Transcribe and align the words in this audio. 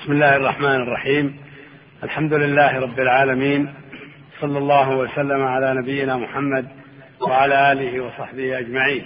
بسم 0.00 0.12
الله 0.12 0.36
الرحمن 0.36 0.82
الرحيم. 0.82 1.36
الحمد 2.04 2.34
لله 2.34 2.80
رب 2.80 3.00
العالمين. 3.00 3.74
صلى 4.40 4.58
الله 4.58 4.90
وسلم 4.90 5.42
على 5.42 5.74
نبينا 5.74 6.16
محمد 6.16 6.68
وعلى 7.20 7.72
آله 7.72 8.00
وصحبه 8.00 8.58
أجمعين. 8.58 9.04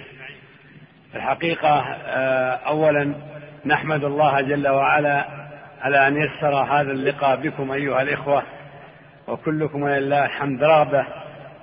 الحقيقة 1.15 1.79
آه، 2.05 2.51
اولا 2.67 3.34
نحمد 3.65 4.03
الله 4.03 4.41
جل 4.41 4.67
وعلا 4.67 5.25
على 5.81 6.07
أن 6.07 6.17
يسر 6.17 6.55
هذا 6.55 6.91
اللقاء 6.91 7.35
بكم 7.35 7.71
أيها 7.71 8.01
الإخوة 8.01 8.43
وكلكم 9.27 9.81
ولله 9.83 10.25
الحمد 10.25 10.63
رغبة 10.63 11.05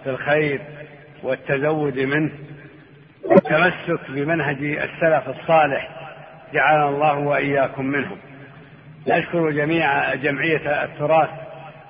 في 0.05 0.11
الخير 0.11 0.61
والتزود 1.23 1.99
منه 1.99 2.33
والتمسك 3.25 4.11
بمنهج 4.11 4.57
السلف 4.63 5.29
الصالح 5.29 5.89
جعلنا 6.55 6.89
الله 6.89 7.19
وإياكم 7.19 7.85
منهم. 7.85 8.19
نشكر 9.07 9.51
جميع 9.51 10.15
جمعية 10.15 10.85
التراث 10.85 11.31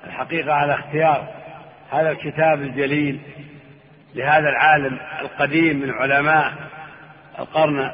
الحقيقة 0.07 0.53
على 0.53 0.75
اختيار 0.75 1.29
هذا 1.93 2.11
الكتاب 2.11 2.63
الجليل 2.63 3.21
لهذا 4.15 4.49
العالم 4.49 4.99
القديم 5.21 5.81
من 5.81 5.91
علماء 5.91 6.53
القرن 7.39 7.91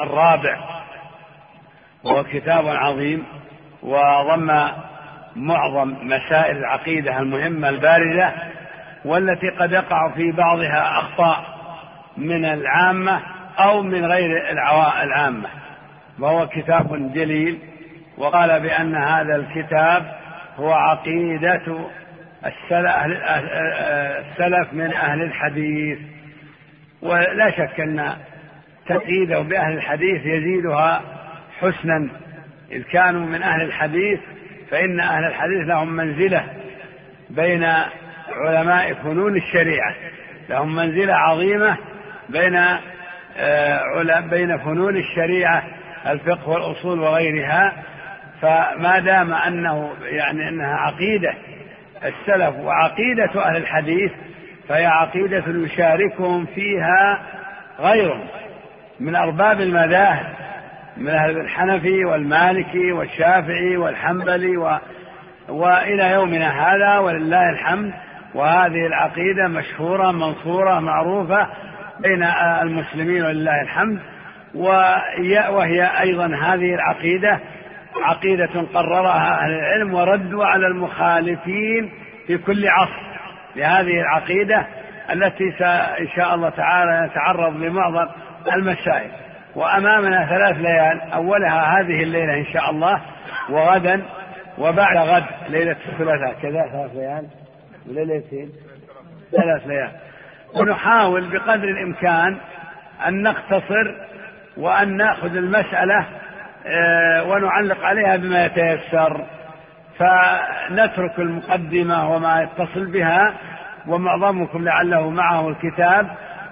الرابع 0.00 0.75
وهو 2.06 2.24
كتاب 2.24 2.68
عظيم 2.68 3.24
وضم 3.82 4.68
معظم 5.36 5.94
مسائل 6.02 6.56
العقيدة 6.56 7.18
المهمة 7.18 7.68
البارزه 7.68 8.32
والتي 9.04 9.48
قد 9.48 9.72
يقع 9.72 10.10
في 10.14 10.32
بعضها 10.32 10.98
أخطاء 10.98 11.44
من 12.16 12.44
العامة 12.44 13.20
أو 13.58 13.82
من 13.82 14.04
غير 14.04 14.50
العامة. 15.02 15.48
وهو 16.18 16.48
كتاب 16.48 17.12
جليل 17.12 17.58
وقال 18.18 18.60
بأن 18.60 18.94
هذا 18.94 19.36
الكتاب 19.36 20.12
هو 20.58 20.72
عقيدة 20.72 21.88
السلف 24.20 24.72
من 24.72 24.92
أهل 24.92 25.22
الحديث. 25.22 25.98
ولا 27.02 27.50
شك 27.50 27.80
أن 27.80 28.12
تقييده 28.86 29.40
بأهل 29.40 29.72
الحديث 29.72 30.26
يزيدها 30.26 31.00
حسنا. 31.60 32.08
إذ 32.72 32.82
كانوا 32.82 33.26
من 33.26 33.42
أهل 33.42 33.62
الحديث 33.62 34.20
فإن 34.70 35.00
أهل 35.00 35.24
الحديث 35.24 35.68
لهم 35.68 35.92
منزلة 35.92 36.44
بين 37.30 37.64
علماء 38.28 38.94
فنون 38.94 39.36
الشريعة. 39.36 39.94
لهم 40.48 40.74
منزلة 40.76 41.14
عظيمة 41.14 41.76
بين 42.28 42.56
آه، 43.38 44.20
بين 44.30 44.58
فنون 44.58 44.96
الشريعة 44.96 45.62
الفقه 46.06 46.48
والأصول 46.48 47.00
وغيرها. 47.00 47.72
فما 48.42 48.98
دام 48.98 49.34
أنه 49.34 49.92
يعني 50.02 50.48
أنها 50.48 50.74
عقيدة 50.74 51.34
السلف 52.04 52.56
وعقيدة 52.58 53.44
أهل 53.44 53.56
الحديث 53.56 54.12
فهي 54.68 54.86
عقيدة 54.86 55.44
يشاركهم 55.48 56.46
فيها 56.46 57.22
غيرهم 57.80 58.26
من 59.00 59.16
أرباب 59.16 59.60
المذاهب. 59.60 60.26
من 60.96 61.08
أهل 61.08 61.38
الحنفي 61.38 62.04
والمالكي 62.04 62.92
والشافعي 62.92 63.76
والحنبلي 63.76 64.56
و... 64.56 64.78
وإلى 65.48 66.10
يومنا 66.10 66.48
هذا 66.48 66.98
ولله 66.98 67.50
الحمد. 67.50 67.92
وهذه 68.34 68.86
العقيدة 68.86 69.48
مشهورة 69.48 70.12
منصورة 70.12 70.80
معروفة 70.80 71.46
بين 72.00 72.22
المسلمين 72.62 73.22
ولله 73.22 73.62
الحمد. 73.62 73.98
وهي 75.50 76.00
أيضا 76.00 76.26
هذه 76.26 76.74
العقيدة 76.74 77.40
عقيدة 78.02 78.66
قررها 78.74 79.44
أهل 79.44 79.52
العلم 79.52 79.94
وردوا 79.94 80.44
على 80.44 80.66
المخالفين 80.66 81.92
في 82.26 82.38
كل 82.38 82.68
عصر 82.68 83.06
لهذه 83.56 84.00
العقيدة 84.00 84.66
التي 85.12 85.44
إن 86.00 86.08
شاء 86.16 86.34
الله 86.34 86.48
تعالى 86.48 87.06
نتعرض 87.10 87.56
لمعظم 87.56 88.08
المسائل. 88.52 89.10
وأمامنا 89.56 90.26
ثلاث 90.26 90.56
ليال 90.56 91.00
أولها 91.12 91.80
هذه 91.80 92.02
الليلة 92.02 92.34
إن 92.34 92.46
شاء 92.52 92.70
الله 92.70 93.02
وغدا 93.50 94.02
وبعد 94.58 94.96
غد 94.96 95.24
ليلة 95.48 95.76
الثلاثاء. 95.88 96.34
كذا 96.42 96.68
ثلاث 96.72 96.90
ليال؟ 96.94 97.26
وليلتين 97.88 98.52
ثلاث 99.32 99.66
ليال. 99.66 99.90
ونحاول 100.54 101.30
بقدر 101.30 101.68
الإمكان 101.68 102.36
أن 103.06 103.22
نختصر 103.22 103.94
وأن 104.56 104.96
نأخذ 104.96 105.36
المسألة 105.36 106.06
آه، 106.66 107.24
ونعلق 107.24 107.84
عليها 107.84 108.16
بما 108.16 108.44
يتيسر 108.44 109.24
فنترك 109.98 111.18
المقدمة 111.18 112.14
وما 112.14 112.42
يتصل 112.42 112.86
بها 112.86 113.34
ومعظمكم 113.86 114.64
لعله 114.64 115.10
معه 115.10 115.48
الكتاب 115.48 116.06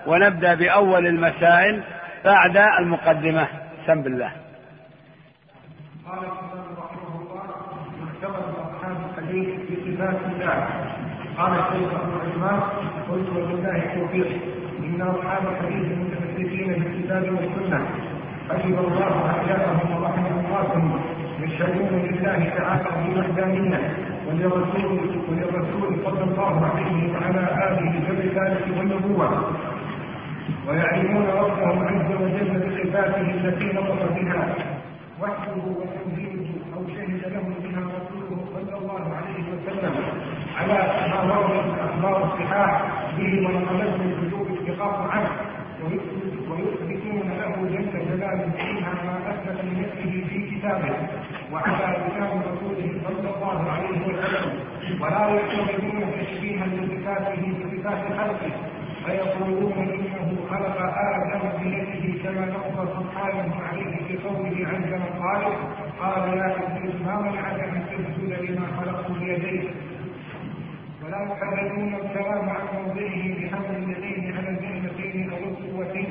ونبدأ 0.07 0.55
بأول 0.55 1.07
المسائل. 1.07 1.83
بعد 2.25 2.57
المقدمة 2.57 3.49
سم 3.87 4.03
بالله. 4.03 4.33
قال 6.07 6.19
رحمه 6.19 7.15
الله 7.21 7.45
أصحاب 8.65 8.97
الحديث 9.11 9.49
في 9.69 9.75
صفات 9.85 10.19
الله 10.33 10.57
قال 11.39 11.53
الشيخ 11.53 11.91
أبو 12.01 12.13
عثمان 12.25 12.61
قلت 13.11 13.29
وبالله 13.29 13.77
التوفيق. 13.77 14.31
إن 14.79 15.03
أصحاب 15.03 15.43
الحديث 15.53 15.85
المتمسكين 15.93 16.69
بالكتاب 16.73 17.25
والسنة 17.35 17.81
حفظ 18.51 18.79
الله 18.87 19.31
احياءهم 19.31 20.03
ورحم 20.03 20.25
امواتهم 20.27 21.01
يشهدون 21.41 21.93
لله 22.07 22.39
تعالى 22.57 22.91
بوحدانية 23.05 23.81
ولرسول 24.27 24.99
وللرسول 25.29 25.91
صلى 26.05 26.25
الله 26.25 26.55
عليه 26.67 27.13
وعلى 27.13 27.43
آله 27.69 27.93
بالرساله 28.07 28.79
والنبوة. 28.79 29.29
ويعلمون 30.69 31.27
ربهم 31.27 31.79
عز 31.89 32.11
وجل 32.23 32.51
بصفاته 32.65 33.31
التي 33.31 33.67
نطق 33.67 34.13
بها. 34.17 34.55
وحده 35.23 35.63
وتنزيله 35.79 36.49
أو 36.75 36.83
شهد 36.89 37.23
لهم 37.33 37.55
بها 37.65 37.83
رسوله 37.97 38.39
صلى 38.55 38.79
الله 38.79 39.05
عليه 39.17 39.45
وسلم 39.53 39.95
على 40.59 40.79
ما 41.11 41.39
ورد 41.39 41.67
الاخبار 41.75 42.17
الصحاح 42.25 42.73
به 43.19 43.47
ونقلته 43.47 44.05
الكتب 44.23 44.69
اتقاء 44.69 45.09
عنه. 45.11 45.31
ويثبتون 46.51 47.29
له 47.41 47.55
جل 47.73 47.93
جلاله 48.11 48.51
فيها 48.59 48.93
ما 49.07 49.17
أثبت 49.31 49.59
لنفسه 49.65 50.13
في 50.29 50.39
كتابه 50.51 50.95
وعلى 51.53 51.87
لسان 52.03 52.43
رسوله 52.51 52.89
صلى 53.07 53.29
الله 53.37 53.59
عليه 53.71 54.01
وسلم. 54.09 54.47
ولا 55.01 55.23
يعتقدون 55.29 56.03
تشبيها 56.21 56.67
لصفاته 56.67 57.43
بصفات 57.59 58.03
خلقه. 58.19 58.53
فيقولون 59.07 59.73
إنه 59.73 60.37
خلق 60.51 60.77
آدم 60.81 61.43
بيده 61.63 62.23
كما 62.23 62.47
نص 62.47 62.89
سبحانه 62.99 63.55
عليه 63.69 63.97
في 64.09 64.17
قوله 64.29 64.69
عز 64.69 64.93
من 64.93 65.25
قال 66.01 66.29
يا 66.39 66.57
إبليس 66.57 66.95
ما 67.07 67.21
منعك 67.21 67.61
أن 67.61 67.83
تسجد 67.91 68.51
لما 68.51 68.67
خلقت 68.81 69.11
بيديك؟ 69.11 69.71
ولا 71.05 71.23
يحررون 71.23 71.95
الكلام 71.95 72.49
عن 72.49 72.65
موضعه 72.75 73.25
بحمل 73.39 73.77
اليدين 73.97 74.37
على 74.37 74.49
الجنتين 74.49 75.31
أو 75.31 75.37
القوتين 75.39 76.07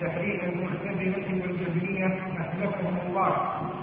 تحريف 0.00 0.44
المعتزلة 0.44 1.42
والجبريه 1.42 2.06
أهلكهم 2.06 2.96
الله. 3.06 3.32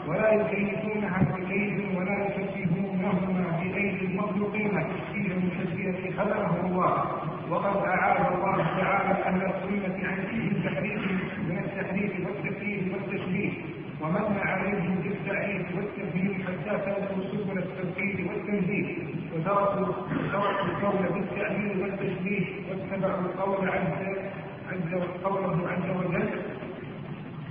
ولا 0.07 0.31
يكيفونها 0.33 1.21
بكيد 1.33 1.79
ولا 1.97 2.27
يشبهونهما 2.27 3.59
بايدي 3.59 4.05
المخلوقين 4.05 4.69
تشبيه 4.71 5.31
المشبهه 5.31 6.11
خلقهم 6.17 6.65
الله. 6.65 7.24
وقد 7.51 7.77
اعاد 7.85 8.33
الله 8.33 8.57
تعالى 8.81 9.13
أهل 9.23 9.41
السنة 9.41 10.07
عن 10.07 10.19
التحريف 10.51 11.01
من 11.49 11.57
التحريف 11.65 12.11
والتكييف 12.27 12.93
والتشبيه 12.93 13.51
ومن 14.01 14.37
عليهم 14.45 14.95
بالتعريف 15.03 15.65
والتبيين 15.75 16.43
حتى 16.43 16.77
سلكوا 16.85 17.23
سبل 17.31 17.57
التوحيد 17.57 18.27
والتنزيل 18.27 19.15
وتركوا 19.35 19.93
تركوا 20.31 20.65
القول 20.65 21.13
بالتأويل 21.13 21.81
والتشبيه 21.81 22.45
واتبعوا 22.69 23.19
القول 23.21 23.69
عز 23.69 24.01
عز 24.71 25.01
قوله 25.23 25.67
عز 25.69 25.89
وجل 25.97 26.29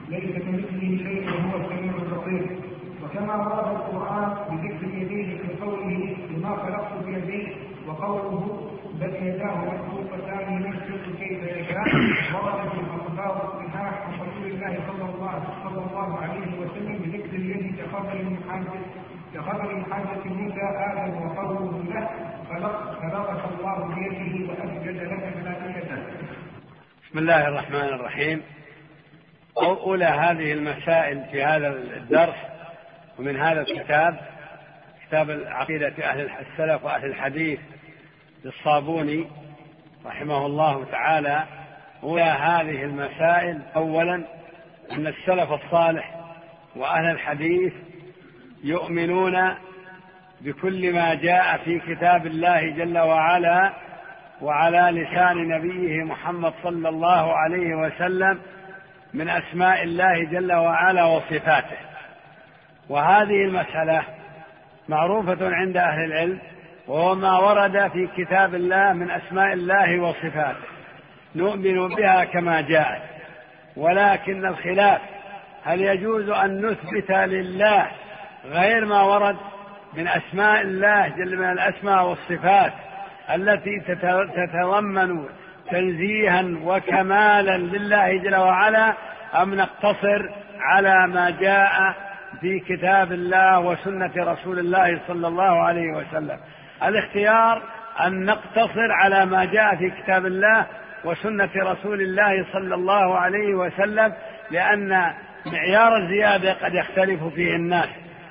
ليس 0.08 0.42
كمثله 0.42 0.98
شيء 1.04 1.26
وهو 1.28 1.56
السميع 1.64 1.92
البصير 2.02 2.58
وكما 3.04 3.34
ورد 3.36 3.68
القرآن 3.76 4.34
بذكر 4.50 4.94
يديه 4.98 5.38
في 5.38 5.62
قوله 5.62 6.16
لما 6.30 6.56
خلقت 6.56 7.04
بيديه 7.06 7.46
وقوله 7.88 8.73
بل 9.00 9.14
يداه 9.26 9.56
مخلوقتان 9.56 10.52
ينفق 10.52 11.18
كيف 11.18 11.42
يشاء 11.42 11.88
ورد 12.34 12.68
في 12.68 12.80
الاخبار 12.80 13.34
الصحاح 13.44 14.06
عن 14.06 14.12
رسول 14.12 14.46
الله 14.50 14.78
صلى 14.88 15.04
الله 15.04 15.44
صلى 15.64 15.80
الله 15.86 16.18
عليه 16.18 16.60
وسلم 16.60 16.98
بذكر 16.98 17.36
اليد 17.36 17.76
حاجة 18.48 18.80
كخبر 19.34 19.84
حاجة 19.90 20.24
موسى 20.24 20.60
آدم 20.60 21.22
وقوله 21.22 21.84
له 21.94 22.08
خلقك 23.02 23.44
الله 23.52 23.94
بيده 23.94 24.52
وأسجد 24.52 24.96
لك 25.02 25.36
ملائكته. 25.36 25.96
بسم 27.04 27.18
الله 27.18 27.48
الرحمن 27.48 27.88
الرحيم. 27.88 28.42
أولى 29.56 30.04
هذه 30.04 30.52
المسائل 30.52 31.24
في 31.32 31.42
هذا 31.42 31.68
الدرس 31.68 32.36
ومن 33.18 33.36
هذا 33.36 33.60
الكتاب 33.60 34.20
كتاب 35.06 35.30
عقيدة 35.46 36.10
أهل 36.10 36.20
السلف 36.20 36.84
وأهل 36.84 37.04
الحديث 37.04 37.60
للصابوني 38.44 39.26
رحمه 40.06 40.46
الله 40.46 40.84
تعالى 40.84 41.44
أولى 42.02 42.22
هذه 42.22 42.84
المسائل. 42.84 43.60
أولا 43.76 44.14
أن 44.92 45.06
السلف 45.06 45.52
الصالح 45.52 46.14
وأهل 46.76 47.10
الحديث 47.10 47.72
يؤمنون 48.64 49.54
بكل 50.40 50.92
ما 50.92 51.14
جاء 51.14 51.56
في 51.64 51.78
كتاب 51.78 52.26
الله 52.26 52.70
جل 52.70 52.98
وعلا 52.98 53.72
وعلى 54.42 55.00
لسان 55.00 55.48
نبيه 55.48 56.04
محمد 56.04 56.52
صلى 56.62 56.88
الله 56.88 57.36
عليه 57.36 57.74
وسلم 57.74 58.40
من 59.14 59.28
أسماء 59.28 59.82
الله 59.82 60.24
جل 60.24 60.52
وعلا 60.52 61.04
وصفاته. 61.04 61.76
وهذه 62.88 63.44
المسألة 63.44 64.02
معروفة 64.88 65.54
عند 65.54 65.76
أهل 65.76 66.04
العلم 66.04 66.38
وهو 66.88 67.14
ما 67.14 67.38
ورد 67.38 67.90
في 67.92 68.08
كتاب 68.16 68.54
الله 68.54 68.92
من 68.92 69.10
أسماء 69.10 69.52
الله 69.52 70.00
وصفاته. 70.00 70.66
نؤمن 71.36 71.88
بها 71.88 72.24
كما 72.24 72.60
جاءت. 72.60 73.02
ولكن 73.76 74.46
الخلاف 74.46 75.00
هل 75.64 75.80
يجوز 75.80 76.28
أن 76.28 76.66
نثبت 76.66 77.10
لله 77.10 77.86
غير 78.44 78.84
ما 78.84 79.02
ورد 79.02 79.36
من 79.94 80.08
أسماء 80.08 80.60
الله 80.60 81.08
جل 81.08 81.36
من 81.36 81.52
الأسماء 81.52 82.04
والصفات 82.04 82.72
التي 83.34 83.80
تتضمن 84.36 85.24
تنزيها 85.70 86.44
وكمالا 86.64 87.56
لله 87.56 88.16
جل 88.16 88.36
وعلا 88.36 88.94
أم 89.42 89.54
نقتصر 89.54 90.28
على 90.60 91.06
ما 91.06 91.30
جاء 91.30 91.94
في 92.40 92.60
كتاب 92.60 93.12
الله 93.12 93.60
وسنة 93.60 94.12
رسول 94.16 94.58
الله 94.58 95.00
صلى 95.08 95.28
الله 95.28 95.62
عليه 95.62 95.96
وسلم؟ 95.96 96.38
الاختيار 96.82 97.62
أن 98.00 98.24
نقتصر 98.24 98.92
على 98.92 99.26
ما 99.26 99.44
جاء 99.44 99.76
في 99.76 99.90
كتاب 99.90 100.26
الله 100.26 100.66
وسنة 101.04 101.50
رسول 101.56 102.00
الله 102.00 102.46
صلى 102.52 102.74
الله 102.74 103.18
عليه 103.18 103.54
وسلم 103.54 104.12
لأن 104.50 105.12
معيار 105.46 105.96
الزيادة 105.96 106.52
قد 106.52 106.74
يختلف 106.74 107.24
فيه 107.24 107.56
الناس 107.56 107.88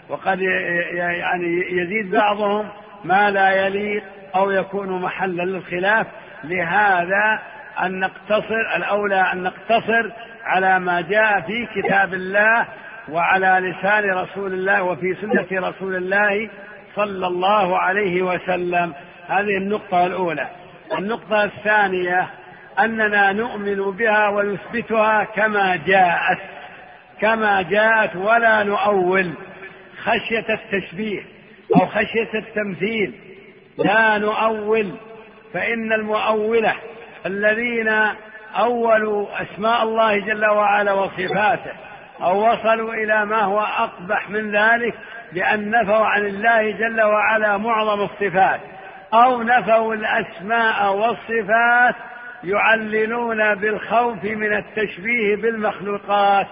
وقد 0.10 0.42
يعني 0.42 1.62
يزيد 1.72 2.12
بعضهم 2.12 2.70
ما 3.04 3.32
لا 3.32 3.66
يليق 3.66 4.04
أو 4.36 4.52
يكون 4.52 5.02
محلا 5.02 5.44
للخلاف. 5.44 6.08
لهذا 6.44 7.40
أن 7.84 8.00
نقتصر 8.00 8.76
الأولى 8.76 9.26
أن 9.34 9.44
نقتصر 9.44 10.12
على 10.44 10.80
ما 10.80 11.02
جاء 11.02 11.42
في 11.42 11.68
كتاب 11.76 12.14
الله 12.14 12.66
وعلى 13.10 13.70
لسان 13.70 14.10
رسول 14.12 14.54
الله 14.54 14.84
وفي 14.84 15.16
سنة 15.22 15.70
رسول 15.70 15.96
الله 15.96 16.50
صلى 16.96 17.28
الله 17.28 17.80
عليه 17.80 18.22
وسلم. 18.22 18.94
هذه 19.28 19.58
النقطة 19.58 20.06
الأولى. 20.06 20.48
النقطة 20.98 21.44
الثانية 21.44 22.30
أننا 22.80 23.32
نؤمن 23.32 23.92
بها 23.92 24.30
ونثبتها 24.30 25.24
كما 25.24 25.76
جاءت. 25.76 26.40
كما 27.22 27.62
جاءت 27.62 28.16
ولا 28.16 28.64
نؤول. 28.64 29.32
خشية 30.04 30.46
التشبيه 30.50 31.22
أو 31.76 31.86
خشية 31.86 32.34
التمثيل. 32.34 33.14
لا 33.78 34.18
نؤول. 34.18 34.92
فإن 35.54 35.94
المؤولة 35.94 36.76
الذين 37.26 37.90
أولوا 38.56 39.28
أسماء 39.42 39.84
الله 39.84 40.20
جل 40.20 40.46
وعلا 40.46 40.94
وصفاته 40.94 41.72
أو 42.22 42.52
وصلوا 42.52 42.94
إلى 42.94 43.26
ما 43.26 43.42
هو 43.42 43.60
أقبح 43.60 44.30
من 44.30 44.56
ذلك 44.56 44.94
بان 45.34 45.70
نفوا 45.70 46.06
عن 46.06 46.26
الله 46.26 46.72
جل 46.72 47.02
وعلا 47.02 47.58
معظم 47.58 48.02
الصفات 48.02 48.60
أو 49.14 49.44
نفوا 49.44 49.94
الأسماء 49.94 50.96
والصفات 50.96 51.96
يعللون 52.44 53.56
بالخوف 53.56 54.24
من 54.24 54.54
التشبيه 54.54 55.36
بالمخلوقات. 55.36 56.48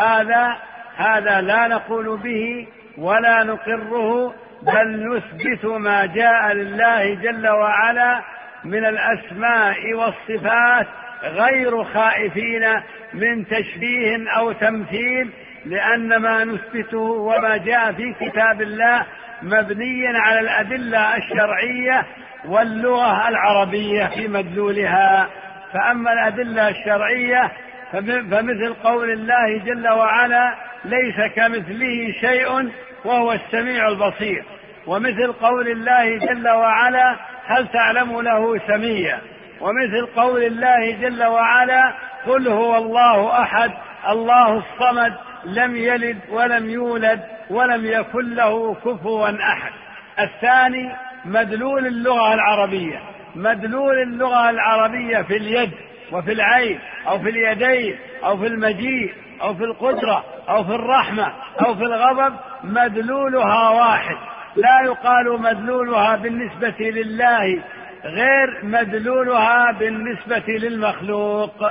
هذا 0.00 0.56
هذا 0.96 1.40
لا 1.40 1.68
نقول 1.68 2.16
به 2.16 2.66
ولا 2.98 3.42
نقره 3.42 4.34
بل 4.62 5.16
نثبت 5.16 5.64
ما 5.64 6.06
جاء 6.06 6.52
لله 6.52 7.14
جل 7.14 7.48
وعلا 7.48 8.22
من 8.64 8.84
الأسماء 8.84 9.94
والصفات 9.94 10.86
غير 11.22 11.84
خائفين 11.84 12.82
من 13.12 13.46
تشبيه 13.46 14.30
أو 14.36 14.52
تمثيل 14.52 15.30
لأن 15.66 16.16
ما 16.16 16.44
نثبته 16.44 16.98
وما 16.98 17.56
جاء 17.56 17.92
في 17.92 18.14
كتاب 18.20 18.62
الله 18.62 19.06
مبني 19.42 20.06
على 20.06 20.40
الأدلة 20.40 21.16
الشرعية 21.16 22.06
واللغة 22.44 23.28
العربية 23.28 24.06
في 24.06 24.28
مدلولها. 24.28 25.28
فأما 25.72 26.12
الأدلة 26.12 26.68
الشرعية 26.68 27.52
فمثل 27.92 28.74
قول 28.84 29.10
الله 29.10 29.58
جل 29.58 29.88
وعلا 29.88 30.54
ليس 30.84 31.32
كمثله 31.36 32.12
شيء 32.20 32.70
وهو 33.04 33.32
السميع 33.32 33.88
البصير. 33.88 34.44
ومثل 34.86 35.32
قول 35.32 35.68
الله 35.68 36.18
جل 36.18 36.48
وعلا 36.48 37.16
هل 37.46 37.68
تعلم 37.68 38.20
له 38.20 38.60
سميا؟ 38.66 39.20
ومثل 39.60 40.06
قول 40.06 40.42
الله 40.42 40.90
جل 40.90 41.24
وعلا 41.24 41.92
قل 42.26 42.48
هو 42.48 42.76
الله 42.76 43.42
أحد 43.42 43.70
الله 44.08 44.58
الصمد 44.58 45.14
لم 45.46 45.76
يلد 45.76 46.18
ولم 46.30 46.70
يولد 46.70 47.20
ولم 47.50 47.86
يكن 47.86 48.34
له 48.34 48.74
كفوا 48.74 49.28
أحد. 49.28 49.72
الثاني 50.20 50.92
مدلول 51.24 51.86
اللغة 51.86 52.34
العربية. 52.34 53.00
مدلول 53.34 54.02
اللغة 54.02 54.50
العربية 54.50 55.22
في 55.22 55.36
اليد 55.36 55.70
وفي 56.12 56.32
العين 56.32 56.78
أو 57.08 57.18
في 57.18 57.28
اليدين 57.30 57.98
أو 58.24 58.36
في 58.36 58.46
المجيء 58.46 59.14
أو 59.42 59.54
في 59.54 59.64
القدرة 59.64 60.24
أو 60.48 60.64
في 60.64 60.74
الرحمة 60.74 61.32
أو 61.66 61.74
في 61.74 61.82
الغضب 61.82 62.34
مدلولها 62.64 63.70
واحد. 63.70 64.16
لا 64.56 64.80
يقال 64.84 65.42
مدلولها 65.42 66.16
بالنسبة 66.16 66.90
لله 66.90 67.62
غير 68.04 68.60
مدلولها 68.62 69.72
بالنسبة 69.72 70.44
للمخلوق. 70.48 71.64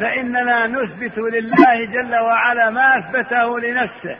فإننا 0.00 0.66
نثبت 0.66 1.18
لله 1.18 1.84
جل 1.84 2.16
وعلا 2.16 2.70
ما 2.70 2.98
أثبته 2.98 3.60
لنفسه. 3.60 4.16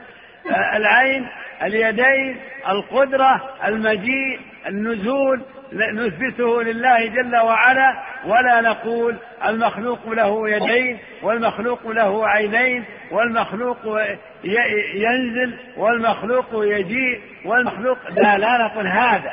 العين 0.77 1.27
اليدين 1.63 2.37
القدرة 2.69 3.43
المجيء 3.67 4.41
النزول 4.69 5.43
نثبته 5.73 6.63
لله 6.63 7.07
جل 7.07 7.37
وعلا 7.37 8.03
ولا 8.25 8.61
نقول 8.61 9.17
المخلوق 9.47 10.09
له 10.09 10.51
يدين 10.51 10.99
والمخلوق 11.23 11.87
له 11.87 12.29
عينين 12.29 12.85
والمخلوق 13.11 13.79
ينزل 14.95 15.55
والمخلوق 15.77 16.47
يجيء 16.55 17.21
والمخلوق 17.45 17.99
لا 18.11 18.39
لا 18.39 18.59
نقول 18.59 18.87
هذا. 18.87 19.33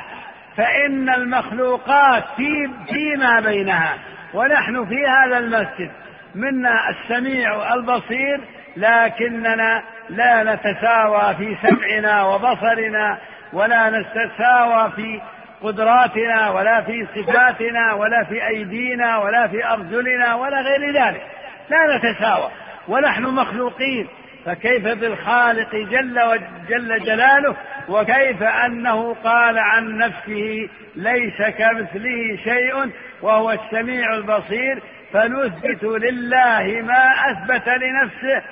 فإن 0.56 1.08
المخلوقات 1.08 2.24
في 2.36 2.70
فيما 2.92 3.40
بينها 3.40 3.98
ونحن 4.34 4.84
في 4.86 5.06
هذا 5.06 5.38
المسجد 5.38 5.90
منا 6.34 6.88
السميع 6.90 7.74
البصير 7.74 8.40
لكننا 8.76 9.82
لا 10.10 10.42
نتساوى 10.54 11.34
في 11.34 11.56
سمعنا 11.62 12.22
وبصرنا 12.24 13.18
ولا 13.52 13.90
نتساوى 13.90 14.92
في 14.96 15.20
قدراتنا 15.62 16.50
ولا 16.50 16.82
في 16.82 17.06
صفاتنا 17.16 17.92
ولا 17.92 18.24
في 18.24 18.46
أيدينا 18.46 19.18
ولا 19.18 19.48
في 19.48 19.66
أرجلنا 19.66 20.34
ولا 20.34 20.60
غير 20.60 20.92
ذلك. 20.92 21.22
لا 21.70 21.96
نتساوى. 21.96 22.50
ونحن 22.88 23.22
مخلوقين. 23.22 24.08
فكيف 24.46 24.82
بالخالق 24.82 25.74
جل 25.74 26.20
وجل 26.22 27.04
جلاله؟ 27.04 27.56
وكيف 27.88 28.42
أنه 28.42 29.16
قال 29.24 29.58
عن 29.58 29.98
نفسه 29.98 30.68
ليس 30.96 31.42
كمثله 31.58 32.36
شيء؟ 32.44 32.90
وهو 33.22 33.50
السميع 33.50 34.14
البصير 34.14 34.82
فنثبت 35.12 35.84
لله 35.84 36.82
ما 36.82 37.12
أثبت 37.30 37.68
لنفسه 37.68 38.42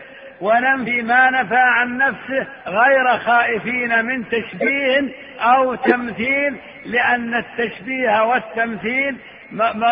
وننفي 0.40 1.02
ما 1.02 1.30
نفى 1.30 1.56
عن 1.56 1.96
نفسه 1.96 2.46
غير 2.66 3.18
خائفين 3.18 4.04
من 4.04 4.28
تشبيه 4.28 5.08
أو 5.40 5.74
تمثيل 5.74 6.56
لأن 6.86 7.34
التشبيه 7.34 8.24
والتمثيل 8.24 9.16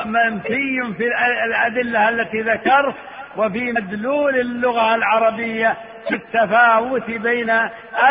منفي 0.06 0.94
في 0.98 1.06
الأدلة 1.44 2.08
التي 2.08 2.40
ذكرت 2.40 2.94
وفي 3.36 3.72
مدلول 3.72 4.40
اللغة 4.40 4.94
العربية 4.94 5.76
في 6.08 6.14
التفاوت 6.14 7.10
بين 7.10 7.52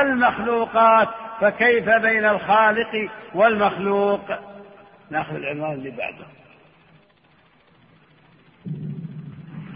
المخلوقات 0.01 1.07
فكيف 1.41 1.89
بين 1.89 2.25
الخالق 2.25 3.09
والمخلوق؟ 3.33 4.21
نأخذ 5.11 5.35
العنوان 5.35 5.73
اللي 5.73 5.89
بعده. 5.89 6.25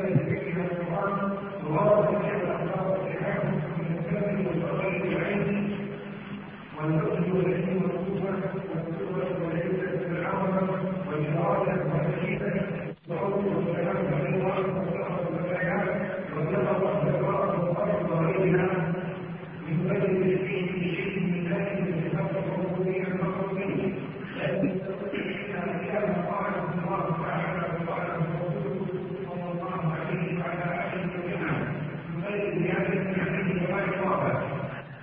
التي 0.00 0.14
نزل 0.14 0.24
بذكرها 0.24 0.64
القران 0.64 1.32
وورد 1.66 2.08
بها 2.08 2.36
الاخبار 2.42 2.90
والصحاح 2.90 3.44
من 3.44 3.96
الثابت 3.98 4.46
والاخبار 4.46 4.88
العين 4.88 5.76
والنصر 6.78 7.36
والعلم 7.36 7.82
والقوة 7.82 8.40
والقوة 8.74 9.46
والعزة 9.46 10.08
والعظمة 10.08 10.68
والإرادة 11.08 11.84
والمشيئة 11.84 12.62
والحب 13.08 13.44
والسلام 13.56 13.96
والرضا 14.12 14.58
والصبر 14.58 15.26
والحياة 15.34 15.86
والنظر 16.36 16.84
والفراغ 16.84 17.68
والأرض 17.68 18.10
وغيرها 18.10 18.92
من 19.68 19.76
بدل 19.88 20.32
الشيء 20.32 20.72
في 20.72 20.94
شيء 20.96 21.20
من 21.20 21.52
ذلك 21.52 21.94
صفات 22.12 22.30
الربوبية 22.44 23.02
المخلوقين 23.06 23.94
لأن 24.36 24.80
كان 25.86 26.14
قال 26.30 26.54
الله 26.78 27.16
تعالى 27.22 27.62
وقال 27.86 28.06
رسوله 28.16 28.86
صلى 29.26 29.52
الله 29.52 29.94
عليه 29.94 30.38
وعلى 30.38 30.66
آله 30.94 31.06
وسلم 31.06 31.66
من 32.16 32.24
غير 32.24 32.58
زيادة 32.58 33.22
عليه 33.22 33.74
ولا 33.74 33.84
إضافة 33.84 34.40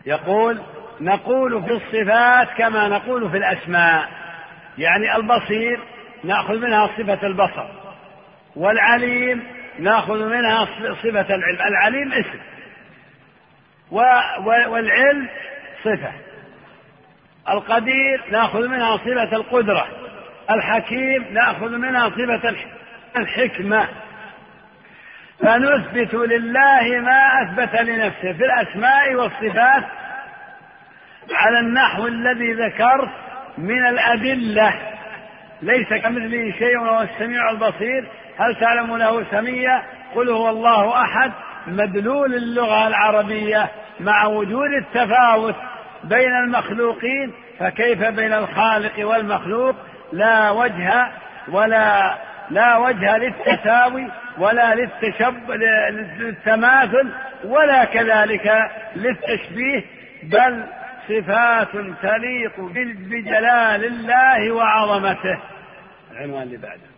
يقول 0.07 0.61
نقول 1.01 1.63
في 1.63 1.71
الصفات 1.71 2.47
كما 2.57 2.87
نقول 2.87 3.31
في 3.31 3.37
الأسماء. 3.37 4.09
يعني 4.77 5.15
البصير 5.15 5.79
نأخذ 6.23 6.57
منها 6.59 6.87
صفة 6.87 7.27
البصر 7.27 7.67
والعليم 8.55 9.43
نأخذ 9.79 10.25
منها 10.25 10.65
صفة 10.93 11.35
العلم. 11.35 11.61
العليم 11.67 12.13
اسم 12.13 12.39
والعلم 14.69 15.27
صفة. 15.83 16.11
القدير 17.49 18.23
نأخذ 18.31 18.67
منها 18.67 18.97
صفة 18.97 19.35
القدرة 19.35 19.87
الحكيم 20.51 21.25
نأخذ 21.31 21.69
منها 21.69 22.09
صفة 22.09 22.55
الحكمة. 23.17 23.87
فنثبت 25.39 26.13
لله 26.13 27.01
ما 27.01 27.41
أثبت 27.41 27.81
لنفسه 27.81 28.33
في 28.33 28.45
الأسماء 28.45 29.15
والصفات 29.15 29.83
على 31.31 31.59
النحو 31.59 32.07
الذي 32.07 32.53
ذكرت 32.53 33.09
من 33.57 33.85
الأدلة. 33.85 34.73
ليس 35.61 35.87
كمثله 35.87 36.51
شيء 36.59 36.77
وهو 36.77 37.01
السميع 37.01 37.49
البصير. 37.49 38.07
هل 38.39 38.55
تعلم 38.55 38.97
له 38.97 39.23
سميا 39.31 39.83
قل 40.15 40.29
هو 40.29 40.49
الله 40.49 41.01
أحد. 41.01 41.31
مدلول 41.67 42.33
اللغة 42.33 42.87
العربية 42.87 43.69
مع 43.99 44.25
وجود 44.25 44.73
التفاوت 44.73 45.55
بين 46.03 46.35
المخلوقين. 46.35 47.33
فكيف 47.59 48.03
بين 48.03 48.33
الخالق 48.33 49.07
والمخلوق؟ 49.07 49.75
لا 50.13 50.51
وجه 50.51 51.07
ولا 51.47 52.17
لا 52.49 52.77
وجه 52.77 53.17
للتساوي. 53.17 54.07
ولا 54.37 54.75
للتشب 54.75 55.51
للتماثل 56.19 57.11
ولا 57.43 57.85
كذلك 57.85 58.71
للتشبيه 58.95 59.83
بل 60.23 60.63
صفات 61.07 61.71
تليق 62.01 62.59
بجلال 62.59 63.85
الله 63.85 64.51
وعظمته. 64.51 65.39
العنوان 66.11 66.43
اللي 66.43 66.57
بعده 66.57 66.97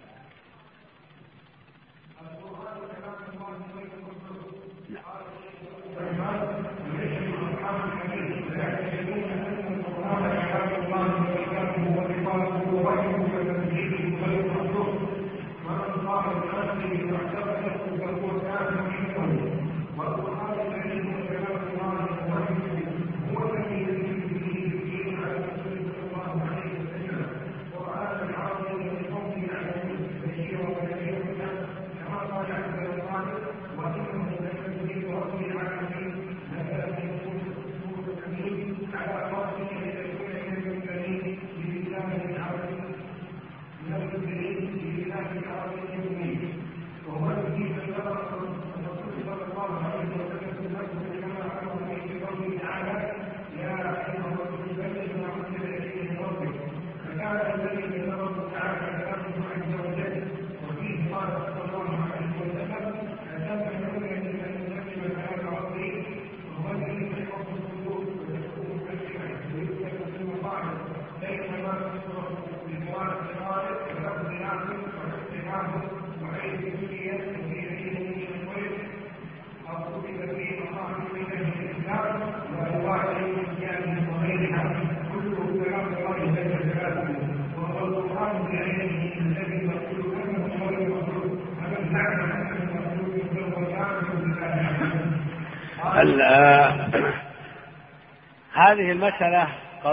هذه 98.53 98.91
المسألة 98.91 99.48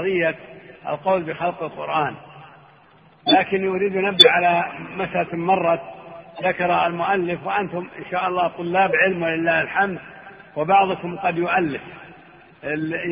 قضية 0.06 0.34
القول 0.88 1.22
بخلق 1.22 1.62
القرآن. 1.62 2.14
لكن 3.26 3.64
يريد 3.64 3.96
نبه 3.96 4.30
على 4.30 4.64
مسألة 4.96 5.36
مرت 5.36 5.80
ذكر 6.42 6.86
المؤلف 6.86 7.46
وأنتم 7.46 7.88
إن 7.98 8.04
شاء 8.10 8.28
الله 8.28 8.48
طلاب 8.48 8.90
علم 8.94 9.22
ولله 9.22 9.60
الحمد 9.60 9.98
وبعضكم 10.56 11.16
قد 11.16 11.38
يؤلف. 11.38 11.80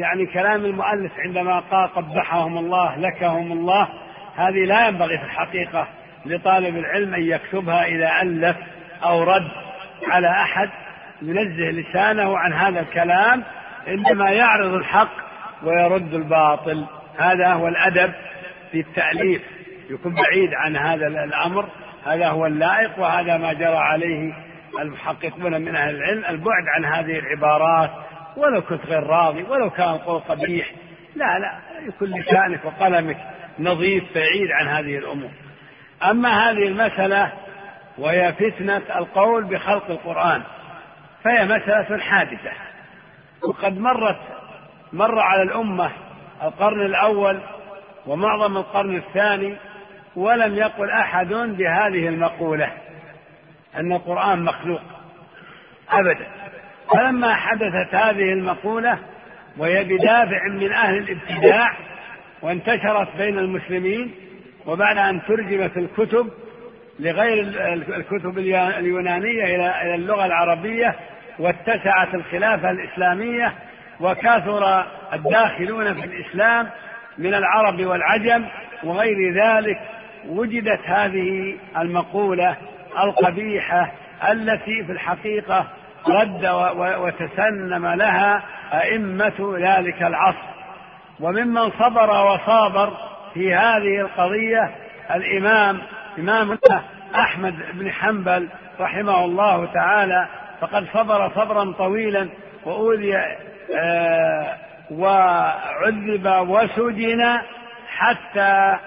يعني 0.01 0.27
كلام 0.27 0.65
المؤلف 0.65 1.13
عندما 1.19 1.61
قال 1.61 1.95
قبحهم 1.95 2.59
الله 2.59 2.97
لكهم 2.97 3.53
الله 3.53 3.89
هذه 4.37 4.65
لا 4.65 4.89
ينبغي 4.89 5.19
في 5.19 5.25
الحقيقة 5.25 5.89
لطالب 6.27 6.77
العلم 6.77 7.15
أن 7.15 7.23
يكتبها 7.23 7.85
إذا 7.85 8.23
ألف 8.23 8.57
أو 9.05 9.23
رد 9.23 9.51
على 10.09 10.31
أحد 10.31 10.71
ينزه 11.23 11.71
لسانه 11.71 12.39
عن 12.39 12.53
هذا 12.53 12.81
الكلام 12.81 13.45
إنما 13.89 14.31
يعرض 14.31 14.75
الحق 14.75 15.24
ويرد 15.67 16.15
الباطل. 16.15 16.87
هذا 17.19 17.53
هو 17.53 17.69
الأدب 17.69 18.13
في 18.73 18.81
التأليف. 18.81 19.43
يكون 19.91 20.15
بعيد 20.15 20.55
عن 20.55 20.77
هذا 20.77 21.07
الأمر. 21.07 21.69
هذا 22.07 22.29
هو 22.29 22.47
اللائق 22.47 22.99
وهذا 22.99 23.37
ما 23.37 23.53
جرى 23.53 23.77
عليه 23.77 24.33
المحققون 24.81 25.61
من 25.63 25.77
أهل 25.77 25.95
العلم. 25.95 26.25
البعد 26.25 26.65
عن 26.77 26.85
هذه 26.85 27.19
العبارات. 27.19 27.91
ولو 28.37 28.63
كنت 28.63 28.87
غير 28.87 29.03
راضي 29.03 29.43
ولو 29.43 29.71
كان 29.71 29.91
القول 29.91 30.21
قبيح. 30.21 30.71
لا 31.17 31.39
لا 31.39 31.59
يكون 31.89 32.21
لسانك 32.21 32.65
وقلمك 32.65 33.17
نظيف 33.59 34.05
بعيد 34.15 34.51
عن 34.51 34.69
هذه 34.69 34.99
الأمور. 34.99 35.31
أما 36.03 36.29
هذه 36.29 36.69
المسألة 36.69 37.33
وهي 37.99 38.33
فتنة 38.33 38.83
القول 38.97 39.45
بخلق 39.45 39.91
القرآن 39.91 40.43
فهي 41.25 41.45
مسألة 41.45 41.99
حادثة. 41.99 42.51
وقد 43.43 43.79
مرت 43.79 44.21
مر 44.95 45.19
على 45.19 45.43
الأمة 45.43 45.91
القرن 46.43 46.87
الأول 46.87 47.41
ومعظم 48.07 48.57
القرن 48.57 48.97
الثاني 48.97 49.55
ولم 50.17 50.55
يقل 50.55 50.91
أحد 50.91 51.29
بهذه 51.29 52.09
المقولة 52.09 52.73
أن 53.77 53.93
القرآن 53.93 54.43
مخلوق. 54.43 54.81
أبدا. 55.91 56.27
فلما 56.91 57.35
حدثت 57.35 57.95
هذه 57.95 58.33
المقولة 58.33 58.99
وهي 59.59 59.85
بدافع 59.85 60.49
من 60.49 60.73
أهل 60.73 60.99
الابتداع 60.99 61.77
وانتشرت 62.43 63.09
بين 63.17 63.39
المسلمين 63.39 64.15
وبعد 64.67 64.99
أن 64.99 65.23
ترجمت 65.29 65.77
الكتب 65.77 66.31
لغير 66.99 67.41
الكتب 67.73 68.39
اليونانية 68.79 69.45
إلى 69.45 69.95
اللغة 69.95 70.27
العربية 70.27 70.95
واتسعت 71.39 72.15
الخلافة 72.15 72.71
الإسلامية 72.71 73.55
وكثر 74.01 74.85
الداخلون 75.13 75.95
في 75.95 76.05
الإسلام 76.05 76.71
من 77.19 77.35
العرب 77.35 77.81
والعجم 77.81 78.45
وغير 78.85 79.35
ذلك 79.35 79.81
وجدت 80.29 80.81
هذه 80.85 81.57
المقولة 81.79 82.57
القبيحة 83.05 83.93
التي 84.31 84.85
في 84.85 84.93
الحقيقة 84.93 85.67
رد 86.09 86.47
وتسنم 86.77 87.87
لها 87.87 88.43
أئمة 88.73 89.57
ذلك 89.59 90.03
العصر. 90.03 90.55
وممن 91.21 91.71
صبر 91.71 92.11
وصابر 92.11 92.93
في 93.35 93.55
هذه 93.55 94.01
القضية 94.01 94.75
الإمام 95.15 95.83
إمام 96.19 96.59
أحمد 97.15 97.55
بن 97.75 97.93
حنبل 97.93 98.49
رحمه 98.81 99.25
الله 99.25 99.67
تعالى 99.67 100.29
فقد 100.61 100.87
صبر 100.95 101.31
صبرا 101.35 101.73
طويلا 101.73 102.29
وأوذي 102.65 103.17
وعذب 104.91 106.49
وسجن 106.49 107.39
حتى 107.89 108.79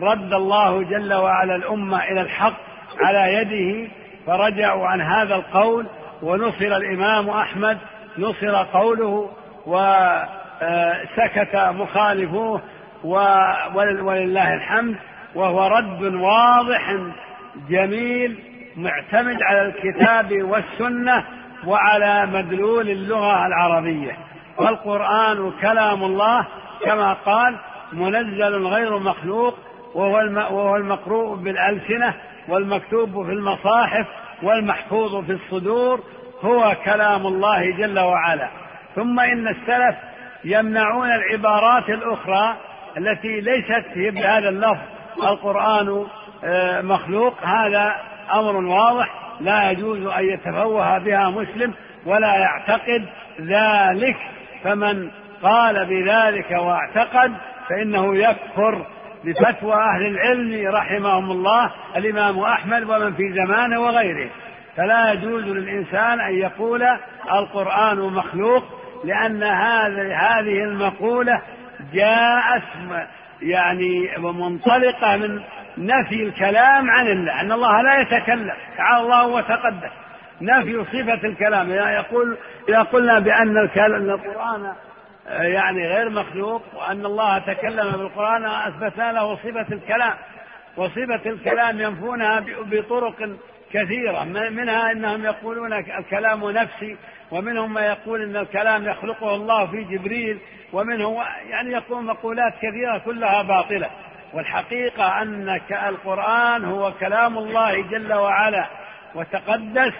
رد 0.00 0.32
الله 0.32 0.82
جل 0.82 1.14
وعلا 1.14 1.56
الأمة 1.56 2.04
إلى 2.04 2.20
الحق 2.20 2.56
على 3.00 3.34
يده 3.34 3.90
فرجعوا 4.26 4.86
عن 4.86 5.00
هذا 5.00 5.34
القول 5.34 5.86
ونصر 6.22 6.76
الإمام 6.76 7.30
أحمد 7.30 7.78
نصر 8.18 8.64
قوله 8.64 9.30
وسكت 9.66 11.56
مخالفوه 11.56 12.62
ولله 13.04 14.54
الحمد 14.54 14.96
وهو 15.34 15.66
رد 15.66 16.14
واضح 16.14 16.96
جميل 17.68 18.38
معتمد 18.76 19.42
على 19.42 19.62
الكتاب 19.62 20.42
والسنة 20.42 21.24
وعلى 21.66 22.26
مدلول 22.26 22.90
اللغة 22.90 23.46
العربية. 23.46 24.16
والقرآن 24.58 25.52
كلام 25.60 26.04
الله 26.04 26.46
كما 26.84 27.12
قال 27.12 27.56
منزل 27.92 28.66
غير 28.66 28.98
مخلوق 28.98 29.54
وهو 29.94 30.76
المقروء 30.76 31.36
بالألسنة 31.36 32.14
والمكتوب 32.48 33.26
في 33.26 33.32
المصاحف 33.32 34.06
والمحفوظ 34.42 35.24
في 35.24 35.32
الصدور 35.32 36.00
هو 36.42 36.76
كلام 36.84 37.26
الله 37.26 37.70
جل 37.70 37.98
وعلا. 37.98 38.48
ثم 38.96 39.20
إن 39.20 39.48
السلف 39.48 39.96
يمنعون 40.44 41.08
العبارات 41.12 41.88
الأخرى 41.88 42.56
التي 42.96 43.40
ليست 43.40 43.84
هي 43.94 44.10
بهذا 44.10 44.48
اللفظ 44.48 44.82
القرآن 45.22 46.06
آه، 46.44 46.80
مخلوق 46.80 47.34
هذا 47.44 47.96
أمر 48.32 48.56
واضح 48.56 49.08
لا 49.40 49.70
يجوز 49.70 50.06
أن 50.06 50.24
يتفوه 50.24 50.98
بها 50.98 51.30
مسلم 51.30 51.74
ولا 52.06 52.36
يعتقد 52.36 53.04
ذلك 53.40 54.16
فمن 54.66 55.10
قال 55.42 55.86
بذلك 55.86 56.50
واعتقد 56.50 57.32
فإنه 57.68 58.16
يكفر 58.16 58.86
بفتوى 59.24 59.74
أهل 59.74 60.06
العلم 60.06 60.74
رحمهم 60.74 61.30
الله 61.30 61.70
الإمام 61.96 62.38
أحمد 62.38 62.82
ومن 62.82 63.14
في 63.14 63.32
زمانه 63.32 63.80
وغيره. 63.80 64.30
فلا 64.76 65.12
يجوز 65.12 65.44
للإنسان 65.44 66.20
أن 66.20 66.34
يقول 66.34 66.82
القرآن 67.32 67.98
مخلوق 67.98 68.64
لأن 69.04 69.42
هذه 70.12 70.64
المقولة 70.64 71.42
جاءت 71.92 72.62
يعني 73.42 74.10
منطلقة 74.18 75.16
من 75.16 75.40
نفي 75.78 76.22
الكلام 76.22 76.90
عن 76.90 77.06
الله 77.06 77.40
أن 77.40 77.52
الله 77.52 77.82
لا 77.82 78.00
يتكلم 78.00 78.52
تعالى 78.76 79.04
الله 79.04 79.26
وتقدس. 79.26 80.05
نفي 80.40 80.84
صفة 80.84 81.28
الكلام. 81.28 81.70
يقول 81.72 82.36
إذا 82.68 82.82
قلنا 82.82 83.18
بأن 83.18 83.58
القرآن 83.86 84.72
يعني 85.28 85.86
غير 85.86 86.10
مخلوق 86.10 86.62
وأن 86.74 87.06
الله 87.06 87.38
تكلم 87.38 87.92
بالقرآن 87.92 88.44
أثبتنا 88.44 89.12
له 89.12 89.36
صفة 89.36 89.74
الكلام. 89.74 90.14
وصفة 90.76 91.30
الكلام 91.30 91.80
ينفونها 91.80 92.44
بطرق 92.58 93.36
كثيرة. 93.72 94.24
منها 94.24 94.92
أنهم 94.92 95.24
يقولون 95.24 95.72
الكلام 95.72 96.50
نفسي 96.50 96.96
ومنهم 97.30 97.74
ما 97.74 97.86
يقول 97.86 98.22
أن 98.22 98.36
الكلام 98.36 98.88
يخلقه 98.88 99.34
الله 99.34 99.66
في 99.66 99.84
جبريل 99.84 100.38
ومنهم 100.72 101.16
يعني 101.48 101.72
يقول 101.72 102.04
مقولات 102.04 102.52
كثيرة 102.62 102.98
كلها 102.98 103.42
باطلة. 103.42 103.90
والحقيقة 104.32 105.22
أن 105.22 105.60
القرآن 105.88 106.64
هو 106.64 106.92
كلام 106.92 107.38
الله 107.38 107.82
جل 107.82 108.12
وعلا 108.12 108.66
وتقدس 109.14 109.92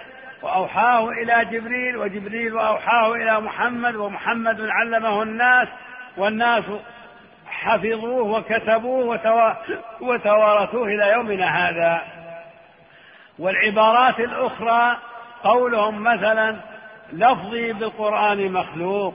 وأوحاه 0.47 1.09
إلى 1.09 1.45
جبريل 1.45 1.97
وجبريل 1.97 2.59
أوحاه 2.59 3.13
إلى 3.13 3.41
محمد 3.41 3.95
ومحمد 3.97 4.61
علمه 4.61 5.23
الناس 5.23 5.69
والناس 6.17 6.65
حفظوه 7.47 8.23
وكتبوه 8.23 9.21
وتوارثوه 10.01 10.87
إلى 10.87 11.13
يومنا 11.13 11.47
هذا. 11.47 12.03
والعبارات 13.39 14.21
الأخرى 14.21 14.97
قولهم 15.45 16.03
مثلا 16.03 16.57
لفظي 17.13 17.73
بالقرآن 17.73 18.53
مخلوق 18.53 19.15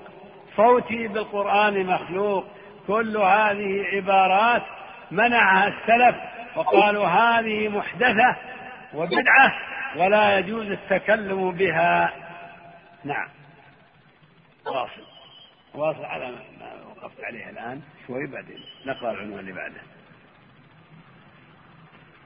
صوتي 0.58 1.08
بالقرآن 1.08 1.86
مخلوق 1.86 2.46
كل 2.88 3.18
هذه 3.18 3.86
عبارات 3.94 4.64
منعها 5.12 5.68
السلف 5.68 6.16
وقالوا 6.56 7.08
هذه 7.08 7.68
محدثة 7.70 8.36
وبدعة. 8.94 9.54
ولا 9.96 10.38
يجوز 10.38 10.66
التكلم 10.66 11.52
بها. 11.52 12.14
نعم. 13.04 13.30
واصل. 14.66 15.06
واصل 15.74 16.06
على 16.06 16.32
ما 16.60 16.74
وقفت 16.86 17.24
عليه 17.24 17.50
الآن. 17.50 17.82
شوي 18.08 18.28
بعدين 18.28 18.60
نقرأ 18.86 19.12
العنوان 19.12 19.40
اللي 19.40 19.52
بعده. 19.52 19.82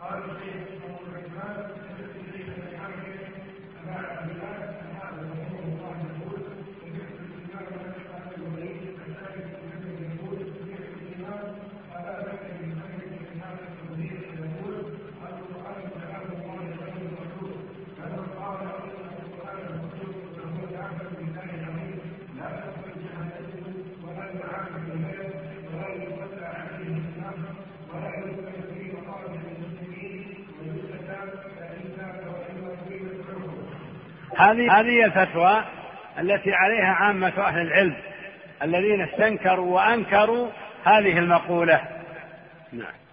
قال 0.02 0.24
الشيخ 0.24 0.76
هذه 34.38 34.80
هذه 34.80 35.06
الفتوى 35.06 35.64
التي 36.20 36.54
عليها 36.54 36.94
عامة 36.94 37.34
أهل 37.38 37.62
العلم 37.62 37.96
الذين 38.64 39.02
استنكروا 39.02 39.76
وأنكروا 39.76 40.50
هذه 40.84 41.18
المقولة. 41.18 41.82
نعم. 42.74 43.05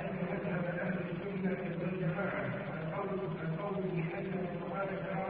أن 0.00 0.16
مذهب 0.30 0.64
أهل 0.80 0.96
السنة 1.10 1.60
والجماعة 1.80 2.44
القول 2.74 3.20
القول 3.44 3.82
بأن 3.82 4.32
القرآن. 4.44 4.88
تعالى 5.06 5.25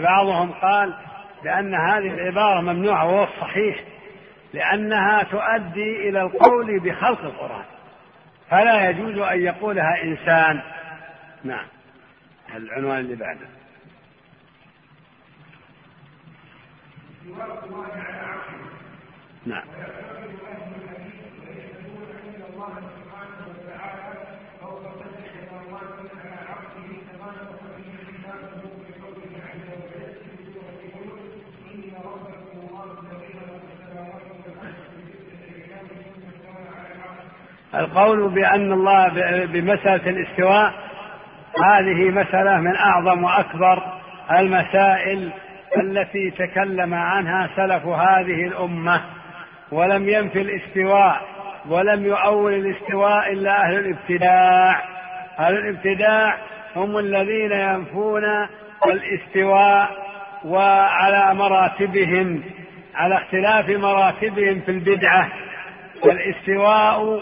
بعضهم 0.00 0.52
قال 0.52 0.94
بأن 1.44 1.74
هذه 1.74 2.14
العبارة 2.14 2.60
ممنوعة 2.60 3.06
وهو 3.06 3.24
الصحيح 3.24 3.84
لأنها 4.54 5.22
تؤدي 5.22 6.08
إلى 6.08 6.22
القول 6.22 6.80
بخلق 6.80 7.20
القرآن. 7.20 7.64
فلا 8.50 8.90
يجوز 8.90 9.18
أن 9.18 9.42
يقولها 9.42 10.02
إنسان. 10.02 10.62
نعم. 11.44 11.66
العنوان 12.56 12.98
اللي 13.00 13.16
بعده. 13.16 13.46
نعم. 19.46 19.64
القول 37.74 38.28
بأن 38.28 38.72
الله 38.72 39.08
بمسألة 39.46 40.10
الاستواء 40.10 40.72
هذه 41.64 42.10
مسألة 42.10 42.56
من 42.56 42.76
أعظم 42.76 43.24
وأكبر 43.24 43.82
المسائل 44.30 45.30
التي 45.76 46.30
تكلم 46.30 46.94
عنها 46.94 47.48
سلف 47.56 47.86
هذه 47.86 48.46
الأمة. 48.46 49.00
ولم 49.72 50.08
ينفي 50.08 50.40
الاستواء 50.40 51.20
ولم 51.68 52.06
يؤول 52.06 52.54
الاستواء 52.54 53.32
إلا 53.32 53.64
أهل 53.64 53.78
الابتداع. 53.78 54.82
أهل 55.38 55.56
الابتداع 55.56 56.36
هم 56.76 56.98
الذين 56.98 57.52
ينفون 57.52 58.24
الاستواء 58.86 59.90
وعلى 60.44 61.34
مراتبهم 61.34 62.42
على 62.94 63.14
اختلاف 63.14 63.70
مراتبهم 63.70 64.60
في 64.60 64.70
البدعة. 64.70 65.28
والاستواء 66.04 67.20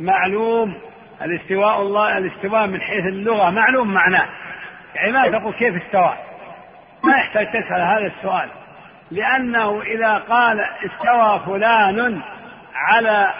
معلوم. 0.00 0.74
الاستواء 1.22 1.82
الله 1.82 2.18
الاستواء 2.18 2.66
من 2.66 2.80
حيث 2.80 3.04
اللغة. 3.06 3.50
معلوم 3.50 3.94
معناه. 3.94 4.26
يعني 4.94 5.12
ما 5.12 5.28
تقول 5.28 5.52
كيف 5.52 5.82
استوى. 5.86 6.14
ما 7.04 7.16
يحتاج 7.16 7.46
تسأل 7.46 7.80
هذا 7.80 8.06
السؤال. 8.06 8.48
لأنه 9.10 9.82
إذا 9.82 10.14
قال 10.14 10.60
استوى 10.60 11.40
فلان 11.46 12.20
على 12.74 13.34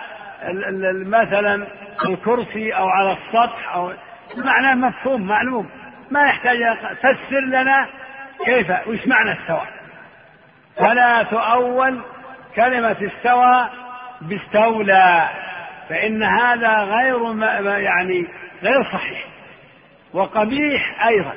مثلا 1.07 1.66
الكرسي 2.05 2.73
أو 2.73 2.88
على 2.88 3.12
السطح 3.12 3.75
أو 3.75 3.92
معناه 4.37 4.75
مفهوم 4.75 5.27
معلوم. 5.27 5.71
ما 6.11 6.29
يحتاج 6.29 6.59
فسر 6.99 7.40
لنا 7.40 7.87
كيف 8.44 8.71
وش 8.87 9.07
معنى 9.07 9.33
استوى. 9.33 9.66
فلا 10.77 11.23
تؤول 11.23 12.01
كلمة 12.57 12.97
استوى 13.03 13.68
باستولى. 14.21 15.29
فإن 15.88 16.22
هذا 16.22 16.74
غير 16.79 17.42
يعني 17.79 18.27
غير 18.62 18.85
صحيح 18.92 19.24
وقبيح 20.12 21.07
أيضا. 21.07 21.33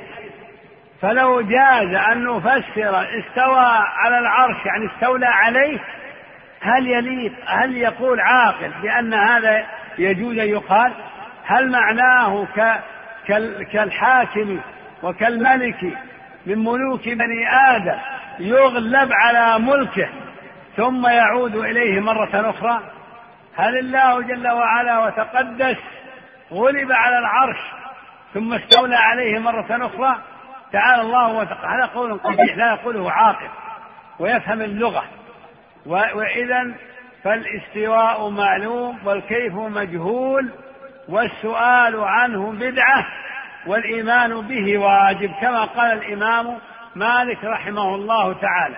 فلو 1.01 1.41
جاز 1.41 1.93
أن 2.11 2.23
نفسر 2.23 3.07
استوى 3.19 3.65
على 3.97 4.19
العرش 4.19 4.65
يعني 4.65 4.85
استولى 4.85 5.25
عليه 5.25 5.79
هل 6.61 6.87
يليق 6.87 7.33
هل 7.47 7.77
يقول 7.77 8.19
عاقل 8.19 8.71
بأن 8.81 9.13
هذا 9.13 9.65
يجوز 9.97 10.37
أن 10.37 10.47
يقال؟ 10.47 10.93
هل 11.45 11.71
معناه 11.71 12.47
كالحاكم 13.71 14.59
وكالملك 15.03 15.83
من 16.45 16.57
ملوك 16.57 17.09
بني 17.09 17.49
آدم 17.75 17.97
يغلب 18.39 19.09
على 19.11 19.59
ملكه 19.59 20.09
ثم 20.77 21.07
يعود 21.07 21.55
إليه 21.55 21.99
مرة 21.99 22.49
أخرى؟ 22.49 22.81
هل 23.57 23.79
الله 23.79 24.21
جل 24.21 24.47
وعلا 24.47 24.99
وتقدس 24.99 25.77
غلب 26.51 26.91
على 26.91 27.19
العرش 27.19 27.57
ثم 28.33 28.53
استولى 28.53 28.95
عليه 28.95 29.39
مرة 29.39 29.85
أخرى؟ 29.85 30.17
تعالى 30.71 31.01
الله 31.01 31.27
وتقدس 31.27 31.65
هذا 31.65 31.85
قول 31.85 32.17
قبيح 32.17 32.57
لا 32.57 32.73
يقوله 32.73 33.11
عاقل 33.11 33.49
ويفهم 34.19 34.61
اللغة. 34.61 35.03
وإذا 35.85 36.71
فالاستواء 37.23 38.29
معلوم 38.29 38.99
والكيف 39.05 39.53
مجهول 39.53 40.49
والسؤال 41.09 41.99
عنه 42.03 42.51
بدعة 42.51 43.05
والإيمان 43.67 44.41
به 44.41 44.77
واجب 44.77 45.31
كما 45.41 45.65
قال 45.65 45.91
الإمام 45.91 46.57
مالك 46.95 47.43
رحمه 47.43 47.95
الله 47.95 48.33
تعالى. 48.33 48.77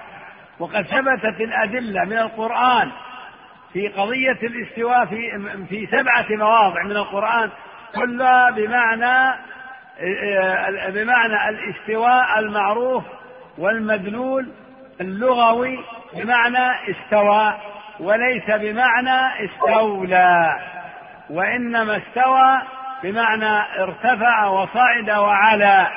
وقد 0.59 0.81
ثبتت 0.81 1.41
الأدلة 1.41 2.05
من 2.05 2.17
القرآن 2.17 2.91
في 3.73 3.87
قضية 3.87 4.39
الاستواء 4.43 5.05
في 5.05 5.31
في 5.69 5.87
سبعة 5.91 6.25
مواضع 6.29 6.83
من 6.83 6.91
القرآن 6.91 7.49
كلها 7.95 8.51
بمعنى 8.51 9.39
بمعنى 10.87 11.49
الاستواء 11.49 12.39
المعروف 12.39 13.03
والمدلول 13.57 14.51
اللغوي 15.01 15.79
بمعنى 16.13 16.71
استوى 16.89 17.53
وليس 17.99 18.45
بمعنى 18.45 19.45
استولى 19.45 20.59
وإنما 21.29 21.97
استوى 21.97 22.61
بمعنى 23.03 23.81
ارتفع 23.83 24.47
وصعد 24.47 25.09
وعلى. 25.09 25.87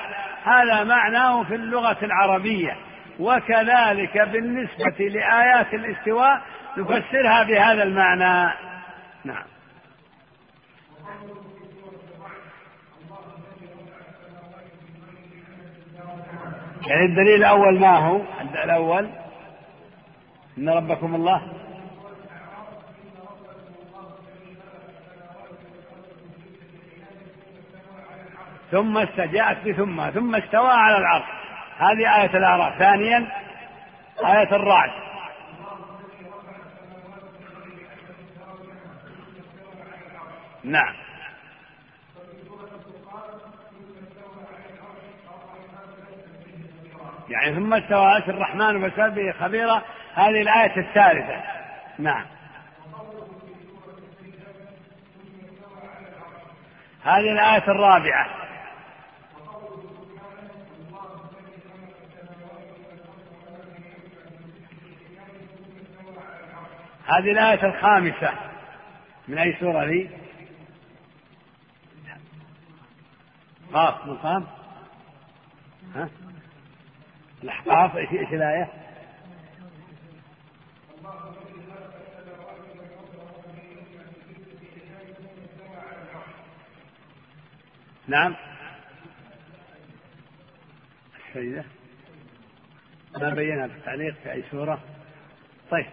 هذا 0.44 0.84
معناه 0.84 1.42
في 1.42 1.54
اللغة 1.54 1.96
العربية. 2.02 2.76
وكذلك 3.20 4.18
بالنسبة 4.18 5.08
لآيات 5.08 5.74
الاستواء 5.74 6.40
نفسرها 6.78 7.42
بهذا 7.42 7.82
المعنى. 7.82 8.54
نعم. 9.24 9.44
يعني 16.86 17.04
الدليل 17.04 17.34
الأول 17.34 17.80
ما 17.80 17.98
هو؟ 17.98 18.20
الأول. 18.64 19.10
إن 20.58 20.68
ربكم 20.68 21.14
الله. 21.14 21.42
ثم 28.70 28.98
جاءت 29.18 29.68
بثم 29.68 30.10
ثم 30.10 30.34
استوى 30.34 30.70
على 30.70 30.98
العرش. 30.98 31.24
هذه 31.78 32.22
آية 32.22 32.36
الأعراف 32.36 32.78
ثانيا 32.78 33.26
آية 34.24 34.56
الرعد. 34.56 35.05
نعم. 40.66 40.94
يعني 47.28 47.54
ثم 47.54 47.74
استوى 47.74 48.16
الرحمن 48.18 48.76
وبسببه 48.76 49.32
خبيرا 49.32 49.82
هذه 50.14 50.42
الآية 50.42 50.76
الثالثة. 50.76 51.42
نعم. 51.98 52.26
هذه 57.04 57.32
الآية 57.32 57.68
الرابعة. 57.68 58.28
هذه 67.06 67.30
الآية 67.30 67.64
الخامسة. 67.64 68.32
من 69.28 69.38
أي 69.38 69.56
سورة 69.60 69.84
لي؟ 69.84 70.25
قاف 73.72 74.06
مقام 74.06 74.46
ها؟ 75.94 76.08
الأحقاف 77.42 77.96
إيش 77.96 78.10
إيش 78.10 78.28
الآية؟ 78.32 78.68
نعم. 88.08 88.36
السيدة 91.28 91.64
ما 93.18 93.34
بينها 93.34 93.68
في 93.68 93.74
التعليق 93.74 94.14
في 94.14 94.32
أي 94.32 94.44
سورة. 94.50 94.80
طيب 95.70 95.86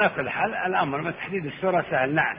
على 0.00 0.08
كل 0.08 0.30
حال 0.30 0.54
الأمر 0.54 1.00
من 1.00 1.14
تحديد 1.14 1.46
السورة 1.46 1.86
سهل. 1.90 2.14
نعم. 2.14 2.36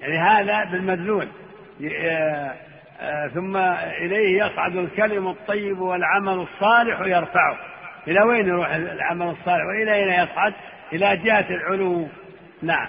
يعني 0.00 0.18
هذا 0.18 0.64
بالمدلول. 0.64 1.28
آه، 1.84 2.54
آه، 3.00 3.28
ثم 3.28 3.56
إليه 3.56 4.44
يصعد 4.44 4.76
الكلم 4.76 5.28
الطيب 5.28 5.78
والعمل 5.78 6.32
الصالح 6.32 7.00
يرفعه. 7.00 7.56
إلى 8.08 8.22
وين 8.22 8.48
يروح 8.48 8.74
العمل 8.74 9.26
الصالح؟ 9.26 9.64
وإلى 9.64 9.94
أين 9.94 10.24
يصعد؟ 10.24 10.54
إلى 10.92 11.16
جهة 11.16 11.46
العلو. 11.50 12.08
نعم. 12.62 12.88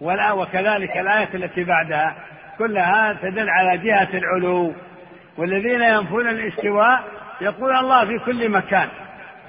ولا 0.00 0.32
وكذلك 0.32 0.96
الآية 0.96 1.28
التي 1.34 1.64
بعدها 1.64 2.14
كلها 2.58 3.12
تدل 3.22 3.50
على 3.50 3.78
جهة 3.78 4.08
العلو. 4.14 4.74
والذين 5.36 5.82
ينفون 5.82 6.28
الاستواء 6.28 7.04
يقول 7.40 7.76
الله 7.76 8.04
في 8.04 8.18
كل 8.18 8.48
مكان. 8.48 8.88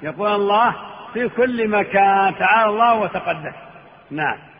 يقول 0.02 0.28
الله 0.28 0.74
في 1.12 1.28
كل 1.28 1.68
مكان. 1.68 2.34
تعالى 2.38 2.70
الله 2.70 2.94
وتقدس. 2.94 3.54
نعم. 4.10 4.53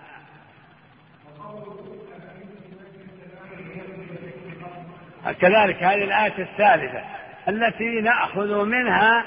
كذلك 5.32 5.82
هذه 5.82 6.04
الآية 6.04 6.38
الثالثة 6.38 7.00
التي 7.48 8.00
نأخذ 8.00 8.64
منها 8.64 9.24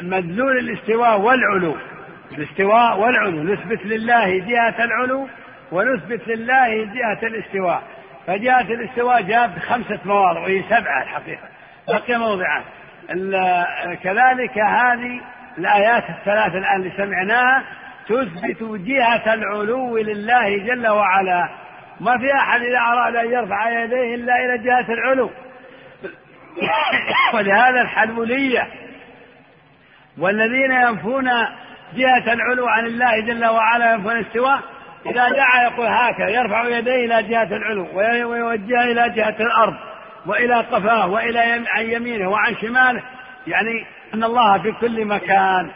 مدلول 0.00 0.58
الاستواء 0.58 1.20
والعلو. 1.20 1.76
الاستواء 2.32 2.98
والعلو. 3.00 3.42
نثبت 3.42 3.86
لله 3.86 4.38
جهة 4.38 4.84
العلو 4.84 5.28
ونثبت 5.72 6.28
لله 6.28 6.84
جهة 6.84 7.18
الاستواء. 7.22 7.82
فجهة 8.26 8.60
الاستواء 8.60 9.22
جاء 9.22 9.46
بخمسة 9.46 9.98
مواضع 10.04 10.40
وهي 10.40 10.62
سبعة 10.62 11.02
الحقيقة. 11.02 11.48
بقي 11.88 12.18
موضعان. 12.18 12.62
كذلك 14.02 14.58
هذه 14.58 15.20
الآيات 15.58 16.04
الثلاث 16.10 16.54
الآن 16.54 16.76
اللي 16.76 16.92
سمعناها 16.96 17.62
تثبت 18.08 18.62
جهة 18.62 19.34
العلو 19.34 19.96
لله 19.98 20.58
جل 20.58 20.88
وعلا. 20.88 21.48
ما 22.00 22.18
في 22.18 22.34
أحد 22.34 22.60
إذا 22.60 22.78
أراد 22.78 23.16
أن 23.16 23.32
يرفع 23.32 23.84
يديه 23.84 24.14
إلا 24.14 24.32
إلى 24.36 24.58
جهة 24.64 24.92
العلو. 24.92 25.30
ولهذا 27.34 27.82
الحلولية 27.82 28.68
والذين 30.18 30.72
ينفون 30.72 31.30
جهة 31.94 32.32
العلو 32.32 32.66
عن 32.68 32.86
الله 32.86 33.20
جل 33.20 33.44
وعلا 33.44 33.92
ينفون 33.92 34.12
الاستواء 34.12 34.60
إذا 35.06 35.28
دعا 35.28 35.62
يقول 35.62 35.86
هكذا 35.86 36.28
يرفع 36.28 36.68
يديه 36.68 37.04
إلى 37.04 37.22
جهة 37.22 37.56
العلو 37.56 37.88
ويوجهها 37.98 38.84
إلى 38.84 39.10
جهة 39.10 39.36
الأرض 39.40 39.74
وإلى 40.26 40.54
قفاه 40.54 41.06
وإلى 41.06 41.64
عن 41.68 41.90
يمينه 41.90 42.30
وعن 42.30 42.56
شماله 42.56 43.02
يعني 43.46 43.86
أن 44.14 44.24
الله 44.24 44.62
في 44.62 44.72
كل 44.72 45.04
مكان. 45.04 45.70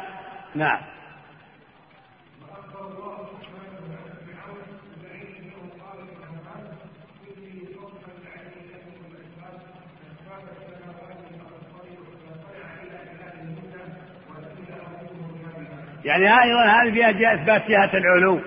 نعم. 0.54 0.78
يعني 16.04 16.42
أيضا 16.42 16.64
هذه 16.64 17.12
فيها 17.12 17.34
إثبات 17.34 17.68
جهة 17.68 17.90
العلو. 17.94 18.40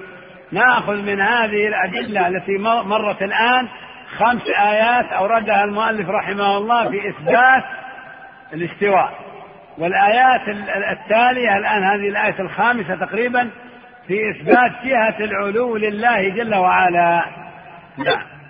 ناخذ 0.51 1.01
من 1.01 1.21
هذه 1.21 1.67
الأدلة 1.67 2.27
التي 2.27 2.57
مرت 2.57 3.21
الآن 3.21 3.67
خمس 4.17 4.47
آيات 4.47 5.05
أوردها 5.05 5.63
المؤلف 5.63 6.09
رحمه 6.09 6.57
الله 6.57 6.89
في 6.89 7.09
إثبات 7.09 7.63
الاستواء. 8.53 9.13
والآيات 9.77 10.41
التالية 10.91 11.57
الآن 11.57 11.83
هذه 11.83 12.09
الآية 12.09 12.39
الخامسة 12.39 12.95
تقريبا 12.95 13.49
في 14.07 14.31
إثبات 14.31 14.71
جهة 14.85 15.19
العلو 15.19 15.77
لله 15.77 16.29
جل 16.29 16.55
وعلا. 16.55 17.25
نعم. 17.97 18.40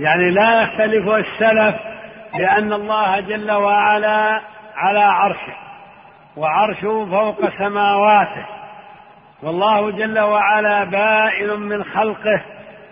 يعني 0.00 0.30
لا 0.30 0.62
يختلف 0.62 1.08
السلف 1.08 1.74
لأن 2.38 2.72
الله 2.72 3.20
جل 3.20 3.52
وعلا 3.52 4.40
على 4.76 5.00
عرشه 5.00 5.56
وعرشه 6.36 7.06
فوق 7.10 7.58
سماواته. 7.58 8.46
والله 9.42 9.90
جل 9.90 10.18
وعلا 10.18 10.84
بائن 10.84 11.60
من 11.60 11.84
خلقه 11.84 12.42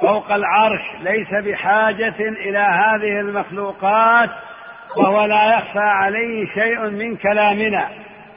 فوق 0.00 0.32
العرش 0.32 0.82
ليس 1.00 1.44
بحاجة 1.44 2.14
إلى 2.18 2.58
هذه 2.58 3.20
المخلوقات 3.20 4.30
وهو 4.96 5.24
لا 5.24 5.54
يخفى 5.54 5.78
عليه 5.78 6.46
شيء 6.54 6.78
من 6.78 7.16
كلامنا 7.16 7.88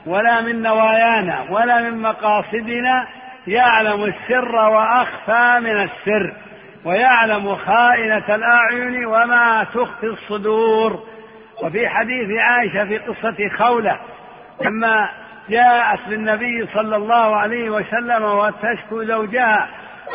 ولا 0.06 0.42
من 0.42 0.62
نوايانا 0.62 1.46
ولا 1.50 1.82
من 1.82 2.02
مقاصدنا. 2.02 3.08
يعلم 3.48 4.04
السر 4.04 4.56
وأخفى 4.56 5.60
من 5.60 5.84
السر. 5.84 6.34
ويعلم 6.88 7.56
خائنة 7.56 8.36
الأعين 8.36 9.06
وما 9.06 9.64
تخفي 9.74 10.06
الصدور. 10.06 11.04
وفي 11.64 11.90
حديث 11.90 12.40
عائشة 12.40 12.86
في 12.86 12.98
قصة 12.98 13.50
خولة 13.58 14.00
لما 14.62 15.10
جاءت 15.50 16.00
للنبي 16.08 16.68
صلى 16.74 16.96
الله 16.96 17.36
عليه 17.36 17.70
وسلم 17.70 18.24
وتشكو 18.24 19.04
زوجها 19.04 19.68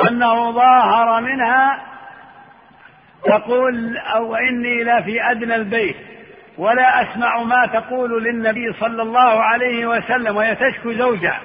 أنه 0.09 0.51
ظاهر 0.51 1.21
منها 1.21 1.79
تقول 3.25 3.97
أو 3.97 4.37
إني 4.37 4.85
لفي 4.85 5.31
أدنى 5.31 5.55
البيت 5.55 5.97
ولا 6.59 7.03
أسمع 7.03 7.43
ما 7.43 7.67
تقول 7.67 8.25
للنبي 8.25 8.73
صلى 8.81 9.03
الله 9.03 9.43
عليه 9.43 9.87
وسلم. 9.87 10.37
وهي 10.37 10.55
تشكو 10.55 10.93
زوجها. 10.93 11.41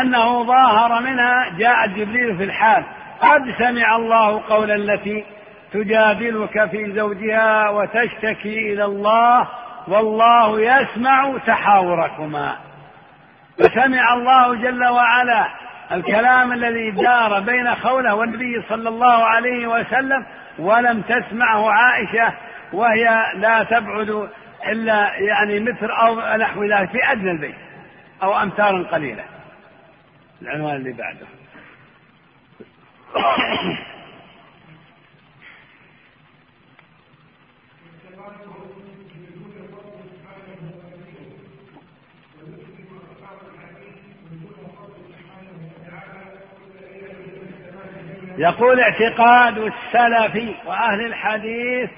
أنه 0.00 0.44
ظاهر 0.44 1.02
منها 1.02 1.58
جاء 1.58 1.86
جبريل 1.86 2.36
في 2.36 2.44
الحال. 2.44 2.84
قد 3.22 3.54
سمع 3.58 3.96
الله 3.96 4.42
قول 4.48 4.70
التي 4.70 5.24
تجادلك 5.72 6.70
في 6.70 6.92
زوجها 6.92 7.68
وتشتكي 7.68 8.72
إلى 8.72 8.84
الله 8.84 9.48
والله 9.88 10.60
يسمع 10.60 11.38
تحاوركما. 11.46 12.56
فسمع 13.58 14.14
الله 14.14 14.54
جل 14.54 14.84
وعلا 14.84 15.48
الكلام 15.92 16.52
الذي 16.52 16.90
دار 16.90 17.40
بين 17.40 17.74
خولة 17.74 18.14
والنبي 18.14 18.62
صلى 18.68 18.88
الله 18.88 19.24
عليه 19.24 19.66
وسلم 19.66 20.26
ولم 20.58 21.00
تسمعه 21.00 21.70
عائشة 21.70 22.32
وهي 22.72 23.32
لا 23.34 23.62
تبعد 23.62 24.28
إلا 24.66 25.14
يعني 25.14 25.60
متر 25.60 26.00
أو 26.00 26.36
نحو 26.36 26.64
ذلك 26.64 26.90
في 26.90 27.12
أدنى 27.12 27.30
البيت 27.30 27.54
أو 28.22 28.42
امتار 28.42 28.82
قليله 28.82 29.24
العنوان 30.42 30.76
اللي 30.76 30.92
بعده. 30.92 31.26
يقول 48.38 48.80
اعتقاد 48.80 49.58
السلف 49.58 50.66
وأهل 50.66 51.06
الحديث 51.06 51.90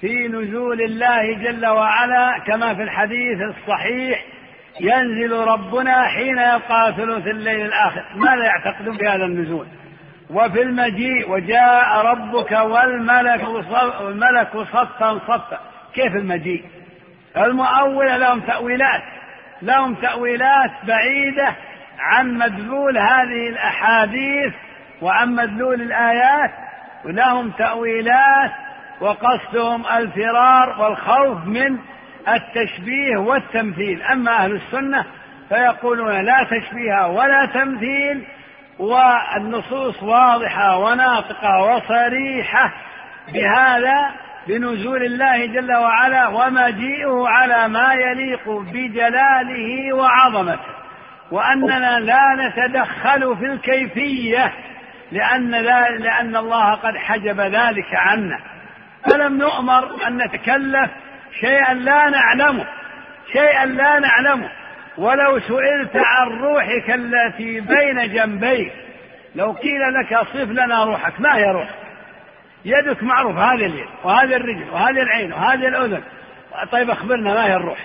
في 0.00 0.28
نزول 0.28 0.82
الله 0.82 1.32
جل 1.32 1.66
وعلا 1.66 2.38
كما 2.38 2.74
في 2.74 2.82
الحديث 2.82 3.40
الصحيح 3.40 4.24
ينزل 4.80 5.32
ربنا 5.32 6.02
حين 6.02 6.38
يبقى 6.38 6.94
ثلث 6.96 7.26
الليل 7.26 7.66
الآخر. 7.66 8.04
ماذا 8.16 8.44
يعتقدون 8.44 8.96
بهذا 8.96 9.24
النزول؟ 9.24 9.66
وفي 10.32 10.62
المجيء 10.62 11.30
وجاء 11.30 12.06
ربك 12.06 12.52
والملك 12.52 13.48
والملك 14.00 14.50
صفا 14.52 15.18
صفا. 15.18 15.60
كيف 15.94 16.16
المجيء؟ 16.16 16.64
المؤولة 17.36 18.16
لهم 18.16 18.40
تأويلات 18.40 19.02
لهم 19.62 19.94
تأويلات 19.94 20.70
بعيدة 20.86 21.54
عن 21.98 22.34
مدلول 22.34 22.98
هذه 22.98 23.48
الأحاديث 23.48 24.52
وعن 25.02 25.34
مدلول 25.34 25.82
الآيات 25.82 26.50
ولهم 27.04 27.50
تأويلات 27.50 28.50
وقصدهم 29.00 29.86
الفرار 29.86 30.80
والخوف 30.80 31.46
من 31.46 31.78
التشبيه 32.28 33.16
والتمثيل. 33.16 34.02
أما 34.02 34.36
أهل 34.36 34.52
السنة 34.52 35.04
فيقولون 35.48 36.20
لا 36.20 36.46
تشبيه 36.50 37.06
ولا 37.06 37.46
تمثيل 37.46 38.24
والنصوص 38.82 40.02
واضحة 40.02 40.78
وناطقة 40.78 41.62
وصريحة 41.62 42.72
بهذا 43.32 44.10
بنزول 44.46 45.02
الله 45.02 45.46
جل 45.46 45.72
وعلا 45.72 46.28
ومجيئه 46.28 47.28
على 47.28 47.68
ما 47.68 47.94
يليق 47.94 48.48
بجلاله 48.48 49.92
وعظمته. 49.92 50.72
وأننا 51.30 52.00
لا 52.00 52.36
نتدخل 52.38 53.36
في 53.36 53.46
الكيفية 53.46 54.52
لأن, 55.12 55.50
لأن 55.50 56.36
الله 56.36 56.74
قد 56.74 56.96
حجب 56.96 57.40
ذلك 57.40 57.94
عنا. 57.94 58.38
فلم 59.04 59.38
نؤمر 59.38 60.06
أن 60.06 60.16
نتكلف 60.16 60.90
شيئا 61.40 61.74
لا 61.74 62.10
نعلمه 62.10 62.66
شيئا 63.32 63.66
لا 63.66 63.98
نعلمه. 63.98 64.50
ولو 64.98 65.40
سئلت 65.40 65.96
عن 65.96 66.28
روحك 66.28 66.90
التي 66.90 67.60
بين 67.60 68.12
جنبيك 68.12 68.72
لو 69.34 69.52
قيل 69.52 69.94
لك 69.94 70.18
صف 70.20 70.50
لنا 70.50 70.84
روحك 70.84 71.20
ما 71.20 71.36
هي 71.36 71.44
روح 71.44 71.68
يدك 72.64 73.02
معروف 73.02 73.36
هذه 73.36 73.66
اليد 73.66 73.86
وهذه 74.04 74.36
الرجل 74.36 74.70
وهذه 74.72 75.02
العين 75.02 75.32
وهذه 75.32 75.68
الأذن. 75.68 76.02
طيب 76.72 76.90
أخبرنا 76.90 77.34
ما 77.34 77.46
هي 77.46 77.56
الروح؟ 77.56 77.78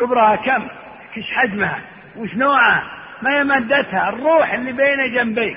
كبرها 0.00 0.36
كم؟ 0.36 0.68
كش 1.14 1.32
حجمها؟ 1.32 1.80
وش 2.16 2.34
نوعها؟ 2.34 2.82
ما 3.22 3.38
هي 3.38 3.44
مادتها؟ 3.44 4.08
الروح 4.08 4.52
اللي 4.52 4.72
بين 4.72 5.14
جنبيك. 5.14 5.56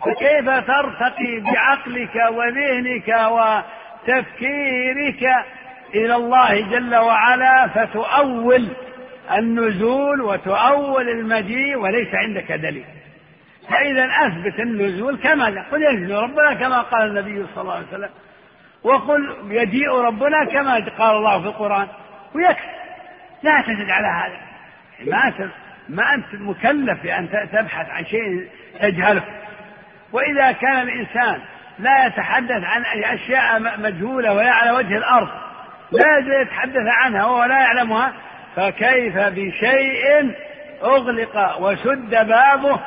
فكيف 0.00 0.46
ترتقي 0.50 1.40
بعقلك 1.40 2.14
وذهنك 2.30 3.08
وتفكيرك 4.08 5.22
إلى 5.94 6.14
الله 6.14 6.60
جل 6.60 6.96
وعلا؟ 6.96 7.66
فتؤول 7.66 8.68
النزول 9.38 10.20
وتؤول 10.20 11.08
المجيء 11.08 11.76
وليس 11.76 12.14
عندك 12.14 12.52
دليل. 12.52 12.84
فإذا 13.68 14.04
أثبت 14.04 14.60
النزول 14.60 15.16
كما 15.16 15.64
قل 15.72 15.82
ينزل 15.82 16.14
ربنا 16.14 16.54
كما 16.54 16.80
قال 16.80 17.08
النبي 17.08 17.46
صلى 17.54 17.62
الله 17.62 17.74
عليه 17.74 17.86
وسلم. 17.86 18.10
وقل 18.82 19.36
يجيء 19.50 19.92
ربنا 19.92 20.44
كما 20.44 20.74
قال 20.74 21.16
الله 21.16 21.40
في 21.40 21.46
القرآن. 21.46 21.88
ويكفي. 22.34 22.68
لا 23.42 23.60
تزد 23.60 23.90
على 23.90 24.06
هذا. 24.06 24.40
ما 25.10 25.50
ما 25.88 26.14
أنت 26.14 26.26
مكلف 26.34 27.02
بأن 27.02 27.28
تبحث 27.52 27.90
عن 27.90 28.04
شيء 28.04 28.48
تجهله. 28.80 29.22
وإذا 30.12 30.52
كان 30.52 30.88
الإنسان 30.88 31.40
لا 31.78 32.06
يتحدث 32.06 32.64
عن 32.64 32.84
أشياء 33.04 33.78
مجهولة 33.80 34.32
وهي 34.32 34.48
على 34.48 34.70
وجه 34.70 34.96
الأرض. 34.96 35.28
لا 35.92 36.40
يتحدث 36.40 36.86
عنها 36.86 37.24
وهو 37.24 37.44
لا 37.44 37.60
يعلمها. 37.60 38.12
فكيف 38.56 39.18
بشيء 39.18 40.34
أغلق 40.82 41.60
وسد 41.60 42.10
بابه 42.10 42.80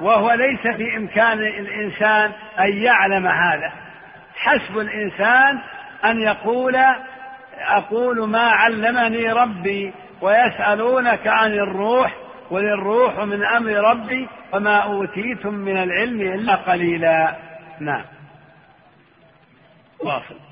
وهو 0.00 0.32
ليس 0.32 0.60
في 0.76 0.96
إمكان 0.96 1.38
الإنسان 1.38 2.32
أن 2.60 2.72
يعلم 2.72 3.26
هذا؟ 3.26 3.72
حسب 4.36 4.78
الإنسان 4.78 5.58
أن 6.04 6.20
يقول 6.20 6.76
أقول 7.58 8.28
ما 8.28 8.50
علمني 8.50 9.32
ربي 9.32 9.92
ويسألونك 10.20 11.26
عن 11.26 11.52
الروح 11.52 12.16
وللروح 12.50 13.18
من 13.18 13.44
أمر 13.44 13.72
ربي 13.72 14.28
وما 14.52 14.76
أوتيتم 14.76 15.54
من 15.54 15.76
العلم 15.76 16.20
إلا 16.20 16.54
قليلا. 16.54 17.36
نعم. 17.80 18.04
واصل. 20.04 20.49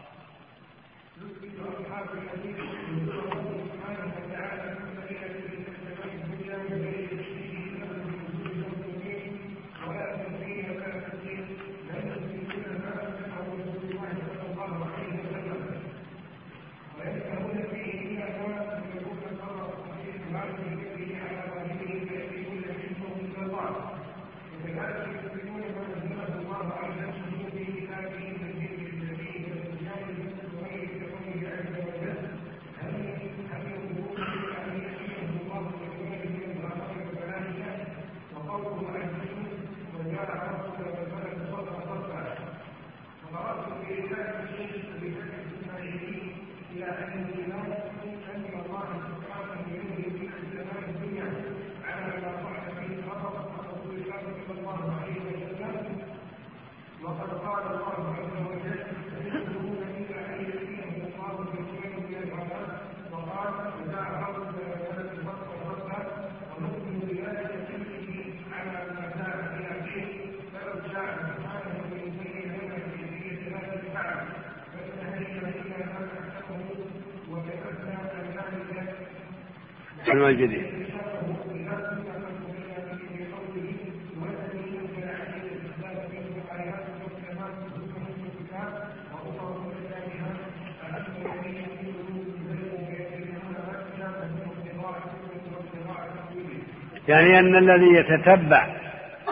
يعني 97.08 97.38
أن 97.38 97.56
الذي 97.56 97.94
يتتبع 97.94 98.66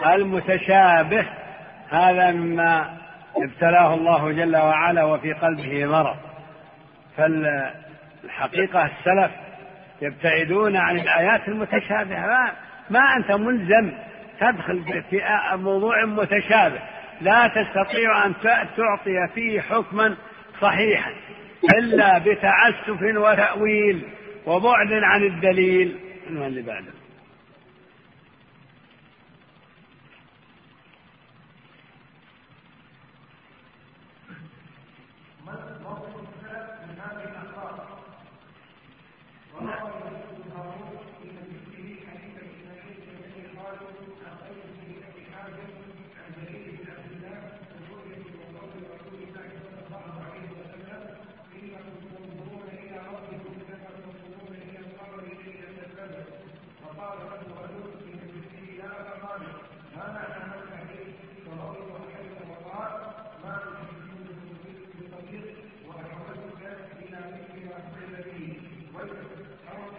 المتشابه 0.05 1.25
هذا 1.89 2.31
مما 2.31 2.97
ابتلاه 3.37 3.93
الله 3.93 4.31
جل 4.31 4.57
وعلا 4.57 5.03
وفي 5.03 5.33
قلبه 5.33 5.85
مرض. 5.85 6.15
فالحقيقة 7.17 8.85
السلف 8.85 9.31
يبتعدون 10.01 10.75
عن 10.75 10.99
الآيات 10.99 11.47
المتشابهة. 11.47 12.27
ما, 12.27 12.51
ما 12.89 13.15
أنت 13.17 13.31
ملزم 13.31 13.91
تدخل 14.39 15.03
في 15.09 15.21
موضوع 15.53 16.05
متشابه. 16.05 16.79
لا 17.21 17.47
تستطيع 17.47 18.25
أن 18.25 18.33
تعطي 18.77 19.27
فيه 19.35 19.61
حكما 19.61 20.15
صحيحا 20.61 21.11
إلا 21.77 22.17
بتعسف 22.17 23.01
وتأويل 23.01 24.01
وبعد 24.45 24.93
عن 24.93 25.23
الدليل. 25.23 25.97
اللي 26.29 26.61
بعده؟ 26.61 26.96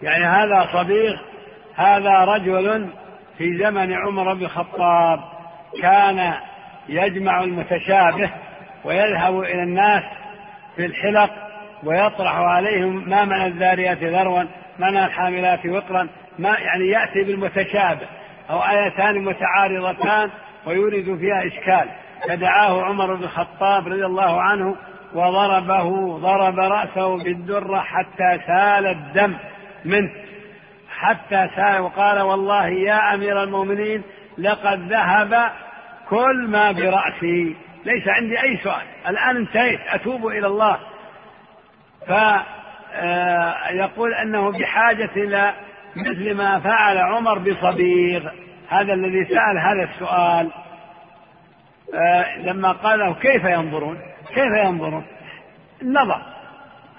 يعني 0.01 0.25
هذا 0.25 0.69
صديق 0.73 1.19
هذا 1.75 2.11
رجل 2.11 2.89
في 3.37 3.57
زمن 3.57 3.93
عمر 3.93 4.33
بن 4.33 4.43
الخطاب 4.43 5.19
كان 5.81 6.33
يجمع 6.89 7.43
المتشابه 7.43 8.29
ويذهب 8.83 9.39
إلى 9.39 9.63
الناس 9.63 10.03
في 10.75 10.85
الحلق 10.85 11.29
ويطرح 11.83 12.35
عليهم 12.35 13.09
ما 13.09 13.25
من 13.25 13.41
الذاريات 13.41 14.03
ذروا 14.03 14.43
ما 14.79 14.91
من 14.91 14.97
الحاملات 14.97 15.65
وقرا 15.65 16.07
ما 16.39 16.49
يعني 16.49 16.87
يأتي 16.87 17.23
بالمتشابه 17.23 18.07
أو 18.49 18.59
آيتان 18.59 19.25
متعارضتان 19.25 20.29
ويورد 20.65 21.17
فيها 21.19 21.47
إشكال. 21.47 21.89
فدعاه 22.27 22.83
عمر 22.83 23.15
بن 23.15 23.23
الخطاب 23.23 23.87
رضي 23.87 24.05
الله 24.05 24.41
عنه 24.41 24.75
وضربه 25.13 26.17
ضرب 26.17 26.59
رأسه 26.59 27.23
بالدرة 27.23 27.79
حتى 27.79 28.39
سال 28.47 28.87
الدم. 28.87 29.35
منه 29.85 30.09
حتى 30.99 31.49
سأل 31.55 31.81
وقال 31.81 32.21
والله 32.21 32.67
يا 32.67 33.13
أمير 33.13 33.43
المؤمنين 33.43 34.03
لقد 34.37 34.91
ذهب 34.91 35.51
كل 36.09 36.47
ما 36.47 36.71
برأسي. 36.71 37.55
ليس 37.85 38.07
عندي 38.07 38.41
أي 38.41 38.57
سؤال. 38.63 38.83
الآن 39.07 39.35
انتهيت 39.35 39.79
أتوب 39.89 40.27
إلى 40.27 40.47
الله. 40.47 40.79
فيقول 42.07 42.43
آه، 44.13 44.21
أنه 44.21 44.51
بحاجة 44.51 45.09
إلى 45.15 45.53
مثل 45.95 46.33
ما 46.33 46.59
فعل 46.59 46.97
عمر 46.97 47.37
بصبيغ. 47.37 48.29
هذا 48.69 48.93
الذي 48.93 49.25
سأل 49.25 49.59
هذا 49.59 49.83
السؤال. 49.83 50.51
آه، 51.93 52.37
لما 52.37 52.71
قال 52.71 52.99
له 52.99 53.13
كيف 53.13 53.43
ينظرون؟ 53.43 53.97
كيف 54.27 54.65
ينظرون؟ 54.65 55.05
النظر 55.81 56.21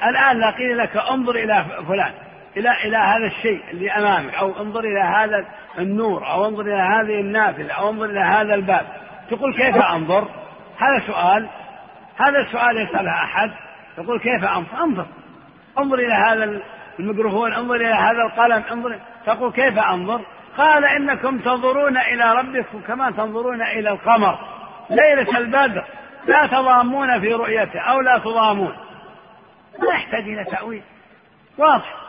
الآن 0.04 0.38
لا 0.38 0.50
قيل 0.50 0.78
لك 0.78 0.96
انظر 0.96 1.34
إلى 1.34 1.64
فلان. 1.88 2.12
إلى 2.56 2.70
إلى 2.84 2.96
هذا 2.96 3.26
الشيء 3.26 3.62
اللي 3.70 3.90
أمامك. 3.90 4.34
أو 4.34 4.60
انظر 4.60 4.80
إلى 4.80 5.00
هذا 5.00 5.44
النور 5.78 6.26
أو 6.26 6.46
انظر 6.46 6.62
إلى 6.62 6.82
هذه 6.82 7.20
النافذة 7.20 7.72
أو 7.72 7.90
انظر 7.90 8.04
إلى 8.04 8.20
هذا 8.20 8.54
الباب. 8.54 8.86
تقول 9.30 9.54
كيف 9.54 9.76
أنظر؟ 9.76 10.28
هذا 10.78 11.06
سؤال. 11.06 11.48
هذا 12.16 12.38
السؤال 12.38 12.76
يسأله 12.76 13.10
أحد. 13.10 13.50
يقول 13.98 14.20
كيف 14.20 14.44
أنظر؟ 14.44 14.84
أنظر. 14.84 15.06
انظر 15.78 15.98
إلى 15.98 16.14
هذا 16.14 16.60
الميكروفون 16.98 17.52
انظر 17.52 17.74
إلى 17.74 17.94
هذا 17.94 18.22
القلم 18.22 18.62
انظر. 18.72 18.98
تقول 19.26 19.52
كيف 19.52 19.78
أنظر؟ 19.78 20.20
قال 20.58 20.84
إنكم 20.84 21.38
تنظرون 21.38 21.98
إلى 21.98 22.32
ربكم 22.34 22.80
كما 22.80 23.10
تنظرون 23.10 23.62
إلى 23.62 23.90
القمر. 23.90 24.38
ليلة 24.90 25.38
البدر. 25.38 25.84
لا 26.26 26.46
تضامون 26.46 27.20
في 27.20 27.32
رؤيته 27.34 27.80
أو 27.80 28.00
لا 28.00 28.18
تضامون. 28.18 28.76
لا 29.78 29.94
يحتاج 29.94 30.22
إلى 30.22 30.44
تأويل. 30.44 30.82
واضح. 31.58 31.99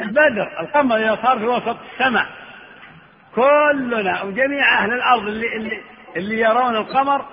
البدر 0.00 0.60
القمر 0.60 0.96
إذا 0.96 1.18
صار 1.22 1.38
في 1.38 1.46
وسط 1.46 1.76
السماء. 1.92 2.26
كلنا 3.34 4.22
وجميع 4.22 4.78
أهل 4.78 4.92
الأرض 4.92 5.26
اللي, 5.26 5.56
اللي, 5.56 5.80
اللي 6.16 6.40
يرون 6.40 6.76
القمر 6.76 7.24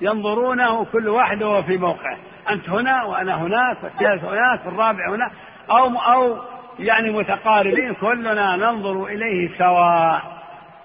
ينظرونه 0.00 0.84
كل 0.84 1.08
واحد 1.08 1.42
وهو 1.42 1.62
في 1.62 1.76
موقعه. 1.76 2.18
أنت 2.50 2.68
هنا 2.68 3.04
وأنا 3.04 3.34
هناك 3.34 3.76
والثالث 3.82 4.24
هناك 4.24 4.66
والرابع 4.66 5.10
هنا 5.10 5.30
أو 5.70 5.98
أو 5.98 6.38
يعني 6.78 7.10
متقاربين 7.10 7.94
كلنا 7.94 8.56
ننظر 8.56 9.04
إليه 9.04 9.58
سواء. 9.58 10.42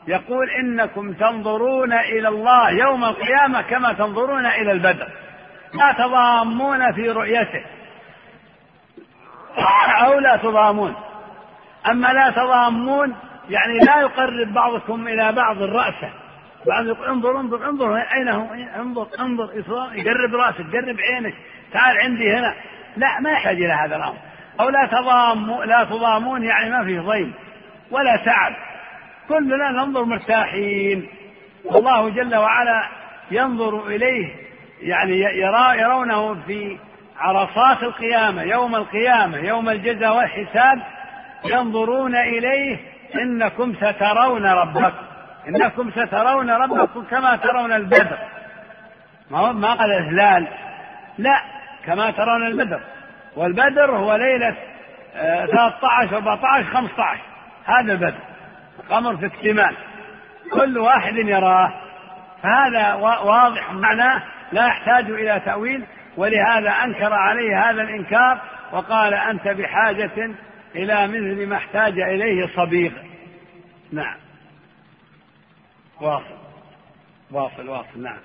يقول 0.08 0.50
إنكم 0.50 1.14
تنظرون 1.14 1.94
إلى 1.94 2.28
الله 2.28 2.70
يوم 2.70 3.04
القيامة 3.04 3.62
كما 3.62 3.94
تنظرون 3.94 4.46
إلى 4.46 4.72
البدر. 4.72 5.08
لا 5.74 5.92
تضامون 5.98 6.94
في 6.94 7.10
رؤيته. 7.10 7.66
أو 10.06 10.20
لا 10.20 10.38
تضامون. 10.38 10.96
أما 11.92 12.08
لا 12.08 12.30
تضامون 12.30 13.16
يعني 13.50 13.78
لا 13.78 14.02
يقرب 14.02 14.54
بعضكم 14.54 15.08
إلى 15.08 15.32
بعض 15.32 15.62
رأسه. 15.62 16.10
بعض 16.68 16.86
يقول 16.86 17.08
انظر 17.08 17.40
انظر 17.40 17.70
انظر 17.70 17.98
أين 17.98 18.28
هو؟ 18.28 18.46
انظر 18.76 19.08
انظر 19.20 19.50
يقرب 19.94 20.36
رأسك 20.36 20.76
قرب 20.76 20.98
عينك 21.00 21.34
تعال 21.74 21.98
عندي 21.98 22.34
هنا. 22.34 22.54
لا 22.98 23.20
ما 23.20 23.32
يحتاج 23.32 23.56
إلى 23.56 23.74
هذا 23.74 23.96
الأمر. 23.96 24.18
أو 24.60 24.70
لا 24.70 24.86
تضاموا 24.86 25.66
لا 25.66 25.84
تضامون 25.84 26.44
يعني 26.44 26.70
ما 26.70 26.84
فيه 26.84 27.00
ضيم 27.00 27.34
ولا 27.92 28.16
تعب. 28.16 28.54
كلنا 29.30 29.72
ننظر 29.72 30.04
مرتاحين. 30.04 31.10
والله 31.66 32.10
جل 32.10 32.36
وعلا 32.36 32.84
ينظر 33.32 33.88
إليه 33.88 34.36
يعني 34.82 35.20
يرى 35.20 35.80
يرونه 35.80 36.34
في 36.48 36.78
عرصات 37.20 37.84
القيامة 37.84 38.42
يوم 38.42 38.76
القيامة 38.76 39.38
يوم 39.38 39.70
الجزاء 39.70 40.18
والحساب 40.18 40.82
ينظرون 41.46 42.16
إليه 42.16 42.80
إنكم 43.16 43.76
سترون 43.76 44.46
ربكم 44.46 45.08
إنكم 45.48 45.92
سترون 45.92 46.50
ربكم 46.50 47.04
كما 47.04 47.36
ترون 47.36 47.74
البدر. 47.74 48.18
ما 49.32 49.52
ما 49.52 49.74
قال 49.74 49.92
الهلال 49.92 50.48
لا 51.18 51.42
كما 51.86 52.12
ترون 52.12 52.48
البدر. 52.48 52.80
والبدر 53.36 53.92
هو 53.92 54.16
ليلة 54.16 54.56
13 55.14 56.18
14 56.18 56.64
15 56.64 57.20
هذا 57.66 57.92
البدر 57.92 58.20
القمر 58.80 59.18
في 59.18 59.26
اكتمال. 59.26 59.76
كل 60.54 60.78
واحد 60.78 61.16
يراه. 61.16 61.74
فهذا 62.44 62.94
واضح 63.24 63.74
معناه 63.74 64.24
لا 64.52 64.68
يحتاج 64.68 65.10
إلى 65.10 65.42
تأويل. 65.46 65.86
ولهذا 66.18 66.70
أنكر 66.70 67.14
عليه 67.14 67.70
هذا 67.70 67.82
الإنكار 67.82 68.42
وقال 68.72 69.14
أنت 69.14 69.48
بحاجة 69.48 70.36
إلى 70.76 71.08
مثل 71.08 71.48
ما 71.48 71.58
احتاج 71.58 72.00
إليه 72.00 72.48
صبيغ. 72.56 72.92
نعم. 73.92 74.18
واصل. 76.02 76.38
واصل 77.32 77.70
واصل 77.70 78.02
نعم. 78.02 78.20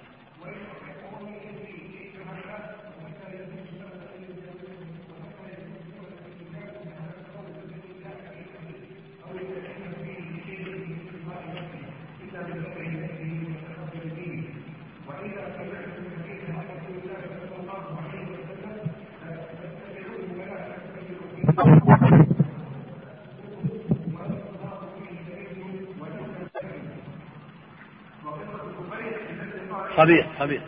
صبيح 29.97 30.27
صبيح. 30.41 30.63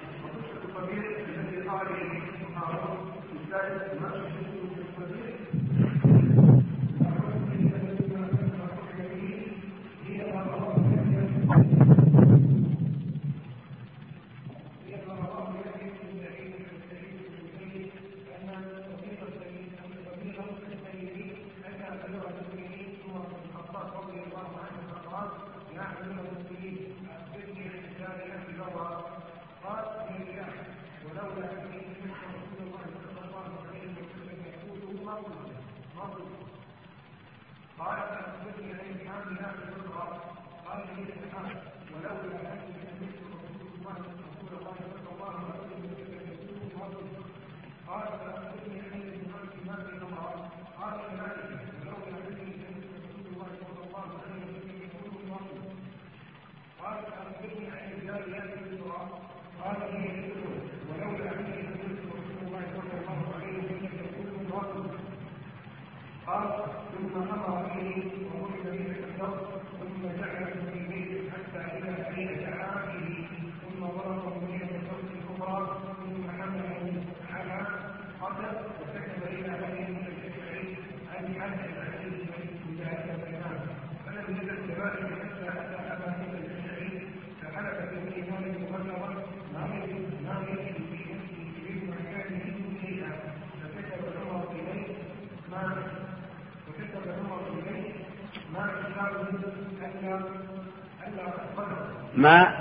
ما 102.16 102.54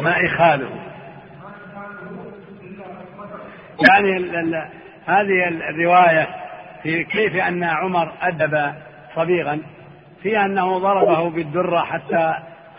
ما 0.00 0.26
إخاله. 0.26 0.70
يعني 3.88 4.16
ال 4.16 4.36
ال 4.36 4.68
هذه 5.06 5.48
الرواية 5.48 6.28
في 6.82 7.04
كيف 7.04 7.36
أن 7.36 7.64
عمر 7.64 8.12
أدب 8.22 8.74
صبيغا 9.14 9.60
في 10.22 10.40
أنه 10.40 10.78
ضربه 10.78 11.30
بالدرة 11.30 11.80
حتى 11.80 12.34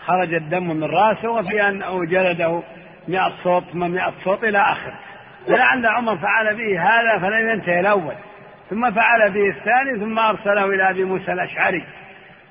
خرج 0.06 0.34
الدم 0.34 0.68
من 0.68 0.84
رأسه 0.84 1.30
وفي 1.30 1.68
أنه 1.68 2.04
جلده 2.04 2.62
مئة 3.08 3.32
صوت 3.44 3.64
ثم 3.72 3.90
مئة 3.90 4.12
صوت 4.24 4.44
إلى 4.44 4.58
آخره. 4.58 4.94
فلعل 5.46 5.86
عمر 5.86 6.16
فعل 6.16 6.56
به 6.56 6.82
هذا 6.82 7.18
فلم 7.18 7.50
ينتهي 7.50 7.80
الأول. 7.80 8.14
ثم 8.70 8.90
فعل 8.90 9.30
به 9.30 9.48
الثاني 9.48 10.00
ثم 10.00 10.18
أرسله 10.18 10.64
إلى 10.64 10.90
أبي 10.90 11.04
موسى 11.04 11.32
الأشعري. 11.32 11.84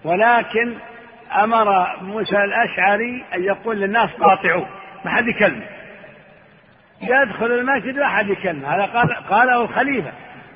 ولكن 0.03 0.73
أمر 1.35 1.97
موسى 2.01 2.43
الأشعري 2.43 3.25
أن 3.35 3.43
يقول 3.43 3.77
للناس 3.79 4.09
قاطعوه 4.09 4.67
ما 5.05 5.11
حد 5.11 5.27
يكلمه 5.27 5.65
يدخل 7.01 7.45
المسجد 7.45 7.95
لا 7.97 8.05
أحد 8.05 8.29
يكلمه 8.29 8.75
هذا 8.75 8.85
قال 8.85 9.13
قاله 9.13 9.61
الخليفة. 9.61 10.11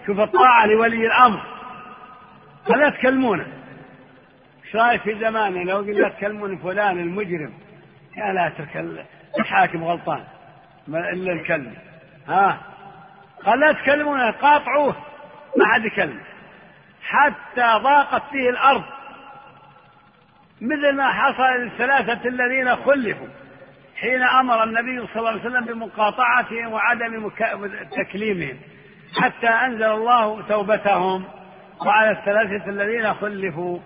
شوف 0.06 0.20
الطاعة 0.20 0.66
لولي 0.66 1.06
الأمر. 1.06 1.42
فلا 2.66 2.90
تكلمونه 2.90 3.48
إيش 4.66 4.76
رأيك 4.76 5.02
في 5.02 5.20
زمانه 5.20 5.64
لو 5.64 5.78
قلنا 5.78 6.10
تكلمون 6.10 6.58
فلان 6.58 7.00
المجرم. 7.00 7.54
يا 8.18 8.34
لا 8.34 8.48
اترك 8.48 9.04
الحاكم 9.40 9.84
غلطان؟ 9.84 10.24
إلا 10.88 11.34
الكلمة 11.34 11.72
ها؟ 12.28 12.58
قال 13.46 13.60
لا 13.60 13.72
تكلمونه 13.72 14.32
قاطعوه. 14.32 14.96
ما 15.58 15.66
حد 15.74 15.86
يكلم. 15.86 16.20
حتى 17.04 17.80
ضاقت 17.84 18.24
فيه 18.32 18.50
الأرض. 18.50 18.84
مثل 20.64 20.96
ما 20.96 21.12
حصل 21.12 21.44
للثلاثة 21.44 22.30
الذين 22.30 22.76
خلفوا 22.76 23.28
حين 23.96 24.24
أمر 24.24 24.64
النبي 24.64 25.08
صلى 25.08 25.16
الله 25.16 25.30
عليه 25.30 25.42
وسلم 25.42 25.66
بمقاطعتهم 25.66 26.74
وعدم 26.74 27.32
تكليمهم 27.98 28.58
حتى 29.22 29.48
أنزل 29.48 29.84
الله 29.84 30.42
توبتهم 30.42 31.26
وعلى 31.86 32.12
الثلاثة 32.12 32.70
الذين 32.70 33.14
خلفوا. 33.14 33.80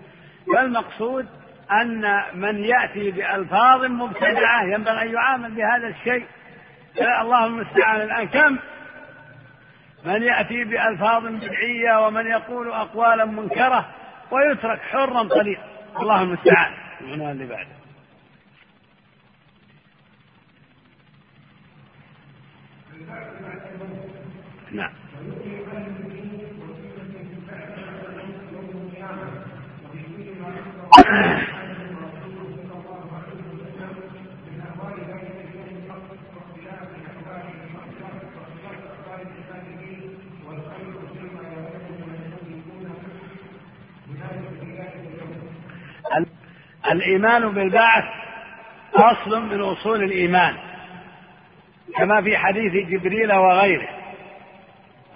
فالمقصود 0.54 1.26
أن 1.72 2.22
من 2.34 2.64
يأتي 2.64 3.10
بألفاظ 3.10 3.84
مبتدعة 3.84 4.62
ينبغي 4.64 5.02
أن 5.02 5.12
يعامل 5.12 5.50
بهذا 5.50 5.88
الشيء. 5.88 6.26
الله 7.20 7.46
المستعان. 7.46 8.00
الآن 8.00 8.28
كم؟ 8.28 8.58
من 10.04 10.22
يأتي 10.22 10.64
بألفاظ 10.64 11.26
بدعية 11.26 12.06
ومن 12.06 12.26
يقول 12.26 12.70
أقوالا 12.70 13.24
منكرة 13.24 13.88
ويترك 14.30 14.80
حرا 14.80 15.22
طليقا. 15.22 15.77
الله 16.00 16.22
المستعان. 16.22 16.72
العنوان 17.00 17.30
اللي 17.30 17.46
بعده. 17.46 17.68
نعم. 24.72 24.92
الإيمان 46.92 47.48
بالبعث 47.48 48.04
أصل 48.94 49.42
من 49.42 49.60
أصول 49.60 50.02
الإيمان. 50.02 50.54
كما 51.96 52.22
في 52.22 52.38
حديث 52.38 52.72
جبريل 52.72 53.32
وغيره. 53.32 53.88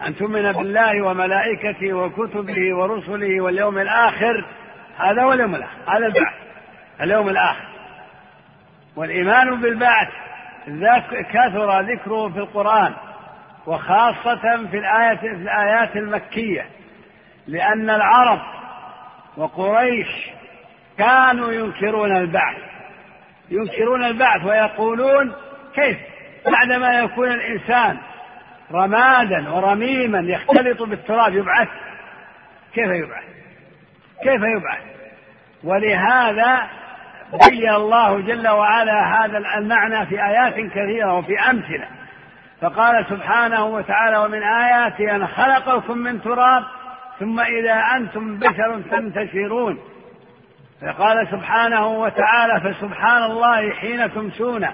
أن 0.07 0.17
تؤمن 0.17 0.53
بالله 0.53 1.03
وملائكته 1.03 1.93
وكتبه 1.93 2.77
ورسله 2.77 3.41
واليوم 3.41 3.79
الآخر. 3.79 4.45
هذا 4.99 5.23
هو 5.23 5.33
اليوم 5.33 5.55
الآخر. 5.55 5.77
هذا 5.89 6.07
البعث. 6.07 6.35
اليوم 7.01 7.29
الآخر. 7.29 7.67
والإيمان 8.97 9.61
بالبعث 9.61 10.09
كثر 11.33 11.81
ذكره 11.81 12.29
في 12.29 12.39
القرآن. 12.39 12.95
وخاصة 13.67 14.67
في 14.71 14.79
الآية 14.79 15.17
في 15.17 15.27
الآيات 15.27 15.97
المكية. 15.97 16.67
لأن 17.47 17.91
العرب 17.91 18.41
وقريش 19.37 20.31
كانوا 20.99 21.53
ينكرون 21.53 22.17
البعث. 22.17 22.57
ينكرون 23.51 24.05
البعث 24.05 24.45
ويقولون 24.45 25.33
كيف؟ 25.75 25.97
بعدما 26.47 26.99
يكون 26.99 27.29
الإنسان 27.33 27.99
رمادا 28.73 29.51
ورميما 29.51 30.19
يختلط 30.19 30.83
بالتراب 30.83 31.35
يبعث. 31.35 31.69
كيف 32.75 32.89
يبعث؟ 32.89 33.25
كيف 34.23 34.43
يبعث؟ 34.43 34.83
ولهذا 35.65 36.63
بين 37.49 37.69
الله 37.69 38.21
جل 38.21 38.49
وعلا 38.49 39.25
هذا 39.25 39.39
المعنى 39.39 40.07
في 40.07 40.25
آيات 40.25 40.55
كثيرة 40.55 41.19
وفي 41.19 41.41
أمثلة. 41.41 41.87
فقال 42.63 43.07
سبحانه 43.11 43.65
وتعالى 43.65 44.17
ومن 44.19 44.43
آياته 44.43 45.17
أن 45.17 45.27
خلقكم 45.27 45.99
من 45.99 46.23
تراب 46.23 46.65
ثم 47.21 47.41
إذا 47.41 47.75
أنتم 47.97 48.39
بشر 48.39 48.81
تنتشرون 48.91 49.79
فقال 50.83 51.29
سبحانه 51.31 51.87
وتعالى 51.87 52.61
فسبحان 52.61 53.23
الله 53.23 53.71
حين 53.71 54.15
تمسون 54.15 54.69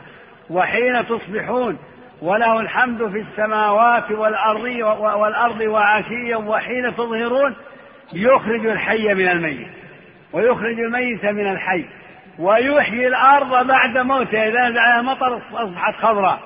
وحين 0.51 1.07
تصبحون 1.07 1.79
وله 2.23 2.61
الحمد 2.61 3.09
في 3.09 3.21
السماوات 3.21 4.11
والأرض 4.11 4.65
والأرض 5.01 5.61
وعشيا 5.61 6.37
وحين 6.37 6.97
تظهرون 6.97 7.55
يخرج 8.13 8.67
الحي 8.67 9.15
من 9.15 9.29
الميت 9.29 9.69
ويخرج 10.33 10.81
الميت 10.81 11.25
من 11.25 11.51
الحي 11.51 11.85
ويحيي 12.39 13.09
الأرض 13.09 13.67
بعد 13.67 13.99
موتها 13.99 14.49
إذا 14.49 14.61
عليها 14.61 15.03
مطر 15.03 15.41
أصبحت 15.55 15.95
خضراء 15.95 16.39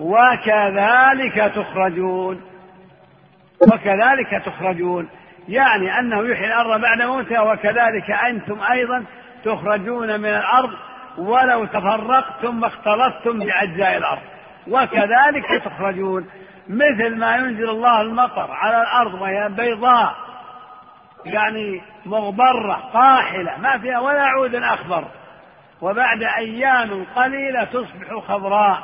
وكذلك 0.00 1.52
تخرجون 1.54 2.40
وكذلك 3.72 4.42
تخرجون 4.46 5.08
يعني 5.48 5.98
أنه 5.98 6.28
يحيي 6.28 6.46
الأرض 6.46 6.80
بعد 6.80 7.02
موتها 7.02 7.40
وكذلك 7.40 8.10
أنتم 8.10 8.60
أيضا 8.72 9.04
تخرجون 9.44 10.20
من 10.20 10.28
الأرض 10.28 10.70
ولو 11.18 11.64
تفرقتم 11.64 12.62
واختلطتم 12.62 13.38
بأجزاء 13.38 13.96
الأرض. 13.96 14.22
وكذلك 14.68 15.62
تخرجون 15.64 16.26
مثل 16.68 17.16
ما 17.16 17.36
ينزل 17.36 17.70
الله 17.70 18.00
المطر 18.00 18.50
على 18.50 18.82
الأرض 18.82 19.14
وهي 19.14 19.48
بيضاء 19.48 20.14
يعني 21.24 21.82
مغبرة 22.06 22.74
قاحلة 22.74 23.58
ما 23.58 23.78
فيها 23.78 23.98
ولا 23.98 24.22
عود 24.22 24.54
أخضر. 24.54 25.04
وبعد 25.80 26.22
أيام 26.22 27.06
قليلة 27.16 27.64
تصبح 27.64 28.14
خضراء. 28.28 28.82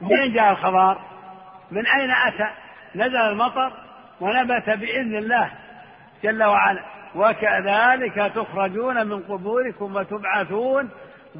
منين 0.00 0.32
جاء 0.32 0.50
الخضار؟ 0.50 0.98
من 1.70 1.86
أين 1.86 2.10
أتى؟ 2.10 2.50
نزل 2.94 3.16
المطر 3.16 3.72
ونبت 4.20 4.70
بإذن 4.70 5.16
الله. 5.16 5.50
جل 6.24 6.44
وعلا. 6.44 6.94
وكذلك 7.14 8.32
تخرجون 8.34 9.06
من 9.06 9.20
قبوركم 9.20 9.96
وتبعثون 9.96 10.90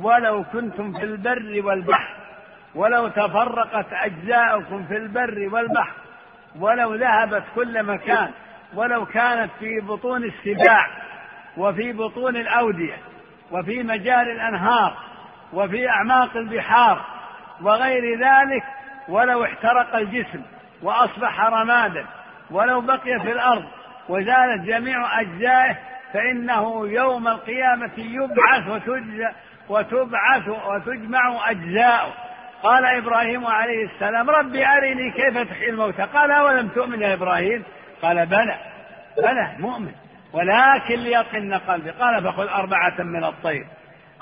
ولو 0.01 0.45
كنتم 0.53 0.93
في 0.93 1.05
البر 1.05 1.67
والبحر 1.67 2.15
ولو 2.75 3.09
تفرقت 3.09 3.87
أجزاؤكم 3.93 4.85
في 4.87 4.97
البر 4.97 5.49
والبحر 5.53 5.93
ولو 6.59 6.95
ذهبت 6.95 7.43
كل 7.55 7.83
مكان 7.83 8.31
ولو 8.75 9.07
كانت 9.07 9.51
في 9.59 9.81
بطون 9.81 10.25
السباع 10.25 10.87
وفي 11.57 11.93
بطون 11.93 12.37
الأودية 12.37 12.97
وفي 13.51 13.83
مجاري 13.83 14.33
الأنهار 14.33 14.97
وفي 15.53 15.89
أعماق 15.89 16.37
البحار 16.37 17.05
وغير 17.61 18.19
ذلك 18.19 18.65
ولو 19.09 19.45
احترق 19.45 19.97
الجسم 19.97 20.43
وأصبح 20.83 21.41
رمادا 21.41 22.07
ولو 22.51 22.81
بقي 22.81 23.21
في 23.21 23.33
الأرض 23.33 23.65
وزالت 24.09 24.63
جميع 24.67 25.21
أجزائه 25.21 25.77
فإنه 26.13 26.89
يوم 26.89 27.29
القيامة 27.29 27.93
يبعث 27.99 28.69
وتجزى 28.69 29.29
وتبعث 29.69 30.49
وتجمع 30.49 31.51
أجزاؤه 31.51 32.13
قال 32.63 32.85
إبراهيم 32.85 33.47
عليه 33.47 33.85
السلام 33.85 34.31
ربي 34.31 34.67
أرني 34.67 35.11
كيف 35.11 35.39
تحيي 35.39 35.71
الموتى؟ 35.71 36.03
قال 36.03 36.31
أولم 36.31 36.69
تؤمن 36.69 37.03
يا 37.03 37.15
إبراهيم؟ 37.15 37.65
قال 38.03 38.27
بلى 38.27 38.59
بلى 39.17 39.57
مؤمن. 39.59 39.93
ولكن 40.33 40.95
ليطمئن 40.95 41.55
قلبي. 41.55 41.91
قال 41.91 42.25
فخذ 42.25 42.49
أربعة 42.49 43.03
من 43.03 43.25
الطير 43.25 43.67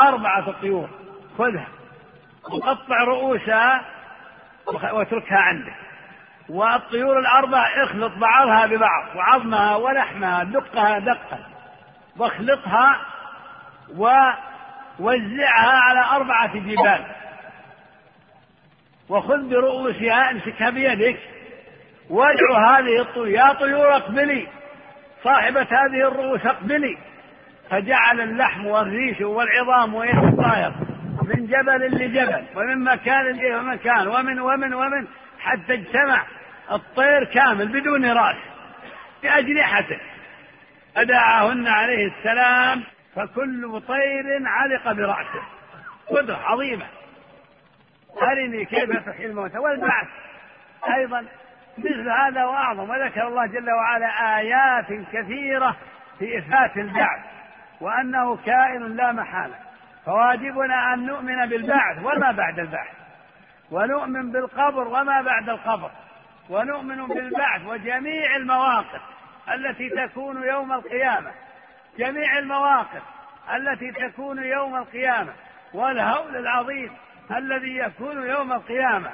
أربعة 0.00 0.52
طيور 0.60 0.88
خذها 1.38 1.66
وقطع 2.44 3.04
رؤوسها 3.04 3.82
واتركها 4.66 5.38
عندك. 5.38 5.81
والطيور 6.48 7.18
الأربع 7.18 7.66
اخلط 7.84 8.12
بعضها 8.12 8.66
ببعض 8.66 9.16
وعظمها 9.16 9.76
ولحمها 9.76 10.44
دقها 10.44 10.98
دقا 10.98 11.38
واخلطها 12.16 13.00
ووزعها 13.96 15.78
على 15.78 16.04
أربعة 16.16 16.56
جبال. 16.56 17.04
وخذ 19.08 19.48
برؤوسها 19.48 20.30
امسكها 20.30 20.70
بيدك. 20.70 21.18
وادعو 22.10 22.54
هذه 22.54 23.00
الطيور 23.00 23.28
يا 23.28 23.52
طيور 23.52 23.96
اقبلي. 23.96 24.48
صاحبة 25.24 25.62
هذه 25.62 26.08
الرؤوس 26.08 26.46
اقبلي. 26.46 26.98
فجعل 27.70 28.20
اللحم 28.20 28.66
والريش 28.66 29.20
والعظام 29.20 29.94
ويتطاير 29.94 30.72
من 31.22 31.46
جبل 31.46 32.04
لجبل 32.04 32.44
ومن 32.56 32.84
مكان 32.84 33.26
إلى 33.26 33.62
مكان 33.62 34.08
ومن 34.08 34.40
ومن 34.40 34.74
ومن 34.74 35.06
حتى 35.42 35.74
اجتمع 35.74 36.22
الطير 36.72 37.24
كامل 37.24 37.68
بدون 37.68 38.12
رأس 38.12 38.36
بأجنحته. 39.22 39.98
أدعاهن 40.96 41.68
عليه 41.68 42.06
السلام 42.06 42.82
فكل 43.16 43.82
طير 43.88 44.42
علق 44.46 44.92
برأسه. 44.92 45.42
قدرة 46.10 46.36
عظيمة. 46.36 46.86
أرني 48.22 48.64
كيف 48.64 49.06
تحيي 49.06 49.26
الموتى 49.26 49.58
والبعث. 49.58 50.08
أيضا 50.94 51.24
مثل 51.78 52.10
هذا 52.10 52.44
وأعظم 52.44 52.90
وذكر 52.90 53.28
الله 53.28 53.46
جل 53.46 53.70
وعلا 53.70 54.38
آيات 54.38 54.86
كثيرة 55.12 55.76
في 56.18 56.38
إثبات 56.38 56.76
البعث 56.76 57.20
وأنه 57.80 58.36
كائن 58.36 58.96
لا 58.96 59.12
محالة. 59.12 59.54
فواجبنا 60.06 60.94
أن 60.94 61.06
نؤمن 61.06 61.46
بالبعث 61.46 61.98
وما 61.98 62.32
بعد 62.32 62.58
البعث. 62.58 63.01
ونؤمن 63.72 64.32
بالقبر 64.32 64.88
وما 64.88 65.22
بعد 65.22 65.48
القبر 65.48 65.90
ونؤمن 66.50 67.06
بالبعث 67.06 67.66
وجميع 67.66 68.36
المواقف 68.36 69.00
التي 69.54 69.88
تكون 69.88 70.42
يوم 70.42 70.72
القيامة 70.72 71.30
جميع 71.98 72.38
المواقف 72.38 73.02
التي 73.54 73.92
تكون 73.92 74.44
يوم 74.44 74.76
القيامة 74.76 75.32
والهول 75.74 76.36
العظيم 76.36 76.92
الذي 77.30 77.76
يكون 77.76 78.28
يوم 78.28 78.52
القيامة. 78.52 79.10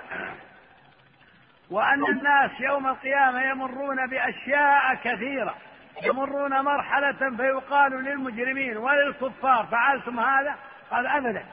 وأن 1.70 2.06
الناس 2.06 2.50
يوم 2.60 2.86
القيامة 2.86 3.42
يمرون 3.42 4.06
بأشياء 4.06 4.94
كثيرة 4.94 5.54
يمرون 6.02 6.60
مرحلة 6.60 7.36
فيقال 7.36 7.92
للمجرمين 8.04 8.76
وللكفار 8.76 9.66
فعلتم 9.70 10.20
هذا؟ 10.20 10.54
قال 10.90 11.06
أبدا. 11.06 11.44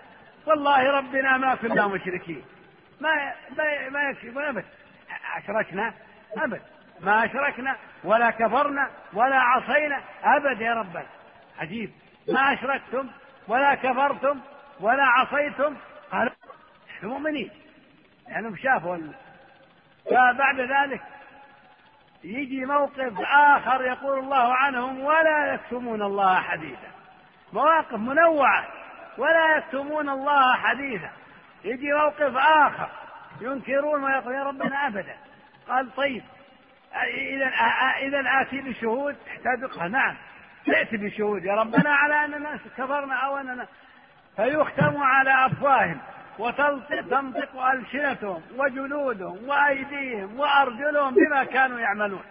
والله 0.46 0.92
ربنا 0.92 1.38
ما 1.38 1.56
كنا 1.56 1.88
مشركين. 1.88 2.44
ما 3.02 3.34
ما 3.90 4.10
يكشف 4.10 4.38
أبدا 4.38 4.66
أشركنا؟ 5.38 5.94
أبدا 6.38 6.62
ما 7.00 7.26
أشركنا 7.26 7.76
ولا 8.04 8.32
كفرنا 8.32 8.90
ولا 9.14 9.36
عصينا. 9.36 10.02
أبد 10.24 10.62
يا 10.62 10.74
ربنا 10.74 11.06
عجيب. 11.60 11.92
ما 12.28 12.54
أشركتم 12.54 13.10
ولا 13.48 13.76
كفرتم 13.76 14.40
ولا 14.80 15.04
عصيتم. 15.04 15.76
قالوا 16.12 16.34
نحن 16.90 17.08
مؤمنين. 17.08 17.52
لأنهم 18.30 18.56
شافوا 18.56 18.98
فبعد 20.06 20.60
ذلك 20.60 21.02
يجي 22.24 22.66
موقف 22.66 23.14
آخر 23.32 23.82
يقول 23.82 24.20
الله 24.20 24.56
عنهم 24.56 25.00
ولا 25.00 25.54
يكتمون 25.54 26.02
الله 26.02 26.42
حديثا. 26.42 26.88
مواقف 27.54 27.94
منوعة. 27.94 28.68
ولا 29.18 29.58
يكتمون 29.58 30.10
الله 30.10 30.56
حديثا. 30.56 31.10
يجي 31.66 31.94
موقف 31.94 32.38
آخر 32.38 32.90
ينكرون 33.42 34.04
ويقول 34.04 34.36
يا 34.36 34.44
ربنا 34.44 34.88
أبدا. 34.88 35.16
قال 35.68 35.96
طيب 35.96 36.24
إذا 37.34 37.46
إذا 38.02 38.24
آتي 38.42 38.62
بشهود 38.62 39.16
قال 39.80 39.92
نعم 39.92 40.16
ائت 40.70 40.96
بشهود. 40.96 41.46
يا 41.46 41.54
ربنا 41.54 41.90
على 41.90 42.26
أننا 42.26 42.60
كفرنا 42.78 43.16
أو 43.16 43.38
أننا 43.38 43.68
فيختم 44.36 44.98
على 44.98 45.46
أفواههم 45.46 46.02
وتنطق 46.40 47.62
ألسنتهم 47.62 48.42
وجلودهم 48.58 49.50
وأيديهم 49.50 50.40
وأرجلهم 50.40 51.14
بما 51.14 51.44
كانوا 51.44 51.80
يعملون. 51.80 52.24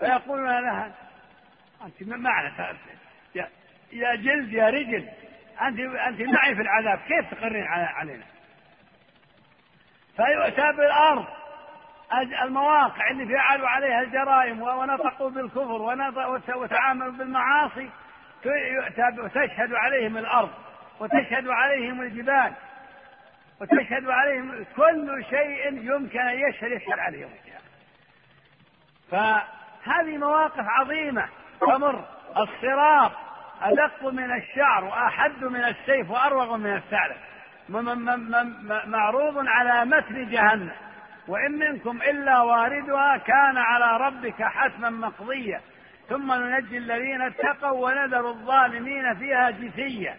فيقولون 0.00 0.60
لها 0.60 0.92
أنت 1.84 2.08
معنى 2.08 2.52
يا, 3.34 3.48
يا 3.92 4.14
جلد 4.14 4.52
يا 4.52 4.70
رجل. 4.70 5.08
أنت 5.62 5.80
أنت 5.80 6.20
معي 6.20 6.54
في 6.54 6.62
العذاب. 6.62 6.98
كيف 6.98 7.34
تقرين 7.34 7.66
علينا؟ 7.66 8.24
فيؤتى 10.16 10.72
بالأرض. 10.72 11.26
المواقع 12.42 13.10
اللي 13.10 13.36
فعلوا 13.36 13.68
عليها 13.68 14.00
الجرائم 14.00 14.62
ونطقوا 14.62 15.30
بالكفر 15.30 15.82
وتعاملوا 16.56 17.12
بالمعاصي 17.12 17.90
وتشهد 19.18 19.74
عليهم 19.74 20.16
الأرض 20.16 20.50
وتشهد 21.00 21.48
عليهم 21.48 22.02
الجبال 22.02 22.52
وتشهد 23.60 24.08
عليهم 24.08 24.66
كل 24.76 25.24
شيء 25.30 25.68
يمكن 25.68 26.20
أن 26.20 26.48
يشهد 26.48 26.72
يشهد 26.72 26.98
عليهم 26.98 27.30
فهذه 29.10 30.16
مواقف 30.18 30.64
عظيمة 30.68 31.28
تمر. 31.60 32.04
الصراط 32.36 33.12
أدق 33.62 34.04
من 34.04 34.32
الشعر 34.32 34.84
وأحد 34.84 35.44
من 35.44 35.64
السيف 35.64 36.10
وأروغ 36.10 36.56
من 36.56 36.76
الثعلب. 36.76 37.16
معروض 38.86 39.44
على 39.46 39.84
متن 39.84 40.30
جهنم. 40.30 40.72
وإن 41.28 41.52
منكم 41.52 42.02
إلا 42.02 42.40
واردها 42.40 43.16
كان 43.16 43.56
على 43.56 44.04
ربك 44.06 44.42
حتما 44.42 44.90
مقضيا 44.90 45.60
ثم 46.08 46.32
ننجي 46.32 46.78
الذين 46.78 47.22
اتقوا 47.22 47.88
ونذر 47.88 48.28
الظالمين 48.28 49.14
فيها 49.14 49.50
جثيا 49.50 50.16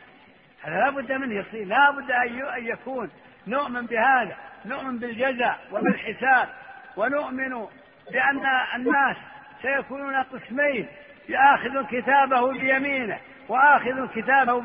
هذا 0.64 0.76
لا 0.76 0.90
بد 0.90 1.12
منه 1.12 1.36
يصير. 1.36 1.68
لا 1.68 1.92
بد 1.92 2.12
أن 2.12 2.66
يكون. 2.66 3.12
نؤمن 3.48 3.86
بهذا. 3.86 4.36
نؤمن 4.66 5.00
بالجزاء 5.00 5.60
وبالحساب. 5.72 6.50
ونؤمن 6.98 7.68
بأن 8.12 8.46
الناس 8.76 9.18
سيكونون 9.62 10.16
قسمين. 10.16 10.88
ياخذ 11.30 11.86
كتابه 11.86 12.52
بيمينه. 12.52 13.20
وآخذ 13.50 14.08
كتابه 14.16 14.62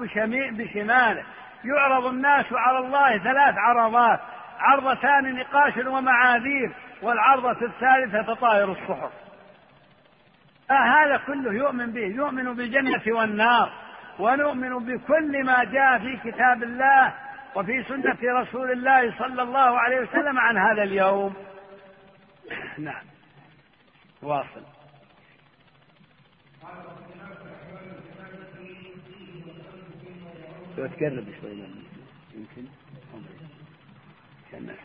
بشماله. 0.50 1.24
يعرض 1.64 2.06
الناس 2.06 2.46
على 2.52 2.78
الله 2.78 3.18
ثلاث 3.18 3.54
عرضات. 3.58 4.20
عرضتان 4.58 5.34
نقاش 5.34 5.76
ومعاذير 5.86 6.72
والعرضة 7.02 7.66
الثالثة 7.66 8.34
تطاير 8.34 8.72
الصحف. 8.72 9.12
هذا 10.70 11.20
كله 11.26 11.52
يؤمن 11.52 11.92
به. 11.92 12.06
يؤمن 12.06 12.54
بالجنة 12.54 13.02
والنار 13.06 13.72
ونؤمن 14.18 14.78
بكل 14.78 15.44
ما 15.44 15.64
جاء 15.64 15.98
في 15.98 16.30
كتاب 16.30 16.62
الله 16.62 17.14
وفي 17.54 17.82
سنة 17.82 18.40
رسول 18.40 18.72
الله 18.72 19.18
صلى 19.18 19.42
الله 19.42 19.78
عليه 19.78 20.00
وسلم 20.00 20.38
عن 20.38 20.56
هذا 20.56 20.82
اليوم. 20.82 21.34
نعم. 22.78 23.04
واصل. 24.22 24.62
تقرب 30.86 31.24
شوي 31.40 31.52
يمكن. 32.34 32.64
كان. 34.52 34.76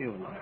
اي 0.00 0.06
والله. 0.06 0.36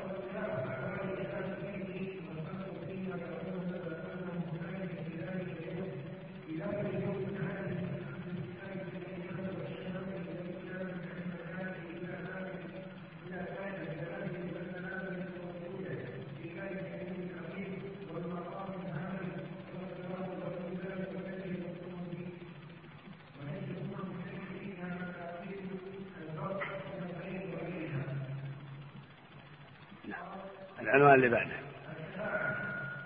العنوان 30.95 31.15
اللي 31.15 31.29
بعده 31.29 31.51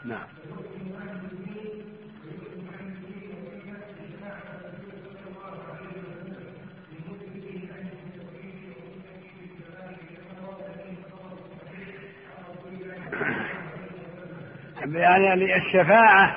نعم. 0.05 0.27
يعني 14.95 15.57
الشفاعة 15.57 16.37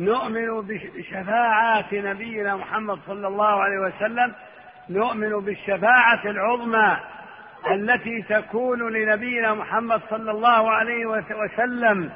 نؤمن 0.00 0.60
بشفاعة 0.60 1.86
نبينا 1.92 2.56
محمد 2.56 2.98
صلى 3.06 3.28
الله 3.28 3.62
عليه 3.62 3.78
وسلم 3.78 4.34
نؤمن 4.88 5.40
بالشفاعة 5.40 6.24
العظمى 6.24 6.96
التي 7.70 8.22
تكون 8.22 8.92
لنبينا 8.92 9.54
محمد 9.54 10.00
صلى 10.10 10.30
الله 10.30 10.70
عليه 10.70 11.06
وسلم 11.06 12.10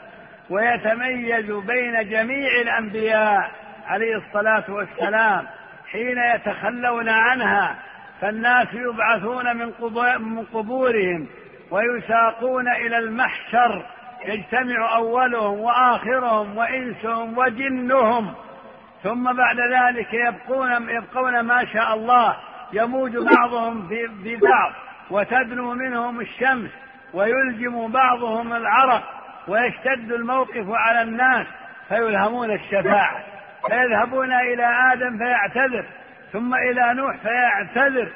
ويتميز 0.51 1.51
بين 1.51 2.09
جميع 2.09 2.61
الأنبياء 2.63 3.51
عليه 3.87 4.17
الصلاة 4.17 4.65
والسلام 4.69 5.47
حين 5.93 6.19
يتخلون 6.35 7.09
عنها 7.09 7.77
فالناس 8.21 8.69
يبعثون 8.73 9.57
من 9.57 10.45
قبورهم 10.53 11.27
ويساقون 11.71 12.69
إلى 12.69 12.99
المحشر 12.99 13.87
يجتمع 14.25 14.97
أولهم 14.97 15.61
وآخرهم 15.61 16.57
وإنسهم 16.57 17.39
وجنهم. 17.39 18.35
ثم 19.03 19.33
بعد 19.33 19.57
ذلك 19.61 20.15
يبقون 20.15 20.91
يبقون 20.91 21.41
ما 21.41 21.65
شاء 21.65 21.95
الله 21.95 22.37
يموج 22.73 23.17
بعضهم 23.17 23.89
في 23.89 24.37
بعض. 24.37 24.73
وتدنو 25.11 25.75
منهم 25.75 26.21
الشمس 26.21 26.71
ويلجم 27.15 27.93
بعضهم 27.93 28.53
العرق 28.53 29.03
ويشتد 29.49 30.13
الموقف 30.13 30.67
على 30.69 31.03
الناس 31.03 31.47
فيلهمون 31.89 32.51
الشفاعة. 32.51 33.25
فيذهبون 33.69 34.33
إلى 34.33 34.67
آدم 34.93 35.19
فيعتذر 35.19 35.85
ثم 36.33 36.55
إلى 36.55 36.95
نوح 36.95 37.17
فيعتذر 37.17 38.09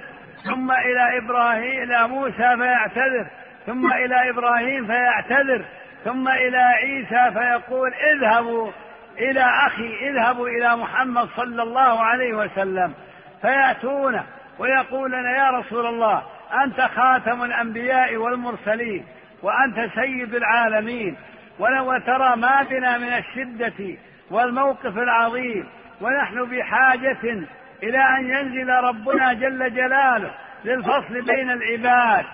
ثم 0.44 0.70
إلى 0.70 1.18
إبراهيم 1.18 1.82
إلى 1.82 2.08
موسى 2.08 2.56
فيعتذر 2.56 3.26
ثم 3.66 3.92
إلى 3.92 4.30
إبراهيم 4.30 4.86
فيعتذر 4.86 5.64
ثم 6.04 6.28
إلى 6.28 6.58
عيسى 6.58 7.32
فيقول 7.32 7.94
اذهبوا 7.94 8.70
إلى 9.18 9.40
أخي 9.66 10.08
اذهبوا 10.08 10.48
إلى 10.48 10.76
محمد 10.76 11.28
صلى 11.36 11.62
الله 11.62 12.00
عليه 12.00 12.34
وسلم. 12.34 12.94
فيأتون 13.42 14.22
ويقولون 14.58 15.24
يا 15.24 15.50
رسول 15.50 15.86
الله 15.86 16.22
أنت 16.64 16.80
خاتم 16.80 17.44
الأنبياء 17.44 18.16
والمرسلين 18.16 19.06
وأنت 19.42 19.90
سيد 19.94 20.34
العالمين. 20.34 21.16
ولو 21.58 21.98
ترى 21.98 22.36
ما 22.36 22.62
بنا 22.62 22.98
من 22.98 23.12
الشدة 23.12 23.98
والموقف 24.30 24.98
العظيم 24.98 25.68
ونحن 26.00 26.44
بحاجة 26.44 27.46
إلى 27.82 27.98
أن 28.18 28.30
ينزل 28.30 28.70
ربنا 28.70 29.32
جل 29.32 29.74
جلاله 29.74 30.30
للفصل 30.64 31.22
بين 31.22 31.50
العباد. 31.50 32.24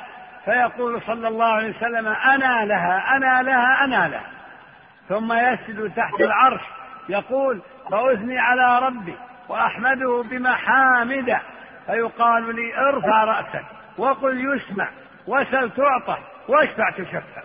فيقول 0.45 1.03
صلى 1.03 1.29
الله 1.29 1.47
عليه 1.47 1.77
وسلم 1.77 2.07
أنا 2.07 2.65
لها 2.65 3.17
أنا 3.17 3.43
لها 3.43 3.85
أنا 3.85 4.09
لها. 4.09 4.31
ثم 5.09 5.33
يسجد 5.33 5.93
تحت 5.97 6.21
العرش 6.21 6.61
يقول 7.09 7.63
فأثني 7.91 8.39
على 8.39 8.87
ربي 8.87 9.15
وأحمده 9.49 10.25
بمحامد 10.31 11.39
فيقال 11.87 12.57
لي 12.57 12.79
ارفع 12.79 13.25
رأسك. 13.25 13.65
وقل 13.99 14.55
يسمع 14.55 14.89
وسل 15.27 15.71
تعطى 15.71 16.19
واشفع 16.49 16.91
تشفع. 16.91 17.43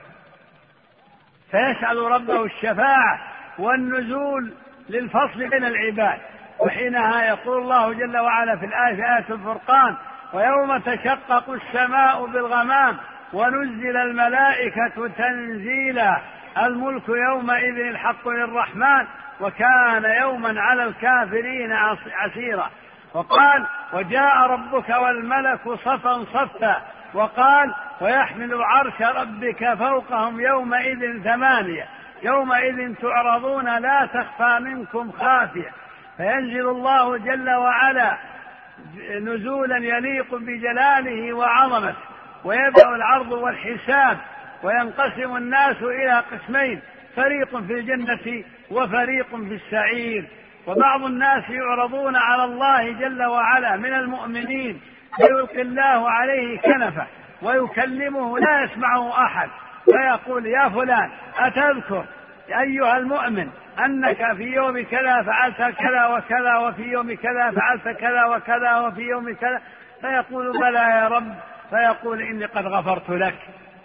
فيسأل 1.52 1.98
ربه 1.98 2.46
الشفاعة 2.46 3.20
والنزول 3.60 4.54
للفصل 4.90 5.50
بين 5.50 5.66
العباد. 5.66 6.20
وحينها 6.60 7.24
يقول 7.24 7.62
الله 7.62 7.94
جل 7.94 8.18
وعلا 8.18 8.58
في 8.58 8.66
الآية 8.66 8.96
في 8.96 9.02
آية 9.02 9.36
الفرقان 9.36 9.96
ويوم 10.34 10.78
تشقق 10.78 11.50
السماء 11.50 12.26
بالغمام 12.26 12.98
ونزل 13.34 13.98
الملائكة 13.98 15.08
تنزيلا 15.18 16.18
الملك 16.58 17.10
يومئذ 17.10 17.80
الحق 17.80 18.28
للرحمن 18.28 19.08
وكان 19.42 20.04
يوما 20.22 20.62
على 20.62 20.84
الكافرين 20.84 21.72
عسيرا. 22.14 22.70
وقال 23.14 23.66
وجاء 23.94 24.38
ربك 24.38 24.90
والملك 24.90 25.62
صفا 25.64 26.24
صفا 26.34 26.82
وقال 27.14 27.74
ويحمل 28.02 28.64
عرش 28.64 29.02
ربك 29.02 29.74
فوقهم 29.74 30.40
يومئذ 30.40 31.24
ثمانية 31.24 31.88
يومئذ 32.24 32.96
تعرضون 32.96 33.80
لا 33.80 34.06
تخفى 34.14 34.60
منكم 34.60 35.12
خافية 35.12 35.72
فينزل 36.18 36.70
الله 36.70 37.18
جل 37.18 37.50
وعلا 37.50 38.18
نزولا 39.22 39.78
يليق 39.78 40.36
بجلاله 40.36 41.34
وعظمته 41.34 41.96
ويبدأ 42.44 42.90
العرض 42.90 43.32
والحساب 43.32 44.18
وينقسم 44.64 45.38
الناس 45.38 45.76
إلى 45.82 46.24
قسمين 46.32 46.82
فريق 47.16 47.50
في 47.50 47.74
الجنة 47.74 48.44
وفريق 48.72 49.28
في 49.30 49.54
السعير 49.56 50.28
وبعض 50.68 51.04
الناس 51.04 51.50
يعرضون 51.50 52.16
على 52.16 52.44
الله 52.44 52.92
جل 52.92 53.24
وعلا 53.24 53.78
من 53.78 53.94
المؤمنين 53.94 54.82
فيلقي 55.16 55.62
الله 55.62 56.10
عليه 56.10 56.60
كنفه 56.60 57.08
ويكلمه 57.42 58.40
لا 58.40 58.64
يسمعه 58.64 59.26
أحد 59.26 59.50
فيقول 59.86 60.46
يا 60.46 60.70
فلان 60.70 61.10
أتذكر 61.40 62.06
أيها 62.50 62.98
المؤمن 62.98 63.48
أنك 63.86 64.34
في 64.38 64.44
يوم 64.44 64.84
كذا 64.84 65.24
فعلت 65.24 65.76
كذا 65.78 66.06
وكذا 66.06 66.56
وفي 66.58 66.82
يوم 66.82 67.16
كذا 67.16 67.52
فعلت 67.52 67.98
كذا 67.98 68.26
وكذا 68.26 68.76
وفي 68.76 69.02
يوم 69.02 69.34
كذا 69.34 69.62
فيقول 70.02 70.60
بلى 70.60 70.80
يا 70.80 71.08
رب 71.08 71.34
فيقول 71.70 72.22
إني 72.22 72.46
قد 72.46 72.66
غفرت 72.66 73.10
لك 73.10 73.36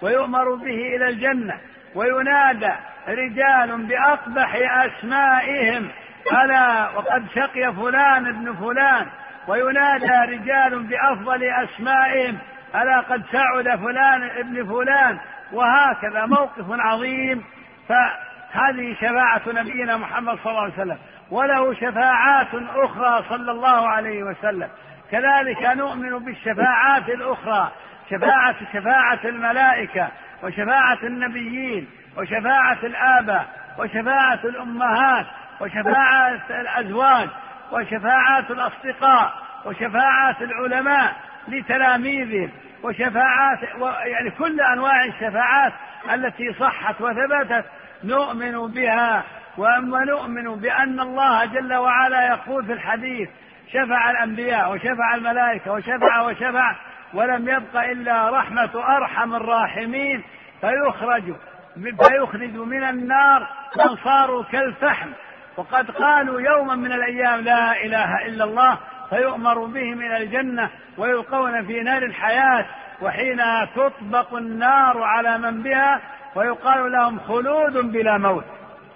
ويؤمر 0.02 0.54
به 0.54 0.96
إلى 0.96 1.08
الجنة 1.08 1.58
وينادى 1.94 2.72
رجال 3.08 3.86
بأقبح 3.86 4.56
أسمائهم 4.84 5.88
ألا 6.32 6.88
وقد 6.88 7.26
شقي 7.34 7.72
فلان 7.72 8.26
ابن 8.26 8.54
فلان 8.54 9.06
وينادى 9.48 10.36
رجال 10.36 10.82
بأفضل 10.82 11.44
أسمائهم 11.44 12.38
ألا 12.74 13.00
قد 13.00 13.22
سعد 13.32 13.78
فلان 13.78 14.22
ابن 14.22 14.66
فلان؟ 14.66 15.18
وهكذا 15.52 16.26
موقف 16.26 16.64
عظيم. 16.68 17.44
فهذه 17.88 18.94
شفاعة 18.94 19.42
نبينا 19.46 19.96
محمد 19.96 20.38
صلى 20.44 20.50
الله 20.50 20.62
عليه 20.62 20.72
وسلم 20.72 20.98
وله 21.30 21.74
شفاعات 21.74 22.48
أخرى 22.76 23.24
صلى 23.28 23.50
الله 23.50 23.88
عليه 23.88 24.22
وسلم. 24.22 24.68
كذلك 25.10 25.62
نؤمن 25.76 26.18
بالشفاعات 26.18 27.08
الأخرى 27.08 27.70
شفاعة 28.10 28.56
شفاعة 28.72 29.20
الملائكة 29.24 30.08
وشفاعة 30.42 30.98
النبيين 31.02 31.88
وشفاعة 32.16 32.78
الآباء 32.82 33.46
وشفاعة 33.78 34.40
الأمهات 34.44 35.26
وشفاعة 35.60 36.40
الأزواج 36.50 37.28
وشفاعات 37.72 38.50
الأصدقاء 38.50 39.32
وشفاعات 39.64 40.42
العلماء 40.42 41.16
لتلاميذهم 41.48 42.50
وشفاعات 42.82 43.58
يعني 44.04 44.30
كل 44.30 44.60
أنواع 44.60 45.04
الشفاعات 45.04 45.72
التي 46.14 46.54
صحت 46.60 47.00
وثبتت 47.00 47.64
نؤمن 48.04 48.66
بها. 48.66 49.24
ونؤمن 49.58 50.54
بأن 50.54 51.00
الله 51.00 51.44
جل 51.44 51.74
وعلا 51.74 52.26
يقول 52.26 52.66
في 52.66 52.72
الحديث 52.72 53.28
شفع 53.72 54.10
الأنبياء 54.10 54.72
وشفع 54.72 55.14
الملائكة 55.14 55.72
وشفع 55.72 56.20
وشفع 56.20 56.76
ولم 57.14 57.48
يبق 57.48 57.82
إلا 57.82 58.30
رحمة 58.30 58.70
أرحم 58.74 59.34
الراحمين. 59.34 60.22
فيخرج 60.60 61.34
فيخرج 61.74 62.54
من 62.54 62.84
النار 62.84 63.46
من 63.76 63.96
صاروا 63.96 64.44
كالفحم. 64.52 65.08
وقد 65.56 65.90
قالوا 65.90 66.40
يوما 66.40 66.74
من 66.74 66.92
الأيام 66.92 67.40
لا 67.40 67.84
إله 67.84 68.26
إلا 68.26 68.44
الله 68.44 68.78
فيؤمر 69.10 69.58
بهم 69.58 70.00
إلى 70.00 70.16
الجنة 70.16 70.70
ويلقون 70.98 71.66
في 71.66 71.82
نار 71.82 72.02
الحياة 72.02 72.66
وحين 73.02 73.42
تطبق 73.76 74.34
النار 74.34 75.02
على 75.02 75.38
من 75.38 75.62
بها 75.62 76.00
ويقال 76.34 76.92
لهم 76.92 77.18
خلود 77.18 77.72
بلا 77.72 78.18
موت 78.18 78.44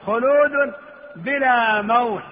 خلود 0.07 0.75
بلا 1.17 1.83
موت 1.83 2.23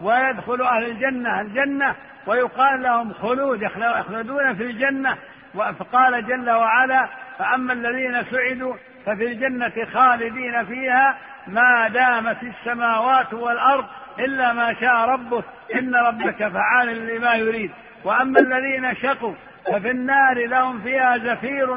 ويدخل 0.00 0.62
أهل 0.62 0.84
الجنة 0.84 1.40
الجنة 1.40 1.94
ويقال 2.26 2.82
لهم 2.82 3.12
خلود 3.12 3.62
يخلدون 3.62 4.54
في 4.54 4.62
الجنة. 4.62 5.16
فقال 5.54 6.26
جل 6.26 6.50
وعلا 6.50 7.08
فأما 7.38 7.72
الذين 7.72 8.24
سعدوا 8.24 8.74
ففي 9.06 9.24
الجنة 9.24 9.72
خالدين 9.92 10.64
فيها 10.64 11.16
ما 11.46 11.88
دامت 11.88 12.42
السماوات 12.42 13.34
والأرض 13.34 13.84
إلا 14.18 14.52
ما 14.52 14.74
شاء 14.80 15.08
ربك 15.08 15.44
إن 15.74 15.94
ربك 15.94 16.48
فعال 16.48 17.06
لما 17.06 17.34
يريد. 17.34 17.70
وأما 18.04 18.40
الذين 18.40 18.94
شقوا 18.94 19.34
ففي 19.66 19.90
النار 19.90 20.46
لهم 20.46 20.80
فيها 20.80 21.18
زفير 21.18 21.70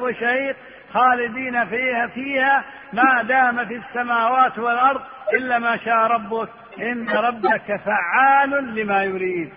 وشهيق 0.00 0.56
خالدين 0.92 1.66
فيها 1.66 2.06
فيها 2.06 2.64
ما 2.92 3.22
دامت 3.22 3.70
السماوات 3.70 4.58
والأرض 4.58 5.00
إلا 5.32 5.58
ما 5.58 5.76
شاء 5.76 5.96
ربك 5.96 6.48
إن 6.78 7.08
ربك 7.08 7.80
فعال 7.84 8.74
لما 8.74 9.04
يريد. 9.04 9.52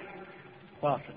واصل 0.81 1.12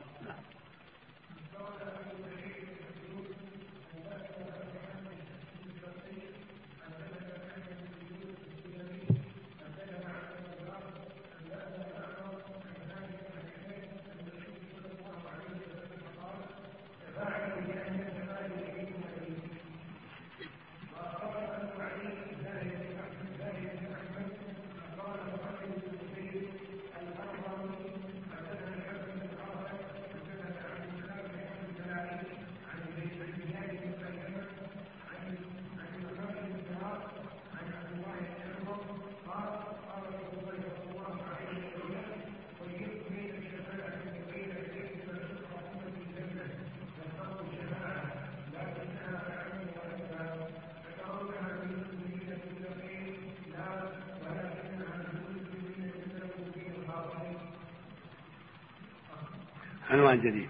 عنوان 60.16 60.20
جديد 60.20 60.48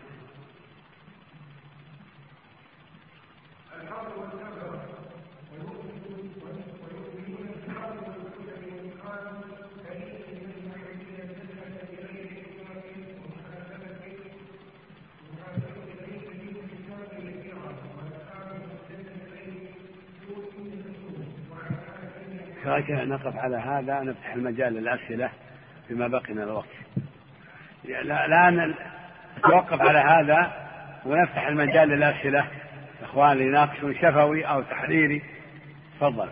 نقف 23.07 23.37
على 23.37 23.57
هذا 23.57 24.03
نفتح 24.03 24.33
المجال 24.35 24.73
للأسئلة 24.73 25.31
فيما 25.89 26.09
بقي 26.09 26.35
من 26.35 26.43
الوقت 26.43 26.69
الآن 27.85 28.75
نتوقف 29.47 29.81
على 29.81 29.99
هذا 29.99 30.53
ونفتح 31.05 31.47
المجال 31.47 31.89
للأسئلة. 31.89 32.47
إخوان 33.03 33.41
يناقشون 33.41 33.95
شفوي 33.95 34.45
أو 34.45 34.63
تحريري. 34.63 35.23
تفضل. 36.01 36.29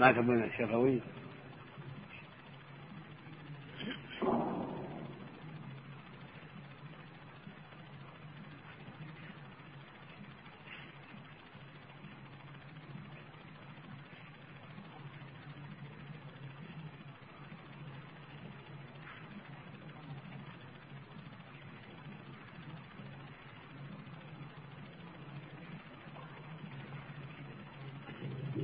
ما 0.00 0.12
تبون 0.12 0.50
شفوي؟ 0.58 1.00
هذا 28.52 28.60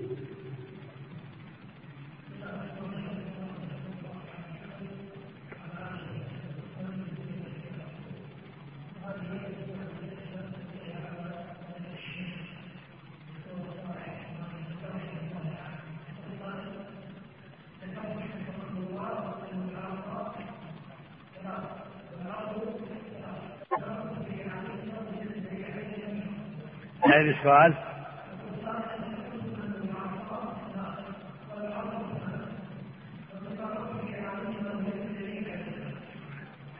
السؤال؟ 27.30 27.88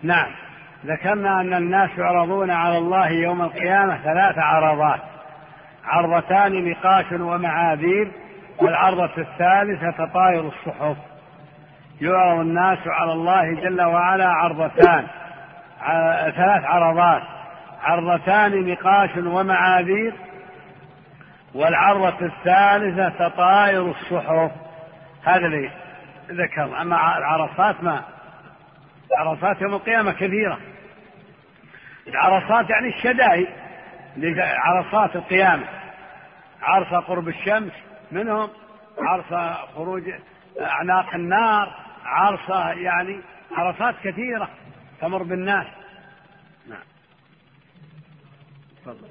نعم. 0.09 0.31
ذكرنا 0.87 1.41
أن 1.41 1.55
الناس 1.55 1.91
يعرضون 1.99 2.51
على 2.51 2.79
الله 2.79 3.09
يوم 3.09 3.43
القيامة 3.43 3.97
ثلاث 3.97 4.39
عرضات. 4.39 5.01
عرضتان 5.85 6.71
نقاش 6.71 7.13
ومعاذير 7.13 8.13
والعرضة 8.59 9.11
الثالثة 9.19 9.91
تطاير 9.91 10.41
الصحف. 10.41 10.97
يعرض 12.01 12.41
الناس 12.41 12.79
على 12.87 13.13
الله 13.13 13.55
جل 13.55 13.83
وعلا 13.83 14.29
عرضتان 14.29 15.07
ثلاث 16.37 16.65
عرضات. 16.65 17.23
عرضتان 17.83 18.67
نقاش 18.71 19.17
ومعاذير 19.17 20.13
والعرضة 21.55 22.27
الثالثة 22.27 23.29
تطاير 23.29 23.83
الصحف. 23.83 24.51
هذا 25.25 25.47
اللي 25.47 25.71
ذكر. 26.31 26.83
أما 26.83 27.19
العرصات 27.19 27.83
ما 27.83 28.03
العرصات 29.13 29.63
يوم 29.63 29.75
القيامة 29.75 30.13
كثيرة 30.13 30.59
العرصات 32.07 32.71
يعني 32.71 32.89
الشدائد 32.89 33.49
عرصات 34.39 35.17
القيامة. 35.17 35.65
عرصة 36.63 36.99
قرب 36.99 37.29
الشمس 37.29 37.73
منهم 38.13 38.51
عرصة 38.99 39.55
خروج 39.55 40.03
أعناق 40.61 41.15
النار 41.15 41.77
عرصة 42.05 42.71
يعني 42.71 43.21
عرصات 43.53 43.95
كثيرة 44.05 44.51
تمر 45.01 45.23
بالناس. 45.23 45.67
نعم. 46.69 46.83
تفضل. 48.83 49.09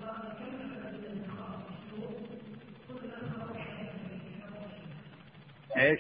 إيش؟ 5.78 6.00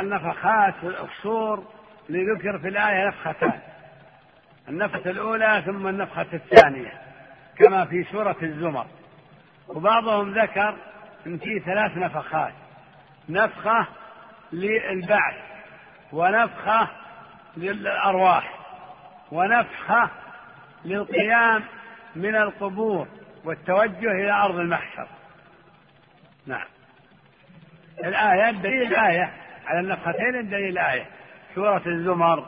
النفخات 0.00 0.74
الصور 0.84 1.64
لذكر 2.08 2.58
في 2.58 2.68
الآية 2.68 3.08
نفختان. 3.08 3.60
النفخة 4.68 5.10
الأولى 5.10 5.62
ثم 5.66 5.86
النفخة 5.86 6.26
الثانية 6.32 6.92
كما 7.58 7.84
في 7.84 8.04
سورة 8.04 8.36
الزمر. 8.42 8.86
وبعضهم 9.68 10.38
ذكر 10.38 10.76
إن 11.26 11.38
في 11.38 11.60
ثلاث 11.60 11.96
نفخات 11.96 12.52
نفخة 13.28 13.86
للبعث 14.52 15.34
ونفخة 16.12 16.88
للأرواح 17.56 18.58
ونفخة 19.32 20.10
للقيام 20.84 21.64
من 22.16 22.36
القبور 22.36 23.08
والتوجه 23.44 24.10
إلى 24.10 24.30
أرض 24.30 24.56
المحشر. 24.56 25.08
نعم. 26.46 26.66
الآية 28.04 28.50
دليل 28.50 28.82
الآية. 28.82 29.32
على 29.66 29.80
النفختين 29.80 30.36
الدليل 30.40 30.68
الآية. 30.68 31.06
سورة 31.54 31.82
الزمر. 31.86 32.44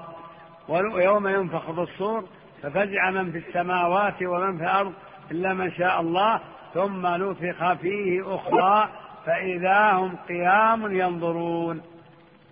ويوم 0.68 1.28
ينفخ 1.28 1.70
بالصور 1.70 2.24
ففزع 2.62 3.10
من 3.10 3.32
في 3.32 3.38
السماوات 3.38 4.22
ومن 4.22 4.58
في 4.58 4.64
الأرض 4.64 4.92
إلا 5.30 5.54
من 5.54 5.72
شاء 5.72 6.00
الله 6.00 6.40
ثم 6.74 7.06
نفخ 7.06 7.72
فيه 7.72 8.34
أخرى 8.34 8.88
فإذا 9.26 9.92
هم 9.92 10.16
قيام 10.28 10.96
ينظرون. 10.96 11.82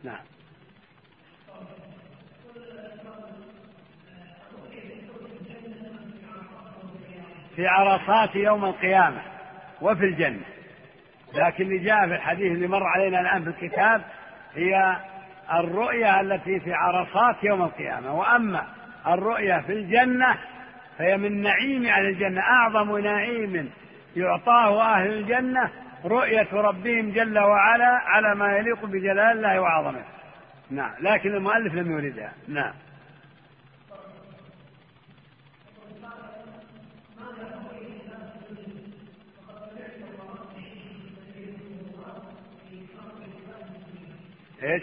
نعم. 0.05 0.25
في 7.57 7.67
عرصات 7.67 8.37
يوم 8.37 8.65
القيامة 8.65 9.23
وفي 9.83 10.05
الجنة. 10.05 10.56
لكن 11.37 11.65
اللي 11.65 11.79
جاء 11.79 12.09
في 12.09 12.15
الحديث 12.15 12.53
اللي 12.53 12.67
مر 12.67 12.83
علينا 12.83 13.21
الآن 13.21 13.45
في 13.45 13.49
الكتاب 13.51 14.03
هي 14.55 14.97
الرؤيا 15.53 16.21
التي 16.21 16.61
في 16.61 16.73
عرصات 16.75 17.45
يوم 17.45 17.63
القيامة. 17.63 18.15
وأما 18.15 18.67
الرؤيا 19.07 19.61
في 19.61 19.73
الجنة 19.73 20.37
فهي 20.99 21.17
من 21.17 21.43
نعيم 21.43 21.87
أهل 21.87 22.07
الجنة 22.07 22.41
أعظم 22.41 22.99
نعيم 22.99 23.71
يعطاه 24.17 24.83
أهل 24.83 25.11
الجنة 25.11 25.71
رؤية 26.05 26.49
ربهم 26.53 27.11
جل 27.11 27.39
وعلا 27.39 28.01
على 28.05 28.35
ما 28.35 28.57
يليق 28.57 28.87
بجلال 28.87 29.19
الله 29.21 29.61
وعظمته. 29.61 30.05
نعم 30.71 30.93
لكن 31.01 31.35
المؤلف 31.35 31.75
لم 31.75 31.91
يوردها 31.91 32.33
نعم. 32.49 32.73
إيش؟ 44.63 44.83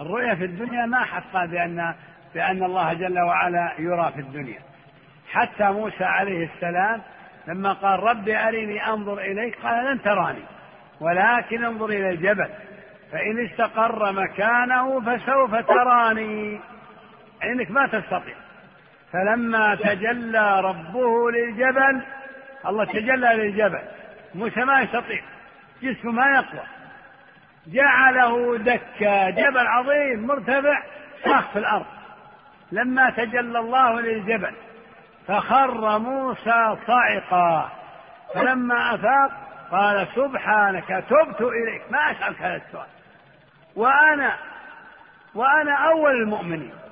الرؤيا 0.00 0.34
في 0.34 0.44
الدنيا 0.44 0.86
ما 0.86 1.04
حق 1.04 1.44
بأن 1.44 1.94
بأن 2.34 2.62
الله 2.62 2.92
جل 2.92 3.20
وعلا 3.20 3.74
يرى 3.78 4.12
في 4.12 4.20
الدنيا. 4.20 4.60
حتى 5.30 5.64
موسى 5.64 6.04
عليه 6.04 6.50
السلام 6.54 7.02
لما 7.48 7.72
قال 7.72 8.00
ربي 8.00 8.36
أرني 8.36 8.86
أنظر 8.86 9.18
إليك 9.18 9.58
قال 9.62 9.84
لن 9.84 10.02
تراني 10.02 10.44
ولكن 11.00 11.64
انظر 11.64 11.86
إلى 11.86 12.10
الجبل 12.10 12.48
فإن 13.12 13.44
استقر 13.44 14.12
مكانه 14.12 15.00
فسوف 15.00 15.54
تراني. 15.54 16.60
عينك 17.42 17.70
ما 17.70 17.86
تستطيع. 17.86 18.43
فلما 19.14 19.74
تجلى 19.74 20.60
ربه 20.60 21.30
للجبل 21.30 22.02
الله 22.66 22.84
تجلى 22.84 23.28
للجبل 23.34 23.82
موسى 24.34 24.64
ما 24.64 24.80
يستطيع 24.80 25.22
جسمه 25.82 26.12
ما 26.12 26.26
يقوى. 26.26 26.66
جعله 27.66 28.58
دكا 28.58 29.30
جبل 29.30 29.66
عظيم 29.66 30.26
مرتفع 30.26 30.82
صاخ 31.24 31.52
في 31.52 31.58
الأرض. 31.58 31.86
لما 32.72 33.10
تجلى 33.10 33.58
الله 33.58 34.00
للجبل 34.00 34.54
فخر 35.28 35.98
موسى 35.98 36.76
صعقا 36.86 37.70
فلما 38.34 38.94
أفاق 38.94 39.30
قال 39.70 40.06
سبحانك 40.14 40.88
تبت 40.88 41.40
إليك. 41.40 41.82
ما 41.90 42.10
أسألك 42.10 42.42
هذا 42.42 42.56
السؤال. 42.56 42.86
وأنا 43.76 44.36
وأنا 45.34 45.74
أول 45.90 46.12
المؤمنين. 46.12 46.83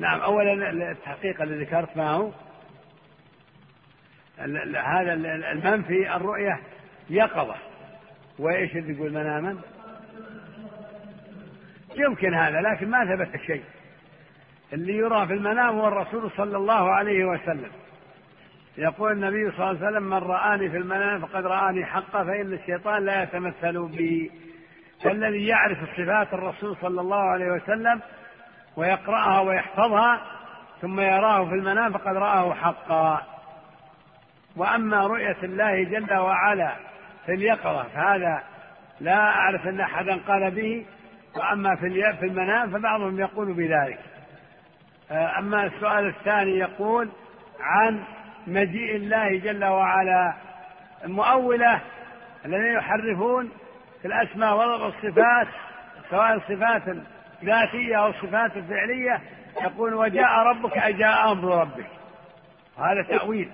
نعم 0.00 0.20
أولا 0.20 0.70
التحقيق 0.90 1.42
الذي 1.42 1.64
ذكرت 1.64 1.96
ما 1.96 2.10
هو 2.10 2.32
هذا 4.84 5.12
المنفي 5.52 6.16
الرؤية 6.16 6.60
يقظة. 7.10 7.54
وإيش 8.38 8.76
اللي 8.76 8.94
يقول 8.94 9.12
مناما؟ 9.12 9.56
يمكن 11.96 12.34
هذا 12.34 12.60
لكن 12.60 12.90
ما 12.90 13.16
ثبت 13.16 13.40
شيء. 13.46 13.64
اللي 14.72 14.96
يرى 14.96 15.26
في 15.26 15.32
المنام 15.32 15.78
هو 15.78 15.88
الرسول 15.88 16.30
صلى 16.36 16.56
الله 16.56 16.90
عليه 16.90 17.24
وسلم. 17.24 17.70
يقول 18.78 19.12
النبي 19.12 19.50
صلى 19.50 19.70
الله 19.70 19.86
عليه 19.86 19.88
وسلم 19.88 20.10
من 20.10 20.18
رآني 20.18 20.70
في 20.70 20.76
المنام 20.76 21.20
فقد 21.20 21.46
رآني 21.46 21.84
حقا 21.84 22.24
فإن 22.24 22.52
الشيطان 22.52 23.04
لا 23.04 23.22
يتمثل 23.22 23.88
بي. 23.88 24.30
فالذي 25.04 25.46
يعرف 25.46 25.78
صفات 25.96 26.34
الرسول 26.34 26.76
صلى 26.76 27.00
الله 27.00 27.20
عليه 27.20 27.52
وسلم 27.52 28.00
ويقرأها 28.76 29.40
ويحفظها 29.40 30.20
ثم 30.80 31.00
يراه 31.00 31.44
في 31.44 31.54
المنام 31.54 31.92
فقد 31.92 32.16
رآه 32.16 32.54
حقا. 32.54 33.22
وأما 34.56 35.06
رؤية 35.06 35.36
الله 35.42 35.84
جل 35.84 36.14
وعلا 36.14 36.72
في 37.26 37.32
اليقظة 37.32 37.82
فهذا 37.82 38.42
لا 39.00 39.18
أعرف 39.18 39.66
أن 39.66 39.80
أحدا 39.80 40.20
قال 40.28 40.50
به. 40.50 40.86
وأما 41.36 41.76
في 41.76 42.12
في 42.20 42.26
المنام 42.26 42.70
فبعضهم 42.70 43.20
يقول 43.20 43.52
بذلك. 43.52 43.98
أما 45.10 45.66
السؤال 45.66 46.06
الثاني 46.06 46.58
يقول 46.58 47.10
عن 47.60 48.04
مجيء 48.46 48.96
الله 48.96 49.38
جل 49.38 49.64
وعلا. 49.64 50.34
المؤولة 51.04 51.80
الذين 52.44 52.72
يحرفون 52.72 53.50
في 54.02 54.08
الأسماء 54.08 54.56
والصفات 54.56 55.48
سواء 56.10 56.34
الصفات 56.34 56.82
ذاتية 57.44 57.96
أو 57.96 58.12
صفات 58.12 58.52
فعلية 58.52 59.20
يقول 59.62 59.94
وجاء 59.94 60.38
ربك 60.38 60.78
أجاء 60.78 61.32
أمر 61.32 61.60
ربك. 61.60 61.86
هذا 62.78 63.02
تأويل. 63.02 63.50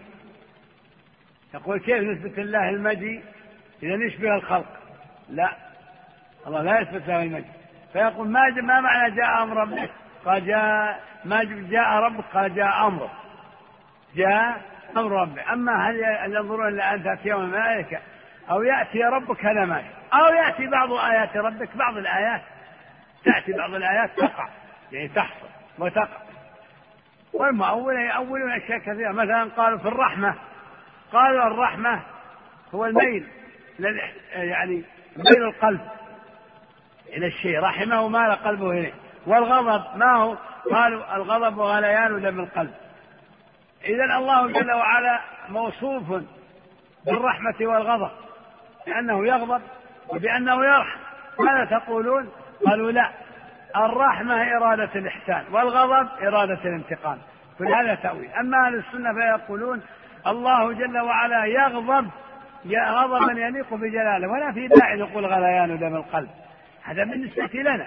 يقول 1.54 1.78
كيف 1.78 2.02
نثبت 2.02 2.38
الله 2.38 2.68
المجيء 2.68 3.22
إذا 3.82 3.96
نشبه 3.96 4.34
الخلق؟ 4.34 4.66
لا. 5.28 5.50
الله 6.46 6.62
لا 6.62 6.80
يثبت 6.80 7.08
له 7.08 7.22
المجيء. 7.22 7.50
فيقول 7.92 8.28
ما 8.28 8.48
ما 8.50 8.80
معنى 8.80 9.16
جاء 9.16 9.42
أمر 9.42 9.56
ربك؟ 9.56 9.90
قال 10.24 10.46
جاء 10.46 11.00
ما 11.24 11.44
جاء 11.44 11.88
ربك 11.88 12.24
قال 12.34 12.54
جاء 12.54 12.86
أمره 12.86 13.10
جاء 14.16 14.60
أمر 14.96 15.12
ربك. 15.12 15.48
أما 15.48 15.90
هل 15.90 16.00
ينظرون 16.34 16.68
إلى 16.68 16.94
أن 16.94 17.18
يوم 17.24 17.42
الملائكة؟ 17.42 17.98
أو 18.50 18.62
يأتي 18.62 19.02
ربك 19.02 19.46
هذا 19.46 19.64
ما 19.64 19.82
أو 20.12 20.34
يأتي 20.34 20.66
بعض 20.66 20.92
آيات 20.92 21.36
ربك 21.36 21.76
بعض 21.76 21.96
الآيات. 21.96 22.42
تأتي 23.26 23.52
بعض 23.52 23.74
الآيات 23.74 24.10
تقع. 24.16 24.48
يعني 24.92 25.08
تحصل. 25.08 25.46
وتقع 25.78 26.26
والمؤولة 27.32 28.00
يؤولون 28.00 28.52
أشياء 28.52 28.78
كثيرة. 28.78 29.12
مثلا 29.12 29.50
قالوا 29.56 29.78
في 29.78 29.88
الرحمة. 29.88 30.34
قالوا 31.12 31.46
الرحمة 31.46 32.02
هو 32.74 32.84
الميل. 32.84 33.26
يعني 34.32 34.84
ميل 35.16 35.42
القلب. 35.42 35.80
إلى 37.08 37.26
الشيء 37.26 37.60
رحمه 37.60 38.08
مال 38.08 38.32
قلبه 38.32 38.70
إليه 38.70 38.92
والغضب 39.26 39.96
ما 39.96 40.16
هو؟ 40.16 40.36
قالوا 40.72 41.16
الغضب 41.16 41.60
غليان 41.60 42.22
دم 42.22 42.40
القلب. 42.40 42.74
إذا 43.84 44.04
الله 44.04 44.46
جل 44.46 44.72
وعلا 44.72 45.20
موصوف 45.48 46.22
بالرحمة 47.06 47.54
والغضب. 47.60 48.10
لأنه 48.86 49.26
يغضب 49.26 49.62
وبأنه 50.08 50.64
يرحم. 50.64 51.00
ماذا 51.38 51.78
تقولون؟ 51.78 52.32
قالوا 52.66 52.90
لا 52.90 53.10
الرحمة 53.76 54.56
إرادة 54.56 54.90
الإحسان 54.94 55.44
والغضب 55.50 56.08
إرادة 56.22 56.58
الانتقام 56.64 57.18
كل 57.58 57.74
هذا 57.74 57.94
تأويل. 57.94 58.30
أما 58.40 58.66
أهل 58.66 58.74
السنة 58.74 59.12
فيقولون 59.12 59.82
الله 60.26 60.72
جل 60.72 60.98
وعلا 60.98 61.44
يغضب 61.44 62.10
غضبا 62.66 63.32
يليق 63.32 63.74
بجلاله 63.74 64.28
ولا 64.28 64.52
في 64.52 64.68
داعي 64.68 64.96
نقول 64.96 65.26
غليان 65.26 65.78
دم 65.78 65.96
القلب 65.96 66.28
هذا 66.84 67.04
بالنسبة 67.04 67.50
لنا. 67.54 67.86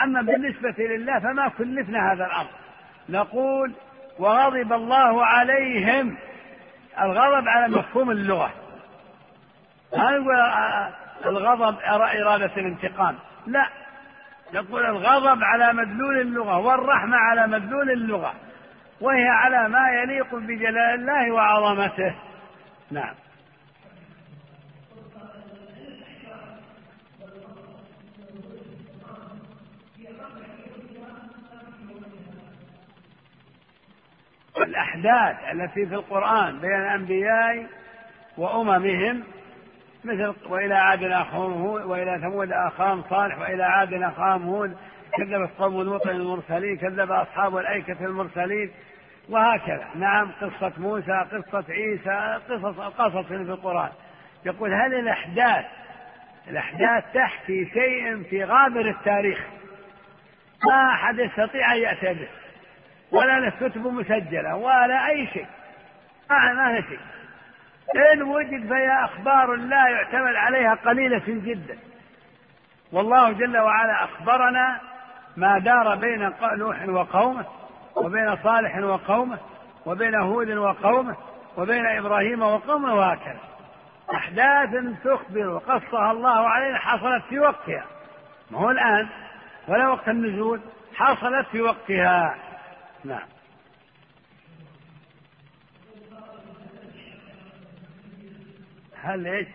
أما 0.00 0.22
بالنسبة 0.22 0.74
لله 0.78 1.18
فما 1.18 1.48
كلفنا 1.48 2.12
هذا 2.12 2.26
الأمر. 2.26 2.50
نقول 3.08 3.72
وغضب 4.18 4.72
الله 4.72 5.26
عليهم 5.26 6.16
الغضب 7.00 7.48
على 7.48 7.68
مفهوم 7.68 8.10
اللغة. 8.10 8.50
ما 9.96 10.10
نقول 10.10 10.36
الغضب 11.26 11.78
إرادة 12.20 12.50
الانتقام؟ 12.56 13.16
لا. 13.46 13.68
نقول 14.54 14.86
الغضب 14.86 15.42
على 15.42 15.72
مدلول 15.72 16.20
اللغة 16.20 16.58
والرحمة 16.58 17.16
على 17.16 17.46
مدلول 17.46 17.90
اللغة 17.90 18.34
وهي 19.00 19.28
على 19.28 19.68
ما 19.68 19.88
يليق 20.02 20.34
بجلال 20.34 20.78
الله 20.78 21.32
وعظمته. 21.32 22.14
نعم. 22.90 23.14
الأحداث 34.56 35.36
التي 35.52 35.86
في 35.86 35.94
القرآن 35.94 36.58
بين 36.58 36.74
الأنبياء 36.74 37.66
وأممهم 38.38 39.24
مثل 40.04 40.34
وإلى 40.48 40.74
عاد 40.74 41.04
أخاهم 41.04 41.52
هود 41.52 41.82
وإلى 41.82 42.18
ثمود 42.18 42.52
أخاهم 42.52 43.04
صالح 43.10 43.38
وإلى 43.38 43.64
عاد 43.64 43.94
أخاهم 43.94 44.42
هود. 44.42 44.76
كذب 45.16 45.50
قوم 45.58 45.82
لوط 45.82 46.06
المرسلين 46.06 46.76
كذب 46.76 47.12
أصحاب 47.12 47.56
الأيكة 47.56 48.04
المرسلين 48.04 48.70
وهكذا. 49.28 49.88
نعم 49.94 50.30
قصة 50.40 50.72
موسى 50.76 51.26
قصة 51.32 51.64
عيسى 51.68 52.38
قصص 52.48 52.80
القصص 52.80 53.26
في 53.26 53.34
القرآن. 53.34 53.90
يقول 54.46 54.74
هل 54.74 54.94
الأحداث 54.94 55.64
الأحداث 56.48 57.04
تحكي 57.14 57.70
شيء 57.72 58.22
في 58.22 58.44
غابر 58.44 58.90
التاريخ؟ 58.90 59.38
ما 60.64 60.92
أحد 60.92 61.18
يستطيع 61.18 61.74
أن 61.74 61.78
يأتي 61.78 62.14
به 62.14 62.28
ولا 63.12 63.40
له 63.40 63.52
كتب 63.60 63.86
مسجلة 63.86 64.56
ولا 64.56 65.08
أي 65.08 65.26
شيء. 65.26 65.46
ما 66.30 66.52
ما 66.52 66.80
شيء. 66.80 66.98
إن 68.12 68.22
وجد 68.22 68.68
فهي 68.68 69.04
أخبار 69.04 69.54
لا 69.54 69.88
يعتمد 69.88 70.34
عليها 70.34 70.74
قليلة 70.74 71.22
جدا 71.26 71.78
والله 72.92 73.32
جل 73.32 73.58
وعلا 73.58 74.04
أخبرنا 74.04 74.80
ما 75.36 75.58
دار 75.58 75.94
بين 75.94 76.32
نوح 76.42 76.88
وقومه 76.88 77.44
وبين 77.96 78.36
صالح 78.36 78.78
وقومه 78.78 79.38
وبين 79.86 80.14
هود 80.14 80.50
وقومه 80.50 81.16
وبين 81.56 81.86
إبراهيم 81.86 82.42
وقومه 82.42 82.94
وهكذا. 82.94 83.40
أحداث 84.14 84.70
تخبر 85.04 85.48
وقصها 85.48 86.10
الله 86.10 86.48
علينا 86.48 86.78
حصلت 86.78 87.24
في 87.28 87.38
وقتها. 87.38 87.84
ما 88.50 88.58
هو 88.58 88.70
الآن؟ 88.70 89.08
ولا 89.68 89.88
وقت 89.88 90.08
النزول 90.08 90.60
حصلت 90.94 91.46
في 91.46 91.60
وقتها. 91.60 92.34
نعم. 93.04 93.31
هل 99.02 99.26
إيش؟ 99.26 99.48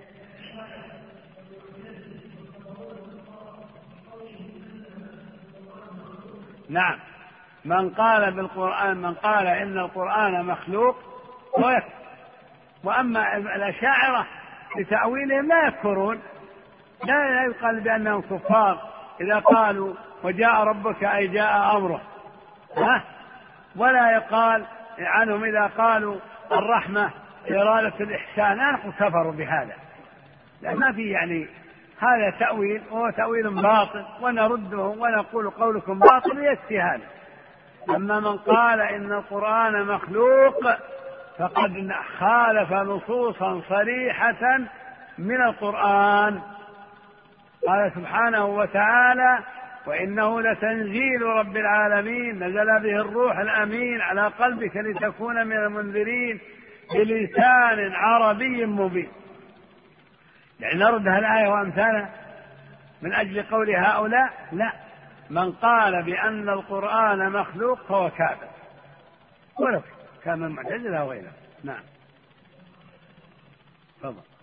نعم. 6.70 7.00
من 7.66 7.90
قال 7.90 8.32
بالقرآن 8.32 8.98
من 8.98 9.14
قال 9.14 9.48
إن 9.48 9.78
القرآن 9.78 10.46
مخلوق 10.46 10.96
هو 11.60 11.70
يكفر 11.70 11.98
وأما 12.84 13.38
الأشاعرة 13.38 14.28
بتأويلهم 14.78 15.48
لا 15.48 15.68
يكفرون. 15.68 16.22
لا 17.04 17.14
لا 17.14 17.46
يقال 17.46 17.80
بأنهم 17.80 18.22
كفار. 18.22 18.90
إذا 19.22 19.40
قالوا 19.40 19.94
وجاء 20.24 20.64
ربك 20.64 21.04
أي 21.04 21.28
جاء 21.28 21.78
أمره. 21.78 22.02
ها؟ 22.78 23.04
ولا 23.76 24.12
يقال 24.12 24.66
عنهم 25.00 25.44
إذا 25.44 25.72
قالوا 25.78 26.20
الرحمة. 26.52 27.12
إرادة 27.52 27.94
الإحسان 28.00 28.58
نقول 28.58 28.94
كفروا 28.94 29.32
بهذا. 29.32 29.74
لا 30.62 30.74
ما 30.74 30.92
في 30.92 31.10
يعني 31.10 31.48
هذا 32.00 32.30
تأويل 32.40 32.82
وهو 32.92 33.10
تأويل 33.10 33.50
باطل 33.50 34.06
ونرده 34.22 34.78
ونقول 34.78 35.50
قولكم 35.50 36.00
باطل 36.00 36.44
يكفي 36.44 36.82
هذا. 36.82 37.04
أما 37.90 38.20
من 38.20 38.38
قال 38.38 38.82
إن 38.82 39.12
القرآن 39.12 39.86
مخلوق 39.86 40.60
فقد 41.40 41.92
خالف 42.20 42.74
نصوصا 42.74 43.62
صريحة 43.70 44.60
من 45.18 45.42
القرآن. 45.42 46.42
قال 47.68 47.92
سبحانه 47.96 48.46
وتعالى 48.46 49.40
وإنه 49.86 50.42
لتنزيل 50.42 51.22
رب 51.22 51.58
العالمين 51.58 52.44
نزل 52.44 52.66
به 52.66 53.02
الروح 53.02 53.38
الأمين 53.38 54.02
على 54.02 54.28
قلبك 54.28 54.78
لتكون 54.78 55.48
من 55.48 55.58
المنذرين. 55.58 56.40
بلسان 56.94 57.94
عربي 57.94 58.66
مبين. 58.66 59.12
يعني 60.60 60.80
نرد 60.80 61.08
الآية 61.08 61.48
وأمثالها 61.48 62.10
من 63.02 63.14
أجل 63.14 63.44
قول 63.44 63.76
هؤلاء؟ 63.76 64.48
لا. 64.52 64.74
من 65.30 65.52
قال 65.52 66.04
بأن 66.04 66.50
القرآن 66.50 67.32
مخلوق 67.32 67.82
فهو 67.88 68.10
كافر. 68.10 68.48
ولو 69.60 69.82
كان 70.24 70.40
من 70.40 70.46
المعتزلة 70.46 70.98
أو 70.98 71.12
غيره. 71.12 71.32
نعم. 71.64 71.84
تفضل. 74.02 74.37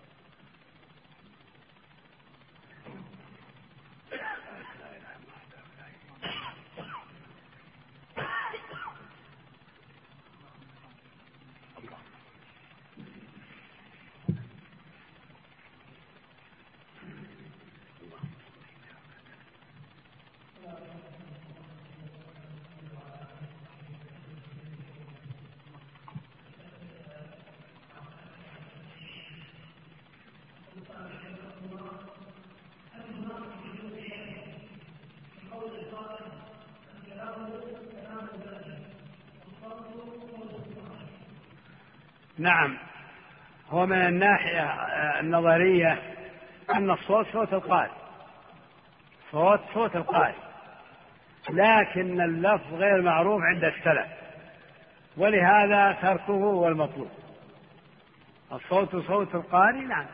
نعم. 42.44 42.76
هو 43.70 43.86
من 43.86 44.06
الناحية 44.06 44.62
النظرية 45.20 45.98
أن 46.74 46.90
الصوت 46.90 47.26
صوت 47.32 47.52
القارئ. 47.52 47.90
صوت 49.32 49.60
صوت 49.74 49.96
القارئ. 49.96 50.34
لكن 51.50 52.20
اللفظ 52.20 52.74
غير 52.74 53.02
معروف 53.02 53.42
عند 53.42 53.64
السلف. 53.64 54.06
ولهذا 55.16 55.92
تركه 56.02 56.32
هو 56.32 56.68
المطلوب. 56.68 57.10
الصوت 58.52 58.96
صوت 58.96 59.34
القارئ 59.34 59.80
نعم. 59.80 60.06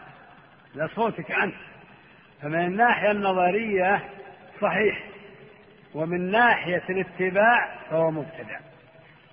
لا 0.75 0.89
صوتك 0.95 1.31
أنت. 1.31 1.55
فمن 2.43 2.65
الناحية 2.65 3.11
النظرية 3.11 4.05
صحيح. 4.61 5.03
ومن 5.95 6.31
ناحية 6.31 6.83
الاتباع 6.91 7.77
فهو 7.91 8.11
مبتدع. 8.11 8.59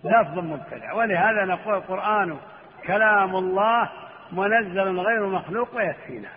لفظ 0.03 0.39
مبتدع. 0.39 0.93
ولهذا 0.93 1.45
نقول 1.45 1.75
القرآن 1.75 2.37
كلام 2.85 3.35
الله 3.35 3.89
منزل 4.31 4.99
غير 4.99 5.27
مخلوق 5.27 5.75
ويكفينا. 5.75 6.29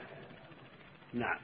نعم. 1.15 1.37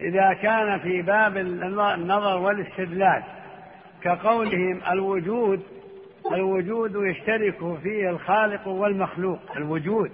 إذا 0.00 0.32
كان 0.32 0.78
في 0.78 1.02
باب 1.02 1.36
النظر 1.36 2.38
والاستدلال 2.38 3.22
كقولهم 4.02 4.82
الوجود 4.90 5.79
الوجود 6.32 6.94
يشترك 6.94 7.78
فيه 7.82 8.10
الخالق 8.10 8.68
والمخلوق 8.68 9.38
الوجود. 9.56 10.10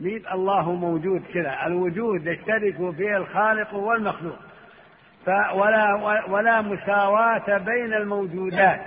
مين 0.00 0.22
الله 0.32 0.72
موجود 0.72 1.22
كذا 1.34 1.66
الوجود 1.66 2.26
يشترك 2.26 2.94
فيه 2.96 3.16
الخالق 3.16 3.74
والمخلوق. 3.74 4.38
ولا 5.54 5.94
ولا 6.28 6.62
مساواة 6.62 7.58
بين 7.58 7.94
الموجودات. 7.94 8.80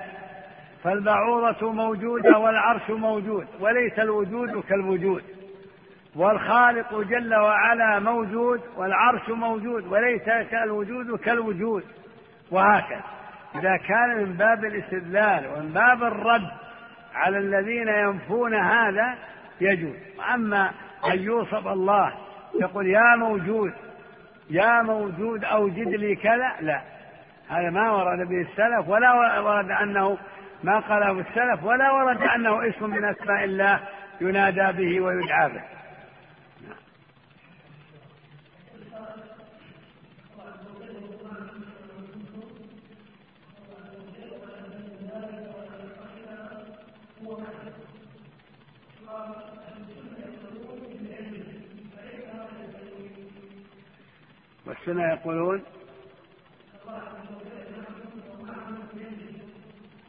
فالبعوضة 0.83 1.71
موجودة 1.71 2.37
والعرش 2.37 2.89
موجود 2.89 3.47
وليس 3.59 3.99
الوجود 3.99 4.63
كالوجود. 4.63 5.23
والخالق 6.15 7.01
جل 7.01 7.35
وعلا 7.35 7.99
موجود 7.99 8.61
والعرش 8.77 9.29
موجود 9.29 9.87
وليس 9.87 10.27
الوجود 10.63 11.19
كالوجود 11.19 11.83
وهكذا. 12.51 13.03
إذا 13.59 13.77
كان 13.77 14.17
من 14.17 14.33
باب 14.33 14.65
الاستدلال 14.65 15.47
ومن 15.47 15.73
باب 15.73 16.03
الرد 16.03 16.51
على 17.15 17.37
الذين 17.37 17.87
ينفون 17.87 18.53
هذا 18.53 19.15
يجوز. 19.61 19.95
أما 20.33 20.71
أن 21.05 21.19
يوصف 21.19 21.67
الله 21.67 22.13
يقول 22.61 22.87
يا 22.87 23.15
موجود 23.15 23.73
يا 24.49 24.81
موجود 24.81 25.45
أوجد 25.45 25.87
لي 25.87 26.15
كذا 26.15 26.51
لا. 26.61 26.81
هذا 27.49 27.69
ما 27.69 27.91
ورد 27.91 28.27
به 28.27 28.41
السلف 28.41 28.87
ولا 28.87 29.39
ورد 29.39 29.71
أنه 29.71 30.17
ما 30.63 30.79
قاله 30.79 31.11
السلف 31.11 31.63
ولا 31.63 31.91
ورد 31.91 32.21
أنه 32.21 32.69
اسم 32.69 32.89
من 32.89 33.05
أسماء 33.05 33.43
الله 33.43 33.79
ينادى 34.21 34.71
به 34.77 35.01
ويدعى 35.01 35.49
به. 35.49 35.74
والسنة 54.65 55.13
يقولون؟ 55.13 55.63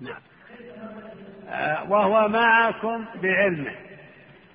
نعم. 0.01 0.21
آه، 1.49 1.91
وهو 1.91 2.29
معكم 2.29 3.05
بعلمه 3.23 3.75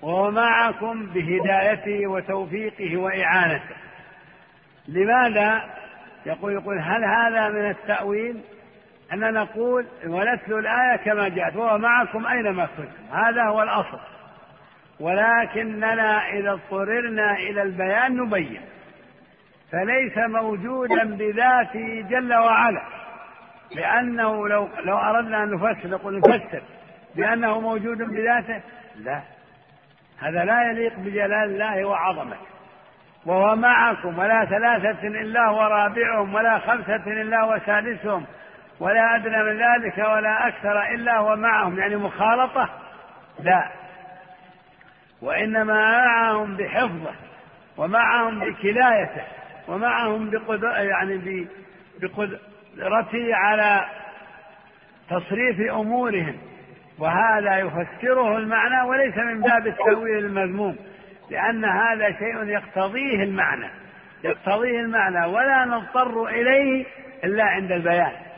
وهو 0.02 0.32
معكم 0.32 1.06
بهدايته 1.06 2.08
وتوفيقه 2.08 2.98
وإعانته. 2.98 3.76
لماذا؟ 4.88 5.76
يقول 6.26 6.54
يقول 6.54 6.80
هل 6.80 7.04
هذا 7.04 7.50
من 7.50 7.70
التأويل؟ 7.70 8.42
أن 9.14 9.34
نقول 9.34 9.86
ونتلو 10.06 10.60
الآية 10.60 10.96
كما 10.96 11.30
جاءت 11.30 11.56
وهو 11.56 11.78
معكم 11.78 12.28
أينما 12.28 12.66
كنتم. 12.66 13.18
هذا 13.18 13.44
هو 13.44 13.64
الأصل. 13.64 14.00
ولكننا 15.00 16.28
إذا 16.28 16.52
اضطررنا 16.52 17.34
إلى 17.34 17.62
البيان 17.62 18.18
نبين. 18.18 18.62
فليس 19.72 20.18
موجودا 20.18 21.04
بذاته 21.04 22.06
جل 22.10 22.34
وعلا. 22.34 22.82
لأنه 23.76 24.48
لو 24.48 24.70
لو 24.84 24.98
أردنا 24.98 25.44
أن 25.44 25.52
نفسر 25.52 25.90
نقول 25.90 26.20
نفسر 26.20 26.62
بأنه 27.16 27.60
موجود 27.60 27.98
بذاته 27.98 28.62
لا. 28.96 29.22
هذا 30.20 30.46
لا 30.46 30.72
يليق 30.72 30.94
بجلال 30.98 31.34
الله 31.34 31.86
وعظمته. 31.86 32.52
وهو 33.26 33.56
معكم 33.56 34.20
ولا 34.20 34.46
ثلاثة 34.46 35.08
إلا 35.08 35.48
هو 35.48 35.62
رابعهم 35.62 36.36
ولا 36.36 36.60
خمسة 36.60 37.22
إلا 37.22 37.42
هو 37.42 37.60
سادسهم 37.66 38.26
ولا 38.82 39.16
أدنى 39.16 39.44
من 39.44 39.58
ذلك 39.58 39.98
ولا 39.98 40.48
أكثر 40.48 40.84
إلا 40.84 41.18
هو 41.18 41.36
معهم 41.36 41.80
يعني 41.80 41.96
مخالطة؟ 41.96 42.70
لا. 43.40 43.72
وإنما 45.22 46.06
معهم 46.06 46.58
بحفظه 46.58 47.14
ومعهم 47.78 48.40
بكلايته 48.40 49.22
ومعهم 49.68 50.30
بقدر 50.30 50.68
يعني 50.68 51.48
بقدرته 52.02 53.36
على 53.36 53.86
تصريف 55.10 55.72
أمورهم. 55.72 56.38
وهذا 57.00 57.58
يفسره 57.58 58.38
المعنى 58.38 58.90
وليس 58.90 59.18
من 59.18 59.42
باب 59.42 59.68
التأويل 59.68 60.26
المذموم 60.26 60.76
لأن 61.30 61.66
هذا 61.66 62.12
شيء 62.12 62.44
يقتضيه 62.44 63.24
المعنى. 63.24 63.70
يقتضيه 64.24 64.80
المعنى 64.80 65.26
ولا 65.26 65.66
نضطر 65.66 66.26
إليه 66.26 66.86
إلا 67.24 67.44
عند 67.44 67.72
البيان. 67.72 68.31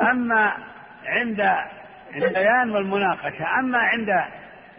أما 0.00 0.52
عند 1.06 1.54
البيان 2.16 2.70
والمناقشة 2.70 3.58
أما 3.58 3.78
عند 3.78 4.24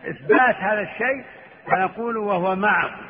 إثبات 0.09 0.55
هذا 0.55 0.81
الشيء 0.81 1.23
فنقول 1.67 2.17
وهو 2.17 2.55
معكم 2.55 3.05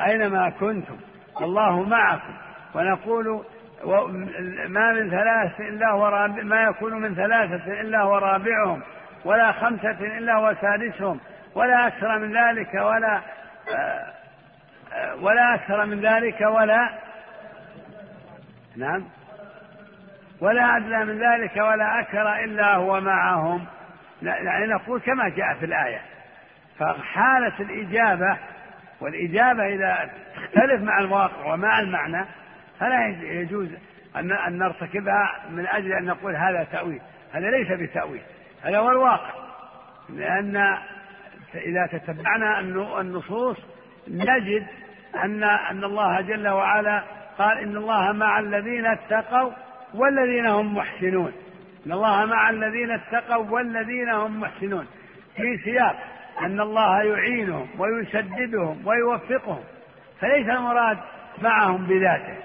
أينما 0.00 0.50
كنتم 0.50 0.96
الله 1.40 1.82
معكم. 1.82 2.34
ونقول 2.74 3.44
ما 4.68 4.92
من 4.92 5.10
ثلاثة 5.10 5.68
إلا 5.68 5.90
هو 5.90 6.06
رابع 6.06 6.42
ما 6.42 6.62
يكون 6.62 6.92
من 6.92 7.14
ثلاثة 7.14 7.80
إلا 7.80 8.02
هو 8.02 8.18
رابعهم 8.18 8.82
ولا 9.24 9.52
خمسة 9.52 9.90
إلا 9.90 10.34
هو 10.34 10.54
سادسهم 10.60 11.20
ولا 11.54 11.86
أكثر 11.86 12.18
من 12.18 12.36
ذلك 12.36 12.74
ولا 12.74 13.20
ولا 15.20 15.54
أكثر 15.54 15.86
من 15.86 16.00
ذلك 16.00 16.40
ولا 16.40 16.90
نعم. 18.76 19.04
ولا 20.42 20.76
أدنى 20.76 21.04
من 21.04 21.18
ذلك 21.18 21.56
ولا 21.56 22.00
أكثر 22.00 22.44
إلا 22.44 22.74
هو 22.74 23.00
معهم. 23.00 23.64
يعني 24.22 24.66
نقول 24.66 25.00
كما 25.00 25.28
جاء 25.28 25.54
في 25.54 25.66
الآية. 25.66 26.00
فحالة 26.78 27.52
الإجابة 27.60 28.38
والإجابة 29.00 29.66
إذا 29.66 30.10
تختلف 30.36 30.82
مع 30.82 30.98
الواقع 30.98 31.52
ومع 31.52 31.80
المعنى 31.80 32.24
فلا 32.80 33.06
يجوز 33.22 33.68
أن 34.16 34.58
نرتكبها 34.58 35.32
من 35.50 35.66
أجل 35.66 35.92
أن 35.92 36.04
نقول 36.04 36.36
هذا 36.36 36.66
تأويل. 36.72 37.00
هذا 37.32 37.50
ليس 37.50 37.68
بتأويل 37.68 38.22
هذا 38.64 38.78
هو 38.78 38.90
الواقع. 38.90 39.30
لأن 40.08 40.76
إذا 41.54 41.86
تتبعنا 41.86 42.60
النصوص 43.00 43.56
نجد 44.08 44.66
أن 45.24 45.42
أن 45.42 45.84
الله 45.84 46.20
جل 46.20 46.48
وعلا 46.48 47.02
قال 47.38 47.58
إن 47.58 47.76
الله 47.76 48.12
مع 48.12 48.38
الذين 48.38 48.86
اتقوا 48.86 49.52
والذين 49.94 50.46
هم 50.46 50.76
محسنون. 50.76 51.32
إن 51.86 51.92
الله 51.92 52.26
مع 52.26 52.50
الذين 52.50 52.90
اتقوا 52.90 53.50
والذين 53.50 54.08
هم 54.08 54.40
محسنون. 54.40 54.86
في 55.36 55.58
سياق 55.64 55.96
أن 56.42 56.60
الله 56.60 57.02
يعينهم 57.02 57.68
ويسددهم 57.78 58.86
ويوفقهم 58.86 59.64
فليس 60.20 60.48
المراد 60.48 60.98
معهم 61.42 61.86
بذاته. 61.86 62.36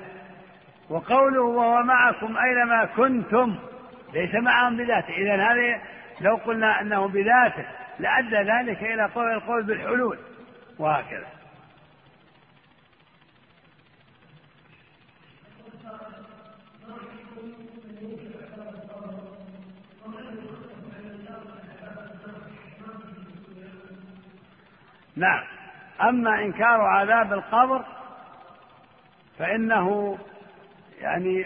وقوله 0.90 1.42
وهو 1.42 1.84
معكم 1.84 2.38
أينما 2.38 2.86
كنتم 2.86 3.56
ليس 4.14 4.36
معهم 4.36 4.78
بذاته. 4.78 5.14
إذا 5.14 5.36
هذا 5.36 5.82
لو 6.22 6.36
قلنا 6.36 6.82
أنه 6.82 7.08
بذاته 7.08 7.66
لأدى 8.00 8.36
ذلك 8.36 8.84
إلى 8.84 9.06
قول 9.16 9.34
القول 9.34 9.64
بالحلول 9.64 10.18
وهكذا. 10.80 11.37
نعم. 25.18 25.44
أما 26.02 26.42
إنكار 26.42 26.82
عذاب 26.82 27.34
القبر 27.34 27.82
فإنه 29.40 30.18
يعني 31.02 31.46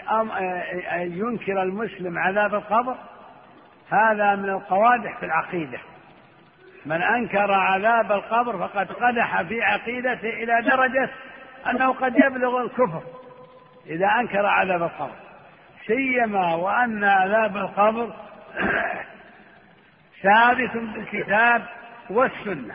ينكر 1.18 1.62
المسلم 1.62 2.18
عذاب 2.18 2.54
القبر 2.54 2.96
هذا 3.90 4.34
من 4.34 4.48
القوادح 4.48 5.18
في 5.18 5.26
العقيدة. 5.26 5.78
من 6.86 7.02
أنكر 7.02 7.52
عذاب 7.52 8.12
القبر 8.12 8.68
فقد 8.68 8.92
قدح 8.92 9.42
في 9.42 9.62
عقيدته 9.62 10.28
إلى 10.28 10.62
درجة 10.62 11.10
أنه 11.70 11.92
قد 11.92 12.16
يبلغ 12.16 12.62
الكفر 12.62 13.02
إذا 13.86 14.06
أنكر 14.06 14.46
عذاب 14.46 14.82
القبر. 14.82 15.16
سيما 15.86 16.54
وأن 16.54 17.04
عذاب 17.04 17.56
القبر 17.56 18.14
ثابت 20.22 20.76
بالكتاب 20.76 21.62
والسنة. 22.10 22.74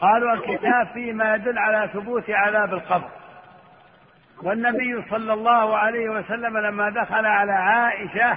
قالوا 0.00 0.32
الكتاب 0.32 0.86
فيه 0.94 1.12
ما 1.12 1.34
يدل 1.34 1.58
على 1.58 1.88
ثبوت 1.92 2.30
عذاب 2.30 2.74
القبر 2.74 3.08
والنبي 4.42 5.04
صلى 5.10 5.32
الله 5.32 5.76
عليه 5.76 6.08
وسلم 6.08 6.58
لما 6.58 6.90
دخل 6.90 7.26
على 7.26 7.52
عائشة 7.52 8.36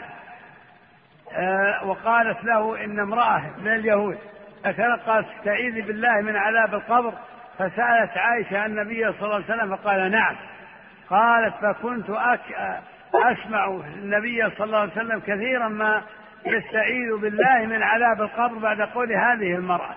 آه، 1.33 1.85
وقالت 1.85 2.43
له 2.43 2.83
إن 2.83 2.99
امرأة 2.99 3.41
من 3.57 3.73
اليهود 3.73 4.17
قالت 4.65 5.09
استعيذي 5.09 5.81
بالله 5.81 6.21
من 6.21 6.35
عذاب 6.35 6.73
القبر 6.73 7.13
فسألت 7.57 8.17
عائشة 8.17 8.65
النبي 8.65 9.11
صلى 9.11 9.23
الله 9.23 9.35
عليه 9.35 9.45
وسلم 9.45 9.75
فقال 9.75 10.11
نعم 10.11 10.35
قالت 11.09 11.53
فكنت. 11.61 12.09
أسمع 13.15 13.81
النبي 13.95 14.49
صلى 14.49 14.65
الله 14.65 14.77
عليه 14.77 14.91
وسلم 14.91 15.19
كثيرا 15.19 15.67
ما 15.67 16.01
يستعيذ 16.45 17.17
بالله 17.17 17.65
من 17.65 17.83
عذاب 17.83 18.21
القبر 18.21 18.57
بعد 18.57 18.81
قول 18.81 19.13
هذه 19.13 19.55
المرأة 19.55 19.95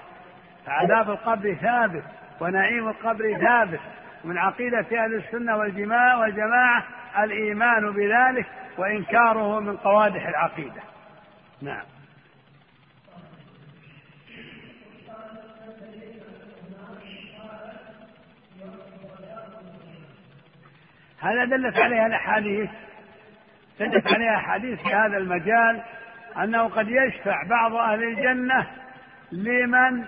فعذاب 0.67 1.11
القبر 1.11 1.55
ثابت 1.55 2.05
ونعيم 2.41 2.89
القبر 2.89 3.39
ثابت. 3.39 3.81
من 4.25 4.39
عقيدة 4.39 4.79
أهل 4.79 5.15
السنة 5.15 5.57
والجماعة 5.57 6.21
والجماعة 6.21 6.85
الإيمان 7.19 7.91
بذلك 7.91 8.47
وإنكاره 8.79 9.61
من 9.61 9.77
قوادح 9.77 10.29
العقيدة. 10.29 10.83
نعم. 11.63 11.85
هذا 21.21 21.45
دلت 21.45 21.79
عليها 21.79 22.07
الأحاديث. 22.07 22.71
دلت 23.81 24.07
عليها 24.07 24.37
أحاديث 24.37 24.83
في 24.83 24.95
هذا 24.95 25.17
المجال 25.17 25.83
أنه 26.37 26.69
قد 26.69 26.89
يشفع 26.89 27.43
بعض 27.43 27.75
أهل 27.75 28.03
الجنة 28.03 28.67
لمن 29.33 30.05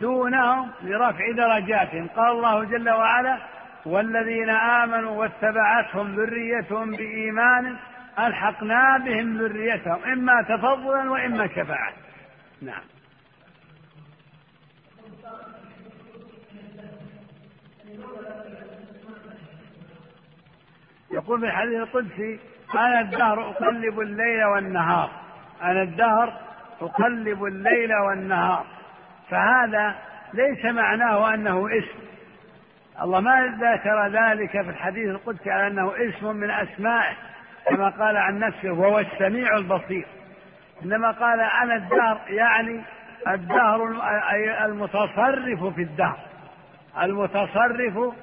دونهم 0.00 0.70
لرفع 0.82 1.30
درجاتهم 1.36 2.08
قال 2.08 2.30
الله 2.30 2.64
جل 2.64 2.90
وعلا 2.90 3.38
والذين 3.86 4.50
آمنوا 4.50 5.10
واتبعتهم 5.10 6.14
ذريتهم 6.14 6.90
بإيمان 6.90 7.76
ألحقنا 8.18 8.98
بهم 8.98 9.38
ذريتهم 9.38 10.04
إما 10.04 10.42
تفضلا 10.42 11.10
وإما 11.10 11.46
شفاعة. 11.46 11.92
نعم. 12.62 12.82
يقول 21.10 21.40
في 21.40 21.46
الحديث 21.46 21.74
القدسي 21.74 22.40
أنا 22.74 23.00
الدهر 23.00 23.50
أقلب 23.50 24.00
الليل 24.00 24.44
والنهار. 24.44 25.10
أنا 25.62 25.82
الدهر 25.82 26.40
أقلب 26.80 27.44
الليل 27.44 27.94
والنهار. 27.94 28.73
فهذا 29.30 29.94
ليس 30.34 30.64
معناه 30.64 31.34
أنه 31.34 31.68
اسم. 31.78 32.04
الله 33.02 33.20
ما 33.20 33.58
ذكر 33.60 34.06
ذلك 34.06 34.50
في 34.50 34.70
الحديث 34.70 35.08
القدسي 35.08 35.50
على 35.50 35.66
أنه 35.66 35.92
اسم 35.96 36.36
من 36.36 36.50
أسمائه 36.50 37.14
كما 37.68 37.88
قال 37.88 38.16
عن 38.16 38.38
نفسه 38.38 38.72
وهو 38.72 38.98
السميع 38.98 39.56
البصير. 39.56 40.06
إنما 40.84 41.10
قال 41.10 41.40
أنا 41.40 41.76
الدهر 41.76 42.20
يعني 42.28 42.82
الدهر 43.28 43.86
المتصرف 44.64 45.74
في 45.74 45.82
الدهر 45.82 46.18
المتصرف 47.02 48.14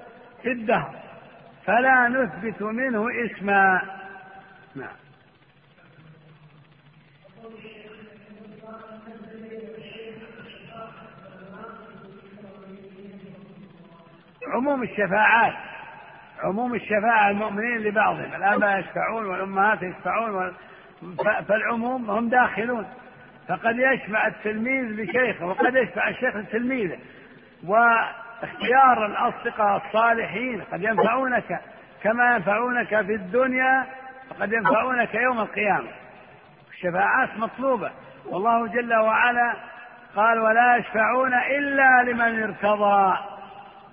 في 0.44 0.52
الدهر. 0.52 0.96
فلا 1.66 2.08
نثبت 2.08 2.62
منه 2.62 3.06
اسما. 3.26 3.82
نعم. 4.76 5.01
عموم 14.48 14.84
الشفاعات 14.84 15.54
عموم 16.44 16.74
الشفاعة 16.74 17.30
المؤمنين 17.30 17.78
لبعضهم 17.78 18.36
الآباء 18.36 18.80
يشفعون 18.80 19.26
والأمهات 19.26 19.84
يشفعون 19.84 20.54
فالعموم 21.48 22.12
هم 22.12 22.30
داخلون. 22.30 22.86
فقد 23.48 23.80
يشفع 23.80 24.28
التلميذ 24.28 24.86
لشيخه 24.86 25.46
وقد 25.46 25.76
يشفع 25.76 26.10
الشيخ 26.10 26.36
لتلميذه. 26.36 26.98
واختيار 27.68 29.06
الأصدقاء 29.06 29.82
الصالحين 29.86 30.62
قد 30.62 30.84
ينفعونك 30.84 31.62
كما 32.04 32.36
ينفعونك 32.36 32.88
في 32.88 33.16
الدنيا 33.16 33.86
فقد 34.30 34.54
ينفعونك 34.54 35.16
يوم 35.16 35.40
القيامة. 35.40 35.90
الشفاعات 36.72 37.30
مطلوبة. 37.38 37.92
والله 38.26 38.68
جل 38.68 38.94
وعلا 38.94 39.54
قال 40.16 40.40
ولا 40.40 40.78
يشفعون 40.78 41.34
إلا 41.34 42.04
لمن 42.04 42.44
ارتضى. 42.44 43.18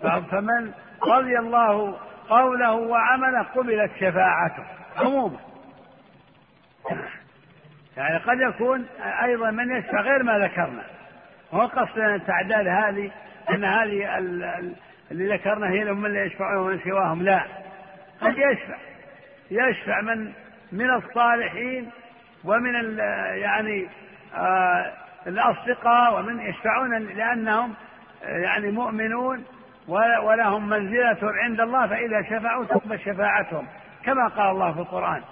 فمن 0.03 0.73
رضي 1.03 1.39
الله 1.39 1.99
قوله 2.29 2.73
وعمله 2.73 3.43
قبلت 3.43 3.91
شفاعته 4.01 4.65
عموما. 4.97 5.39
يعني 7.97 8.19
قد 8.19 8.41
يكون 8.41 8.87
أيضا 9.23 9.51
من 9.51 9.77
يشفع 9.77 10.01
غير 10.01 10.23
ما 10.23 10.39
ذكرنا. 10.39 10.85
هو 11.53 11.67
قصدنا 11.67 12.15
التعداد 12.15 12.67
هذه 12.67 13.11
أن 13.51 13.65
هذه 13.65 14.19
اللي 15.11 15.35
ذكرنا 15.35 15.71
هي 15.71 15.91
هم 15.91 16.07
اللي 16.07 16.27
يشفعون 16.27 16.57
ومن 16.57 16.81
سواهم 16.85 17.23
لا. 17.23 17.45
قد 18.21 18.35
يشفع. 18.39 18.77
يشفع 19.51 20.01
من 20.01 20.33
من 20.73 20.91
الصالحين 20.91 21.91
ومن 22.45 22.99
يعني 23.35 23.89
آه 24.35 24.93
الأصدقاء 25.27 26.19
ومن 26.19 26.41
يشفعون 26.41 27.07
لأنهم 27.07 27.75
يعني 28.23 28.71
مؤمنون 28.71 29.45
ولهم 29.89 30.69
منزلة 30.69 31.19
عند 31.23 31.61
الله 31.61 31.87
فإذا 31.87 32.23
شفعوا 32.23 32.65
تقبل 32.65 33.01
شفاعتهم 33.01 33.67
كما 34.05 34.29
قال 34.29 34.51
الله 34.51 34.73
في 34.73 34.79
القرآن 34.79 35.23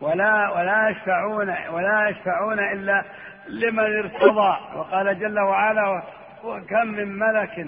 ولا 0.00 0.50
ولا 0.50 0.88
يشفعون 0.88 1.54
ولا 1.70 2.08
يشفعون 2.08 2.58
إلا 2.58 3.04
لمن 3.48 3.98
ارتضى. 3.98 4.56
وقال 4.76 5.18
جل 5.18 5.40
وعلا 5.40 6.02
وكم 6.44 6.86
من 6.86 7.18
ملك 7.18 7.66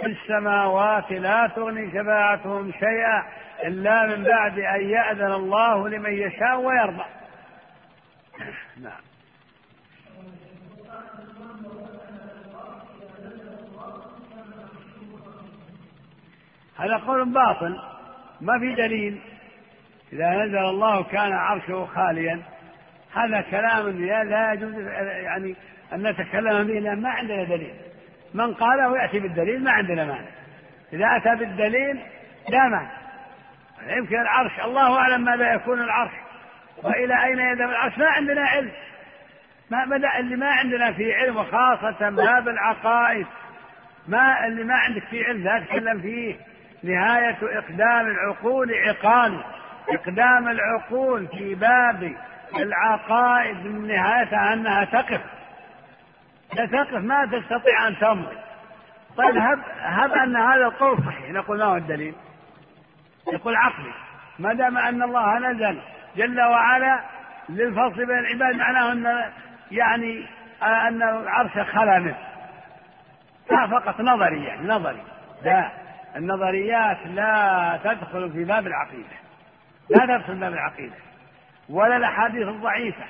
في 0.00 0.06
السماوات 0.06 1.12
لا 1.12 1.46
تغني 1.56 1.90
شفاعتهم 1.90 2.72
شيئا 2.72 3.22
إلا 3.64 4.06
من 4.06 4.24
بعد 4.24 4.58
أن 4.58 4.80
يأذن 4.80 5.32
الله 5.32 5.88
لمن 5.88 6.12
يشاء 6.12 6.60
ويرضى. 6.60 7.04
نعم. 8.82 9.05
هذا 16.78 16.96
قول 16.96 17.24
باطل 17.24 17.80
ما 18.40 18.58
في 18.58 18.74
دليل. 18.74 19.20
إذا 20.12 20.30
نزل 20.30 20.58
الله 20.58 21.02
كان 21.02 21.32
عرشه 21.32 21.86
خاليا 21.94 22.42
هذا 23.14 23.40
كلام 23.40 23.88
لا 24.04 24.52
يجوز 24.52 24.74
يعني 25.24 25.54
أن 25.92 26.02
نتكلم 26.02 26.66
به 26.66 26.78
لأن 26.80 27.02
ما 27.02 27.10
عندنا 27.10 27.44
دليل. 27.44 27.74
من 28.34 28.54
قاله 28.54 29.02
يأتي 29.02 29.20
بالدليل 29.20 29.64
ما 29.64 29.70
عندنا 29.70 30.04
مانع. 30.04 30.28
إذا 30.92 31.16
أتى 31.16 31.36
بالدليل 31.36 32.00
لا 32.48 32.68
مانع. 32.68 32.90
يمكن 33.86 34.20
العرش 34.20 34.60
الله 34.60 34.98
أعلم 34.98 35.24
ماذا 35.24 35.54
يكون 35.54 35.80
العرش. 35.80 36.12
وإلى 36.82 37.24
أين 37.24 37.38
يذهب 37.38 37.70
العرش؟ 37.70 37.98
ما 37.98 38.06
عندنا 38.06 38.42
علم. 38.48 38.70
ما 39.70 39.84
بدأ 39.84 40.18
اللي 40.18 40.36
ما 40.36 40.46
عندنا 40.46 40.92
في 40.92 41.14
علم 41.14 41.36
وخاصة 41.36 42.10
باب 42.10 42.48
العقائد. 42.48 43.26
ما 44.08 44.46
اللي 44.46 44.64
ما 44.64 44.74
عندك 44.74 45.04
فيه 45.04 45.24
علم 45.24 45.44
لا 45.44 45.60
تتكلم 45.60 46.00
فيه. 46.00 46.36
نهاية 46.86 47.38
إقدام 47.42 48.06
العقول 48.06 48.74
عقال 48.74 49.40
إقدام 49.88 50.48
العقول 50.48 51.26
في 51.26 51.54
باب 51.54 52.16
العقائد 52.56 53.66
من 53.66 53.88
نهايتها 53.88 54.52
أنها 54.52 54.84
تقف. 54.84 55.20
لا 56.54 56.66
تقف 56.66 56.94
ما 56.94 57.26
تستطيع 57.26 57.88
أن 57.88 57.98
تمضي. 57.98 58.36
طيب 59.16 59.36
هب, 59.36 59.58
هب 59.78 60.12
أن 60.12 60.36
هذا 60.36 60.64
القول 60.64 60.98
صحيح. 60.98 61.30
نقول 61.30 61.58
ما 61.58 61.64
هو 61.64 61.76
الدليل؟ 61.76 62.14
يقول 63.32 63.56
عقلي. 63.56 63.92
ما 64.38 64.54
دام 64.54 64.78
أن 64.78 65.02
الله 65.02 65.38
نزل 65.38 65.78
جل 66.16 66.40
وعلا 66.40 67.00
للفصل 67.48 68.06
بين 68.06 68.18
العباد 68.18 68.56
معناه 68.56 68.92
أن 68.92 69.30
يعني 69.70 70.26
أن 70.62 71.02
العرش 71.02 71.52
خلا 71.52 71.98
منه. 71.98 72.16
فقط 73.48 74.00
نظري 74.00 74.44
يعني 74.44 74.68
نظري 74.68 75.02
لا. 75.44 75.85
النظريات 76.16 76.98
لا 77.06 77.78
تدخل 77.84 78.32
في 78.32 78.44
باب 78.44 78.66
العقيدة. 78.66 79.16
لا 79.90 80.18
تدخل 80.18 80.34
باب 80.34 80.52
العقيدة. 80.52 80.94
ولا 81.68 81.96
الأحاديث 81.96 82.48
الضعيفة. 82.48 83.04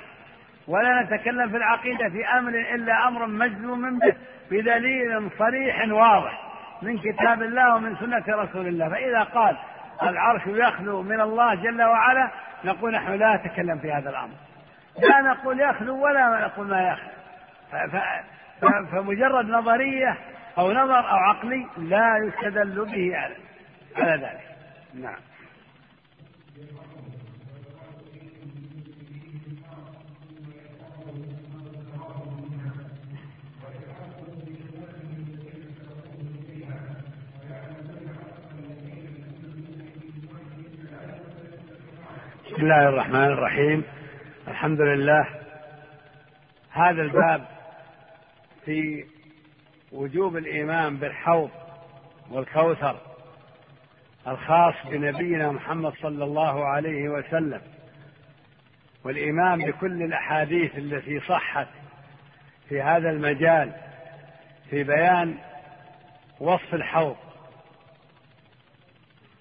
ولا 0.67 1.03
نتكلم 1.03 1.49
في 1.49 1.57
العقيدة 1.57 2.09
في 2.09 2.25
أمر 2.25 2.49
إلا 2.49 3.07
أمر 3.07 3.25
مجزوم 3.25 3.99
به 3.99 4.15
بدليل 4.51 5.29
صريح 5.39 5.87
واضح 5.87 6.41
من 6.81 6.97
كتاب 6.97 7.41
الله 7.41 7.75
ومن 7.75 7.95
سنة 7.95 8.23
رسول 8.27 8.67
الله. 8.67 8.89
فإذا 8.89 9.23
قال 9.23 9.57
العرش 10.03 10.41
يخلو 10.47 11.01
من 11.01 11.21
الله 11.21 11.55
جل 11.55 11.83
وعلا 11.83 12.29
نقول 12.63 12.93
نحن 12.93 13.13
لا 13.13 13.35
نتكلم 13.35 13.77
في 13.77 13.91
هذا 13.91 14.09
الأمر. 14.09 14.35
لا 14.99 15.21
نقول 15.21 15.59
يخلو 15.59 16.03
ولا 16.05 16.47
نقول 16.47 16.67
ما 16.67 16.87
يخلو. 16.87 17.17
فمجرد 18.91 19.49
نظرية 19.49 20.17
أو 20.57 20.71
نظر 20.71 20.99
أو 20.99 21.15
عقلي 21.15 21.67
لا 21.77 22.17
يستدل 22.27 22.85
به 22.85 23.17
على 23.17 23.35
على 23.95 24.11
ذلك. 24.11 24.57
نعم. 24.93 25.19
بسم 42.45 42.55
الله 42.55 42.89
الرحمن 42.89 43.25
الرحيم. 43.25 43.83
الحمد 44.47 44.81
لله. 44.81 45.27
هذا 46.71 47.01
الباب 47.01 47.47
في 48.65 49.05
وجوب 49.91 50.37
الإيمان 50.37 50.97
بالحوض 50.97 51.49
والكوثر 52.31 52.99
الخاص 54.27 54.73
بنبينا 54.85 55.51
محمد 55.51 55.93
صلى 55.93 56.23
الله 56.23 56.65
عليه 56.65 57.09
وسلم 57.09 57.61
والإيمان 59.03 59.59
بكل 59.65 60.03
الأحاديث 60.03 60.77
التي 60.77 61.19
صحت 61.19 61.67
في 62.69 62.81
هذا 62.81 63.09
المجال 63.09 63.73
في 64.69 64.83
بيان 64.83 65.37
وصف 66.39 66.73
الحوض 66.73 67.15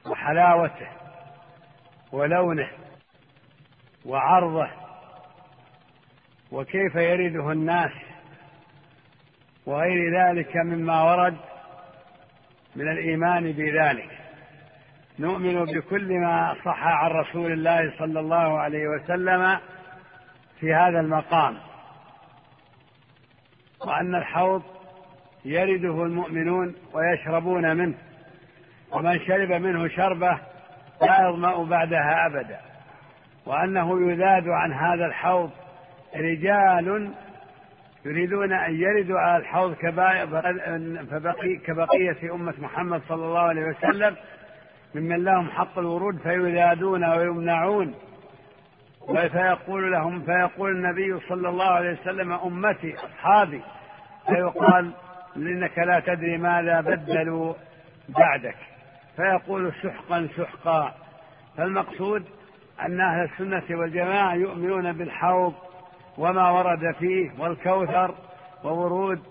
وحلاوته 0.06 0.89
ولونه 2.12 2.70
وعرضه 4.05 4.68
وكيف 6.52 6.94
يرده 6.94 7.52
الناس 7.52 7.93
وغير 9.66 10.20
ذلك 10.20 10.56
مما 10.56 11.02
ورد 11.02 11.36
من 12.76 12.88
الإيمان 12.88 13.52
بذلك. 13.52 14.10
نؤمن 15.18 15.64
بكل 15.64 16.18
ما 16.18 16.56
صح 16.64 16.86
عن 16.86 17.10
رسول 17.10 17.52
الله 17.52 17.93
صلى 17.98 18.20
الله 18.20 18.60
عليه 18.60 18.88
وسلم 18.88 19.59
في 20.60 20.74
هذا 20.74 21.01
المقام 21.01 21.56
وأن 23.86 24.14
الحوض 24.14 24.62
يرده 25.44 26.05
المؤمنون 26.05 26.74
ويشربون 26.93 27.76
منه 27.76 27.94
ومن 28.93 29.20
شرب 29.20 29.52
منه 29.52 29.88
شربه 29.88 30.38
لا 31.02 31.28
يظمأ 31.28 31.64
بعدها 31.64 32.26
أبدا 32.26 32.60
وأنه 33.47 34.10
يذاد 34.10 34.48
عن 34.48 34.72
هذا 34.72 35.06
الحوض 35.06 35.51
رجال 36.16 37.10
يريدون 38.06 38.52
أن 38.52 38.74
يردوا 38.74 39.18
على 39.18 39.36
الحوض 39.36 39.74
فبقي 41.10 41.56
كبقية 41.56 42.34
أمة 42.34 42.54
محمد 42.58 43.02
صلى 43.08 43.24
الله 43.24 43.40
عليه 43.40 43.64
وسلم 43.64 44.16
ممن 44.94 45.24
لهم 45.24 45.50
حق 45.50 45.78
الورود 45.78 46.18
فيذادون 46.18 47.04
ويمنعون. 47.04 47.94
فيقول 49.32 49.92
لهم 49.92 50.22
فيقول 50.22 50.70
النبي 50.70 51.20
صلى 51.28 51.48
الله 51.48 51.64
عليه 51.64 51.92
وسلم 51.92 52.32
أمتي 52.32 52.94
أصحابي 52.94 53.62
فيقال 54.26 54.90
إنك 55.36 55.78
لا 55.78 56.00
تدري 56.00 56.38
ماذا 56.38 56.80
بدلوا 56.80 57.54
بعدك. 58.08 58.56
فيقول 59.16 59.72
سحقا 59.82 60.28
سحقا. 60.36 60.94
فالمقصود 61.56 62.24
أن 62.82 63.00
أهل 63.00 63.24
السنة 63.24 63.78
والجماعة 63.78 64.34
يؤمنون 64.34 64.92
بالحوض 64.92 65.54
وما 66.18 66.51
ورد 66.51 66.94
فيه 66.98 67.30
والكوثر 67.38 68.14
وورود 68.64 69.22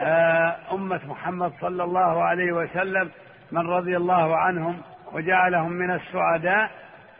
آه، 0.00 0.56
أمة 0.72 1.00
محمد 1.06 1.52
صلى 1.60 1.84
الله 1.84 2.22
عليه 2.22 2.52
وسلم 2.52 3.10
من 3.52 3.66
رضي 3.66 3.96
الله 3.96 4.36
عنهم 4.36 4.80
وجعلهم 5.12 5.72
من 5.72 5.90
السعداء 5.90 6.70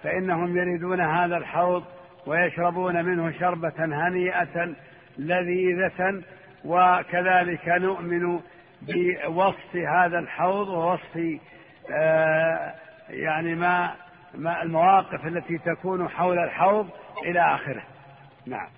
فإنهم 0.02 0.56
يريدون 0.56 1.00
هذا 1.00 1.36
الحوض 1.36 1.84
ويشربون 2.26 3.04
منه 3.04 3.32
شربة 3.38 3.72
هنيئة 3.78 4.74
لذيذة 5.18 6.22
وكذلك 6.64 7.68
نؤمن 7.68 8.40
بوصف 8.82 9.76
هذا 9.76 10.18
الحوض 10.18 10.68
ووصف 10.68 11.38
آه، 11.90 12.74
يعني 13.10 13.54
ما 13.54 13.94
المواقف 14.62 15.26
التي 15.26 15.58
تكون 15.58 16.08
حول 16.08 16.38
الحوض 16.38 16.88
إلى 17.24 17.40
آخره. 17.40 17.82
نعم. 18.46 18.68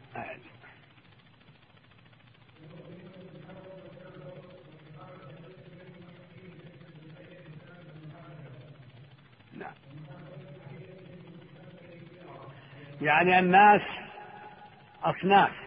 نعم. 9.58 9.74
يعني 13.00 13.38
الناس 13.38 13.82
أصناف. 15.02 15.66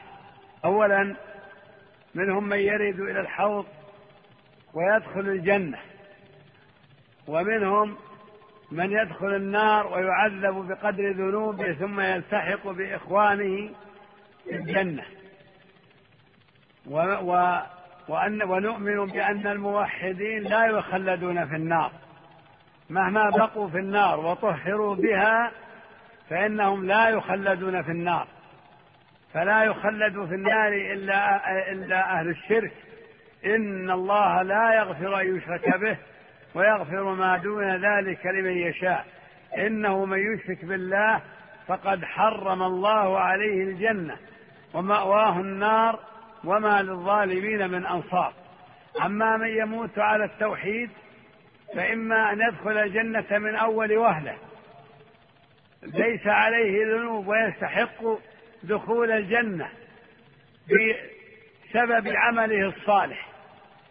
أولا 0.66 1.16
منهم 2.16 2.44
من 2.44 2.58
يرد 2.58 3.00
إلى 3.00 3.20
الحوض 3.20 3.66
ويدخل 4.74 5.20
الجنة 5.20 5.80
ومنهم 7.28 7.98
من 8.72 8.92
يدخل 8.92 9.36
النار 9.36 9.88
ويعذب 9.88 10.68
بقدر 10.68 11.12
ذنوبه 11.12 11.74
ثم 11.74 12.00
يلتحق 12.00 12.68
بإخوانه 12.68 13.70
الجنة. 14.52 15.04
و 16.88 16.98
و 17.02 17.62
وأن 18.08 18.44
ونؤمن 18.44 19.06
بأن 19.06 19.48
الموحدين 19.48 20.44
لا 20.44 20.66
يخلدون 20.66 21.48
في 21.48 21.56
النار. 21.56 21.92
مهما 22.90 23.30
بقوا 23.30 23.70
في 23.70 23.78
النار 23.78 24.20
وطهروا 24.20 24.96
بها 24.96 25.52
فإنهم 26.30 26.86
لا 26.86 27.10
يخلدون 27.10 27.82
في 27.82 27.92
النار. 27.92 28.28
فلا 29.34 29.64
يخلد 29.64 30.26
في 30.26 30.36
النار 30.36 30.68
إلا 30.68 31.72
إلا 31.72 32.20
أهل 32.20 32.30
الشرك. 32.30 32.72
إن 33.46 33.92
الله 33.92 34.42
لا 34.42 34.74
يغفر 34.74 35.22
أن 35.22 35.38
يشرك 35.38 35.80
به 35.80 35.98
ويغفر 36.56 37.04
ما 37.04 37.38
دون 37.38 37.76
ذلك 37.76 38.26
لمن 38.26 38.58
يشاء. 38.58 39.06
إنه 39.58 40.06
من 40.06 40.34
يشرك 40.34 40.66
بالله 40.66 41.22
فقد 41.70 42.06
حرم 42.06 42.64
الله 42.64 43.20
عليه 43.20 43.64
الجنة 43.64 44.18
ومأواه 44.74 45.40
النار 45.40 46.00
وما 46.44 46.82
للظالمين 46.82 47.70
من 47.70 47.86
أنصار. 47.86 48.34
أما 49.06 49.38
من 49.38 49.48
يموت 49.48 50.00
على 50.00 50.26
التوحيد 50.26 50.90
فإما 51.76 52.32
أن 52.32 52.42
يدخل 52.42 52.78
الجنة 52.78 53.38
من 53.38 53.56
أول 53.56 53.98
وهلة. 53.98 54.38
ليس 55.84 56.28
عليه 56.28 56.86
ذنوب 56.86 57.28
ويستحق 57.28 58.04
دخول 58.64 59.12
الجنة 59.12 59.70
بسبب 60.66 62.08
عمله 62.16 62.68
الصالح. 62.68 63.30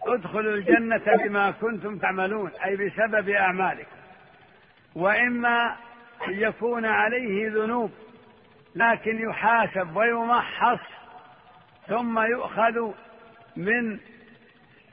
ادخلوا 0.07 0.55
الجنة 0.55 1.17
بما 1.25 1.51
كنتم 1.51 1.99
تعملون 1.99 2.51
أي 2.65 2.77
بسبب 2.77 3.29
أعمالكم. 3.29 3.97
وإما 4.95 5.77
أن 6.29 6.41
يكون 6.41 6.87
عليه 6.87 7.51
ذنوب 7.51 7.91
لكن 8.75 9.29
يحاسب 9.31 9.97
ويمحص 9.97 10.81
ثم 11.89 12.19
يؤخذ 12.19 12.93
من 13.57 13.99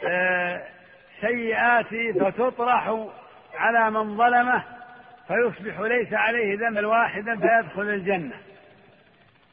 آه، 0.08 0.64
سيئاته 1.22 2.14
فتطرح 2.14 3.08
على 3.56 3.92
من 3.92 4.18
ظلمه 4.18 4.64
فيصبح 5.28 5.80
ليس 5.80 6.14
عليه 6.14 6.58
ذنب 6.58 6.86
واحدا 6.86 7.36
فيدخل 7.36 7.82
الجنة. 7.82 8.36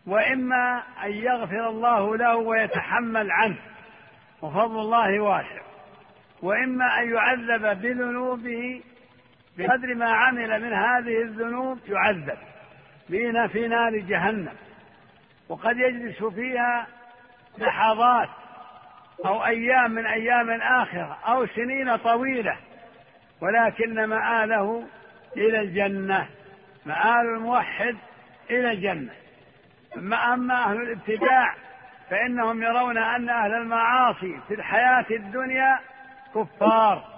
وإما 0.06 0.82
أن 1.04 1.10
يغفر 1.10 1.68
الله 1.68 2.16
له 2.16 2.36
ويتحمل 2.36 3.30
عنه 3.30 3.56
وفضل 4.42 4.78
الله 4.80 5.20
واسع. 5.20 5.62
وإما 6.42 7.00
أن 7.00 7.12
يعذب 7.12 7.82
بذنوبه 7.82 8.82
بقدر 9.58 9.94
ما 9.94 10.12
عمل 10.12 10.62
من 10.62 10.72
هذه 10.72 11.22
الذنوب 11.22 11.78
يعذب. 11.88 12.38
بنا 13.08 13.46
في 13.46 13.68
نار 13.68 13.96
جهنم. 13.96 14.54
وقد 15.48 15.76
يجلس 15.76 16.24
فيها 16.24 16.86
لحظات 17.58 18.28
أو 19.26 19.44
أيام 19.44 19.90
من 19.90 20.06
أيام 20.06 20.50
آخرة 20.50 21.18
أو 21.26 21.46
سنين 21.46 21.96
طويلة. 21.96 22.56
ولكن 23.40 24.04
مآله 24.04 24.86
إلى 25.36 25.60
الجنة. 25.60 26.28
مآل 26.86 27.26
الموحد 27.26 27.96
إلى 28.50 28.72
الجنة. 28.72 29.12
أما 29.96 30.34
أما 30.34 30.64
أهل 30.64 30.76
الابتداع 30.76 31.54
فإنهم 32.10 32.62
يرون 32.62 32.98
أن 32.98 33.28
أهل 33.28 33.54
المعاصي 33.54 34.40
في 34.48 34.54
الحياة 34.54 35.06
الدنيا 35.10 35.78
كفار. 36.34 37.11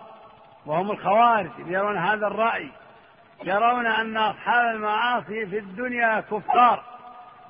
وهم 0.66 0.90
الخوارج 0.90 1.50
يرون 1.66 1.96
هذا 1.96 2.26
الرأي 2.26 2.70
يرون 3.44 3.86
أن 3.86 4.16
أصحاب 4.16 4.74
المعاصي 4.74 5.46
في 5.46 5.58
الدنيا 5.58 6.20
كفار 6.20 6.82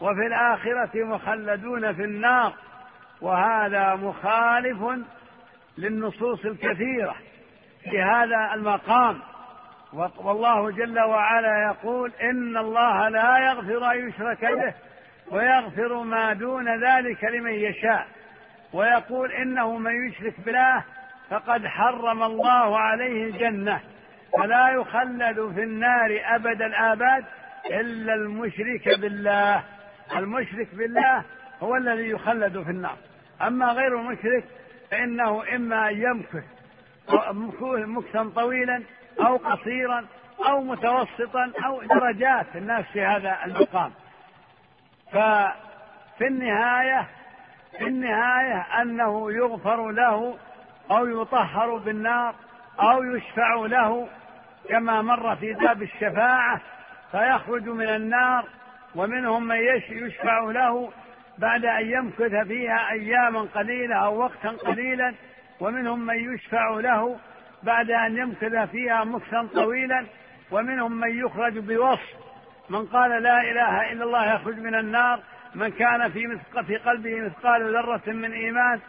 وفي 0.00 0.26
الآخرة 0.26 1.04
مخلدون 1.04 1.94
في 1.94 2.04
النار 2.04 2.52
وهذا 3.20 3.94
مخالف 3.94 4.78
للنصوص 5.78 6.44
الكثيرة 6.44 7.14
في 7.90 8.02
هذا 8.02 8.54
المقام. 8.54 9.20
والله 10.16 10.70
جل 10.70 11.00
وعلا 11.00 11.62
يقول 11.62 12.12
إن 12.22 12.56
الله 12.56 13.08
لا 13.08 13.38
يغفر 13.38 13.92
أن 13.92 14.08
يشرك 14.08 14.44
به 14.44 14.74
ويغفر 15.30 16.02
ما 16.02 16.32
دون 16.32 16.84
ذلك 16.84 17.24
لمن 17.24 17.52
يشاء. 17.52 18.06
ويقول 18.72 19.32
إنه 19.32 19.78
من 19.78 20.08
يشرك 20.08 20.40
بالله 20.40 20.84
فقد 21.34 21.66
حرم 21.66 22.22
الله 22.22 22.78
عليه 22.78 23.24
الجنة. 23.24 23.80
فلا 24.38 24.68
يخلد 24.68 25.52
في 25.54 25.62
النار 25.62 26.20
أبد 26.24 26.62
الآباد 26.62 27.24
إلا 27.70 28.14
المشرك 28.14 29.00
بالله. 29.00 29.62
المشرك 30.16 30.74
بالله 30.74 31.24
هو 31.62 31.76
الذي 31.76 32.08
يخلد 32.08 32.62
في 32.62 32.70
النار. 32.70 32.96
أما 33.42 33.66
غير 33.66 34.00
المشرك 34.00 34.44
فإنه 34.90 35.54
إما 35.56 35.88
أن 35.88 36.02
يمكث 36.02 36.44
مكثا 37.86 38.30
طويلا 38.36 38.82
أو 39.20 39.36
قصيرا 39.36 40.06
أو 40.48 40.60
متوسطا 40.60 41.52
أو 41.64 41.82
درجات 41.82 42.46
الناس 42.54 42.84
في 42.92 43.02
هذا 43.02 43.38
المقام. 43.44 43.92
ففي 45.12 46.26
النهاية 46.26 47.06
في 47.78 47.84
النهاية 47.86 48.82
أنه 48.82 49.32
يغفر 49.32 49.90
له 49.90 50.36
أو 50.90 51.06
يطهر 51.06 51.76
بالنار 51.76 52.34
أو 52.80 53.02
يشفع 53.02 53.54
له 53.54 54.08
كما 54.68 55.02
مر 55.02 55.36
في 55.36 55.52
باب 55.52 55.82
الشفاعة 55.82 56.60
فيخرج 57.12 57.68
من 57.68 57.88
النار 57.88 58.44
ومنهم 58.94 59.44
من 59.44 59.56
يشفع 59.90 60.40
له 60.40 60.92
بعد 61.38 61.64
أن 61.64 61.90
يمكث 61.90 62.46
فيها 62.46 62.90
أياما 62.90 63.40
قليلة 63.40 63.96
أو 63.96 64.18
وقتا 64.18 64.48
قليلا 64.48 65.14
ومنهم 65.60 66.06
من 66.06 66.34
يشفع 66.34 66.70
له 66.70 67.18
بعد 67.62 67.90
أن 67.90 68.16
يمكث 68.16 68.70
فيها 68.70 69.04
مكثا 69.04 69.48
طويلا 69.54 70.06
ومنهم 70.50 70.92
من 70.92 71.18
يخرج 71.18 71.58
بوصف 71.58 72.14
من 72.70 72.86
قال 72.86 73.22
لا 73.22 73.40
إله 73.40 73.92
إلا 73.92 74.04
الله 74.04 74.34
يخرج 74.34 74.58
من 74.58 74.74
النار 74.74 75.20
من 75.54 75.68
كان 75.68 76.10
في 76.10 76.38
في 76.66 76.76
قلبه 76.76 77.20
مثقال 77.20 77.72
ذرة 77.72 78.02
من 78.06 78.32
إيمان 78.32 78.80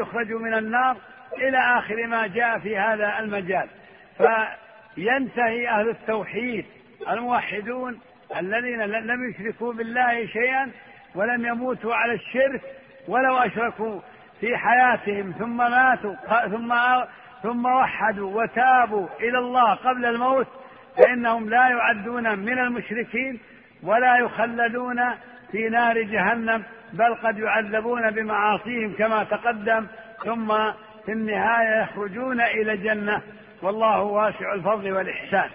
يخرج 0.00 0.32
من 0.32 0.54
النار 0.54 0.96
إلى 1.38 1.58
آخر 1.58 2.06
ما 2.06 2.26
جاء 2.26 2.58
في 2.58 2.78
هذا 2.78 3.18
المجال. 3.18 3.68
فينتهي 4.16 5.68
أهل 5.68 5.88
التوحيد 5.88 6.66
الموحدون 7.10 8.00
الذين 8.36 8.82
لم 8.82 9.30
يشركوا 9.30 9.72
بالله 9.72 10.26
شيئا 10.26 10.70
ولم 11.14 11.46
يموتوا 11.46 11.94
على 11.94 12.12
الشرك 12.12 12.60
ولو 13.08 13.36
أشركوا 13.36 14.00
في 14.40 14.56
حياتهم 14.56 15.34
ثم 15.38 15.56
ماتوا 15.56 16.14
ثم 16.48 16.74
ثم 17.42 17.66
وحدوا 17.66 18.42
وتابوا 18.42 19.08
إلى 19.20 19.38
الله 19.38 19.74
قبل 19.74 20.04
الموت 20.04 20.46
فإنهم 20.96 21.50
لا 21.50 21.68
يعدون 21.68 22.38
من 22.38 22.58
المشركين 22.58 23.40
ولا 23.82 24.18
يخلدون 24.18 25.00
في 25.52 25.68
نار 25.68 26.02
جهنم. 26.02 26.62
بل 26.92 27.14
قد 27.14 27.38
يعذبون 27.38 28.10
بمعاصيهم 28.10 28.94
كما 28.98 29.24
تقدم 29.24 29.86
ثم 30.24 30.48
في 31.06 31.12
النهاية 31.12 31.82
يخرجون 31.82 32.40
إلى 32.40 32.72
الجنة. 32.72 33.22
والله 33.62 34.00
واسع 34.00 34.54
الفضل 34.54 34.92
والإحسان. 34.92 35.50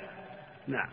نعم 0.67 0.87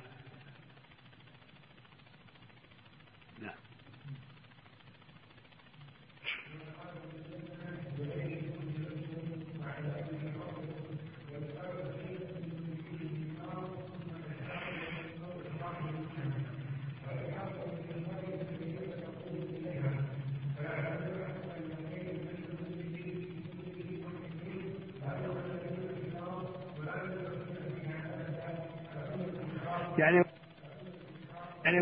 يعني 29.99 30.25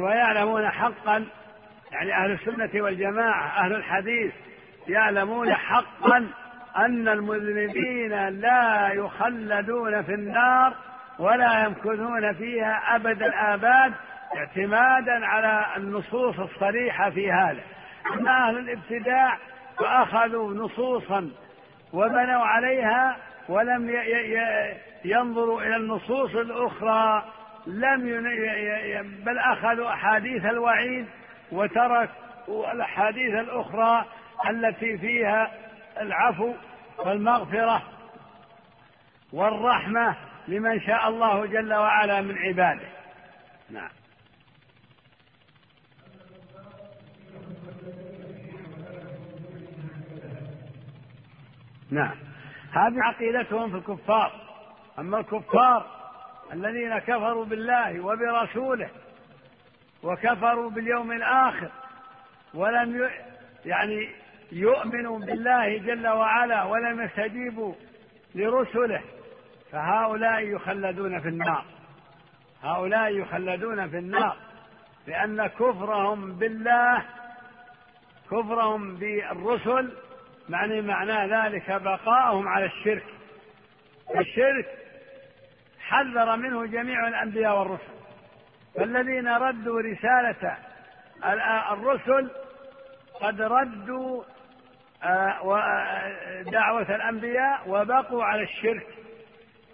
ويعلمون 0.00 0.68
حقا 0.68 1.26
يعني 1.92 2.14
أهل 2.14 2.30
السنة 2.30 2.82
والجماعة 2.82 3.64
أهل 3.64 3.72
الحديث 3.72 4.32
يعلمون 4.88 5.54
حقا 5.54 6.26
أن 6.76 7.08
المذنبين 7.08 8.28
لا 8.28 8.90
يخلدون 8.92 10.02
في 10.02 10.14
النار 10.14 10.74
ولا 11.18 11.64
يمكثون 11.64 12.32
فيها 12.32 12.96
أبد 12.96 13.22
الآباد 13.22 13.92
اعتمادا 14.36 15.26
على 15.26 15.66
النصوص 15.76 16.38
الصريحة 16.38 17.10
في 17.10 17.32
هذا. 17.32 17.60
أما 18.14 18.48
أهل 18.48 18.58
الابتداع 18.58 19.38
فأخذوا 19.78 20.54
نصوصا 20.54 21.30
وبنوا 21.92 22.44
عليها 22.44 23.16
ولم 23.48 23.90
ينظروا 25.04 25.62
إلى 25.62 25.76
النصوص 25.76 26.34
الأخرى 26.34 27.24
لم 27.66 28.22
بل 29.24 29.38
أخذوا 29.38 29.92
أحاديث 29.92 30.44
الوعيد 30.44 31.06
وتركوا 31.52 32.72
الأحاديث 32.72 33.34
الأخرى 33.34 34.04
التي 34.50 34.98
فيها 34.98 35.50
العفو 36.00 36.54
والمغفرة 36.98 37.82
والرحمة 39.32 40.16
لمن 40.48 40.80
شاء 40.80 41.08
الله 41.08 41.46
جل 41.46 41.74
وعلا 41.74 42.20
من 42.20 42.38
عباده. 42.38 42.88
نعم. 43.70 43.90
نعم. 51.90 52.16
هذه 52.72 53.02
عقيدتهم 53.02 53.70
في 53.70 53.76
الكفار. 53.76 54.32
أما 54.98 55.18
الكفار 55.18 55.99
الذين 56.52 56.98
كفروا 56.98 57.44
بالله 57.44 58.00
وبرسوله 58.00 58.90
وكفروا 60.02 60.70
باليوم 60.70 61.12
الآخر 61.12 61.70
ولم 62.54 63.10
يعني 63.64 64.10
يؤمنوا 64.52 65.18
بالله 65.18 65.78
جل 65.78 66.08
وعلا 66.08 66.64
ولم 66.64 67.02
يستجيبوا 67.02 67.74
لرسله 68.34 69.02
فهؤلاء 69.72 70.40
يخلدون 70.40 71.20
في 71.20 71.28
النار. 71.28 71.64
هؤلاء 72.62 73.10
يخلدون 73.10 73.88
في 73.88 73.98
النار 73.98 74.36
لأن 75.06 75.46
كفرهم 75.46 76.32
بالله 76.32 77.04
كفرهم 78.26 78.96
بالرسل 78.96 79.92
معني 80.48 80.80
معنى 80.80 81.34
ذلك 81.34 81.70
بقاءهم 81.70 82.48
على 82.48 82.64
الشرك. 82.64 83.04
الشرك 84.16 84.66
حذر 85.90 86.36
منه 86.36 86.66
جميع 86.66 87.08
الأنبياء 87.08 87.58
والرسل. 87.58 88.00
فالذين 88.74 89.28
ردوا 89.28 89.80
رسالة 89.80 90.56
الرسل 91.72 92.30
قد 93.20 93.40
ردوا 93.40 94.22
آه، 95.02 95.56
آه، 95.56 96.42
دعوة 96.42 96.94
الأنبياء 96.94 97.62
وبقوا 97.66 98.24
على 98.24 98.42
الشرك 98.42 98.86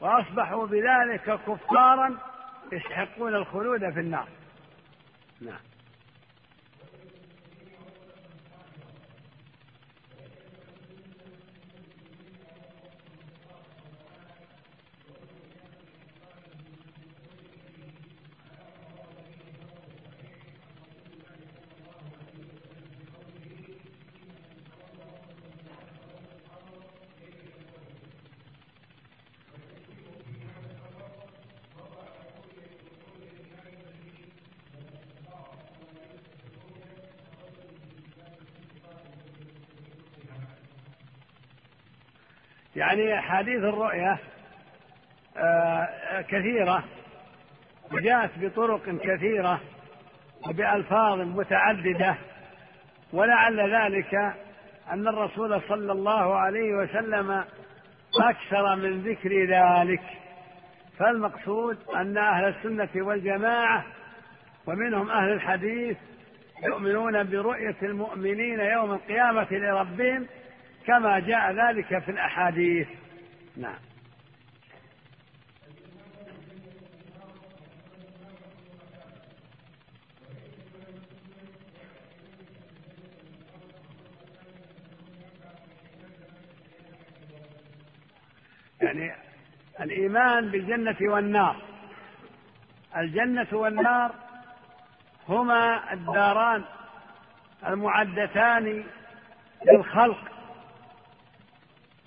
وأصبحوا 0.01 0.67
بذلك 0.67 1.41
كفارا 1.47 2.17
يستحقون 2.73 3.35
الخلود 3.35 3.91
في 3.91 4.01
النار. 4.01 4.29
نعم. 5.41 5.76
يعني 42.77 43.19
أحاديث 43.19 43.59
الرؤية 43.59 44.19
آه، 45.37 45.89
كثيرة 46.29 46.85
وجاءت 47.93 48.31
بطرق 48.39 48.83
كثيرة 49.03 49.61
وبألفاظ 50.49 51.21
متعددة 51.21 52.17
ولعل 53.13 53.75
ذلك 53.75 54.15
أن 54.93 55.09
الرسول 55.09 55.63
صلى 55.69 55.93
الله 55.93 56.35
عليه 56.35 56.75
وسلم 56.75 57.45
أكثر 58.21 58.77
من 58.77 59.03
ذكر 59.03 59.45
ذلك. 59.45 60.03
فالمقصود 60.99 61.79
أن 61.97 62.19
أهل 62.19 62.45
السنة 62.45 63.07
والجماعة 63.07 63.85
ومنهم 64.67 65.11
أهل 65.11 65.33
الحديث 65.33 65.97
يؤمنون 66.65 67.31
برؤية 67.31 67.77
المؤمنين 67.83 68.61
يوم 68.61 68.93
القيامة 68.93 69.47
لربهم 69.51 70.27
كما 70.87 71.19
جاء 71.19 71.53
ذلك 71.53 71.99
في 71.99 72.11
الأحاديث. 72.11 72.89
نعم. 73.57 73.79
يعني 88.83 89.15
الإيمان 89.81 90.51
بالجنة 90.51 90.97
والنار. 91.01 91.57
الجنة 92.97 93.47
والنار 93.53 94.15
هما 95.29 95.93
الداران 95.93 96.65
المعدتان 97.67 98.85
للخلق. 99.67 100.36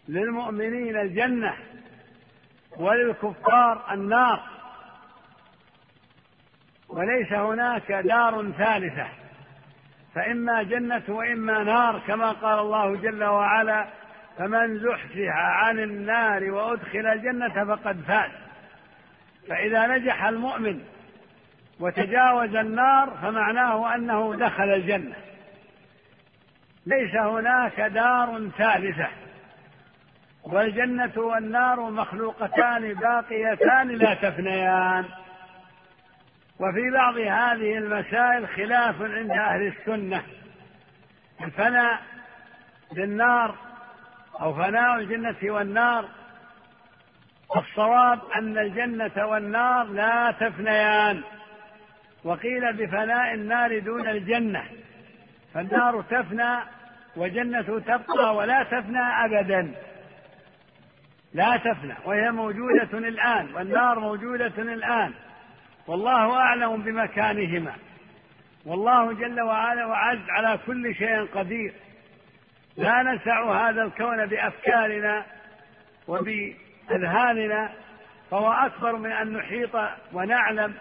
للمؤمنين 0.10 0.98
الجنة 0.98 1.54
وللكفار 2.78 3.94
النار. 3.94 4.44
وليس 6.90 7.34
هناك 7.34 7.92
دار 7.92 8.52
ثالثة 8.52 9.08
فإما 10.16 10.64
جنة 10.64 11.04
وإما 11.08 11.64
نار 11.64 12.02
كما 12.08 12.32
قال 12.32 12.60
الله 12.60 12.96
جل 12.96 13.24
وعلا 13.24 13.88
فمن 14.38 14.80
زحزح 14.80 15.36
عن 15.36 15.80
النار 15.80 16.52
وأدخل 16.52 17.08
الجنة 17.08 17.66
فقد 17.66 18.02
فاز 18.08 18.32
فإذا 19.50 19.88
نجح 19.88 20.24
المؤمن 20.24 20.82
وتجاوز 21.80 22.56
النار 22.56 23.18
فمعناه 23.22 23.96
أنه 23.96 24.36
دخل 24.36 24.70
الجنة. 24.74 25.16
ليس 26.86 27.16
هناك 27.16 27.82
دار 27.82 28.50
ثالثة. 28.58 29.08
والجنة 30.44 31.12
والنار 31.18 31.90
مخلوقتان 31.90 32.94
باقيتان 32.94 33.88
لا 33.88 34.14
تفنيان. 34.14 35.06
وفي 36.60 36.92
بعض 36.94 37.18
هذه 37.18 37.78
المسائل 37.78 38.48
خلاف 38.48 39.02
عند 39.02 39.32
أهل 39.32 39.68
السنة. 39.68 40.24
الفناء 41.42 42.00
للنار 42.94 43.56
أو 44.42 44.54
فناء 44.54 44.96
الجنة 44.96 45.36
والنار 45.44 46.06
الصواب 47.56 48.20
أن 48.36 48.58
الجنة 48.58 49.26
والنار 49.26 49.84
لا 49.84 50.32
تفنيان. 50.32 51.22
وقيل 52.24 52.74
بفناء 52.74 53.34
النار 53.34 53.80
دون 53.80 54.08
الجنة. 54.08 54.64
فالنار 55.54 56.02
تفنى 56.02 56.60
وجنة 57.16 57.80
تبقى 57.80 58.36
ولا 58.36 58.64
تفنى 58.64 59.26
أبدا. 59.26 59.72
لا 61.34 61.58
تفنى 61.58 61.96
وهي 62.06 62.32
موجودة 62.32 62.98
الآن 62.98 63.54
والنار 63.56 64.00
موجودة 64.00 64.54
الآن. 64.58 65.14
والله 65.88 66.38
أعلم 66.38 66.82
بمكانهما. 66.82 67.74
والله 68.66 69.14
جل 69.14 69.42
وعلا 69.42 69.86
وعز 69.86 70.30
على 70.30 70.60
كل 70.66 70.96
شيء 70.96 71.26
قدير. 71.26 71.74
لا 72.78 73.04
نسع 73.04 73.70
هذا 73.70 73.84
الكون 73.84 74.26
بأفكارنا 74.26 75.26
وبأذهاننا 76.08 77.70
فهو 78.32 78.52
أكبر 78.52 78.96
من 78.96 79.12
أن 79.12 79.34
نحيط 79.34 79.76
ونعلم 80.14 80.74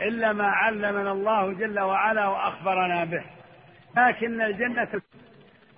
إلا 0.00 0.32
ما 0.32 0.48
علمنا 0.48 1.12
الله 1.12 1.52
جل 1.52 1.80
وعلا 1.80 2.26
وأخبرنا 2.26 3.04
به. 3.04 3.24
لكن 3.96 4.42
الجنة 4.42 5.02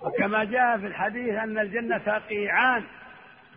وكما 0.01 0.43
جاء 0.43 0.77
في 0.77 0.87
الحديث 0.87 1.35
أن 1.35 1.59
الجنة 1.59 2.21
قيعان. 2.29 2.83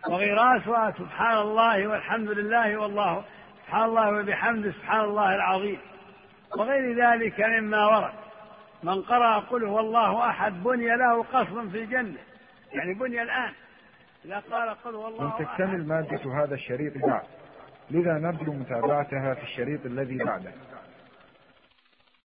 وغراسها 0.09 0.91
سبحان 0.97 1.37
الله 1.37 1.87
والحمد 1.87 2.29
لله 2.29 2.77
والله 2.77 3.23
سبحان 3.65 3.83
الله 3.83 4.09
وبحمده 4.09 4.71
سبحان 4.71 5.01
الله 5.01 5.35
العظيم. 5.35 5.79
وغير 6.57 7.05
ذلك 7.05 7.41
مما 7.41 7.85
ورد. 7.85 8.13
من 8.83 9.01
قرأ 9.01 9.39
قل 9.39 9.65
هو 9.65 9.79
الله 9.79 10.29
أحد 10.29 10.63
بني 10.63 10.87
له 10.87 11.23
قصر 11.23 11.69
في 11.69 11.83
الجنة. 11.83 12.19
يعني 12.73 12.93
بني 12.93 13.21
الآن. 13.21 13.53
إذا 14.25 14.43
قال 14.51 14.69
قل 14.69 14.95
هو 14.95 15.07
الله 15.07 15.23
لم 15.23 15.45
تكتمل 15.45 15.87
مادة 15.87 16.43
هذا 16.43 16.53
الشريط 16.53 16.93
بعد. 16.97 17.23
لذا 17.91 18.13
نرجو 18.13 18.53
متابعتها 18.53 19.33
في 19.33 19.43
الشريط 19.43 19.85
الذي 19.85 20.17
بعده. 20.17 20.51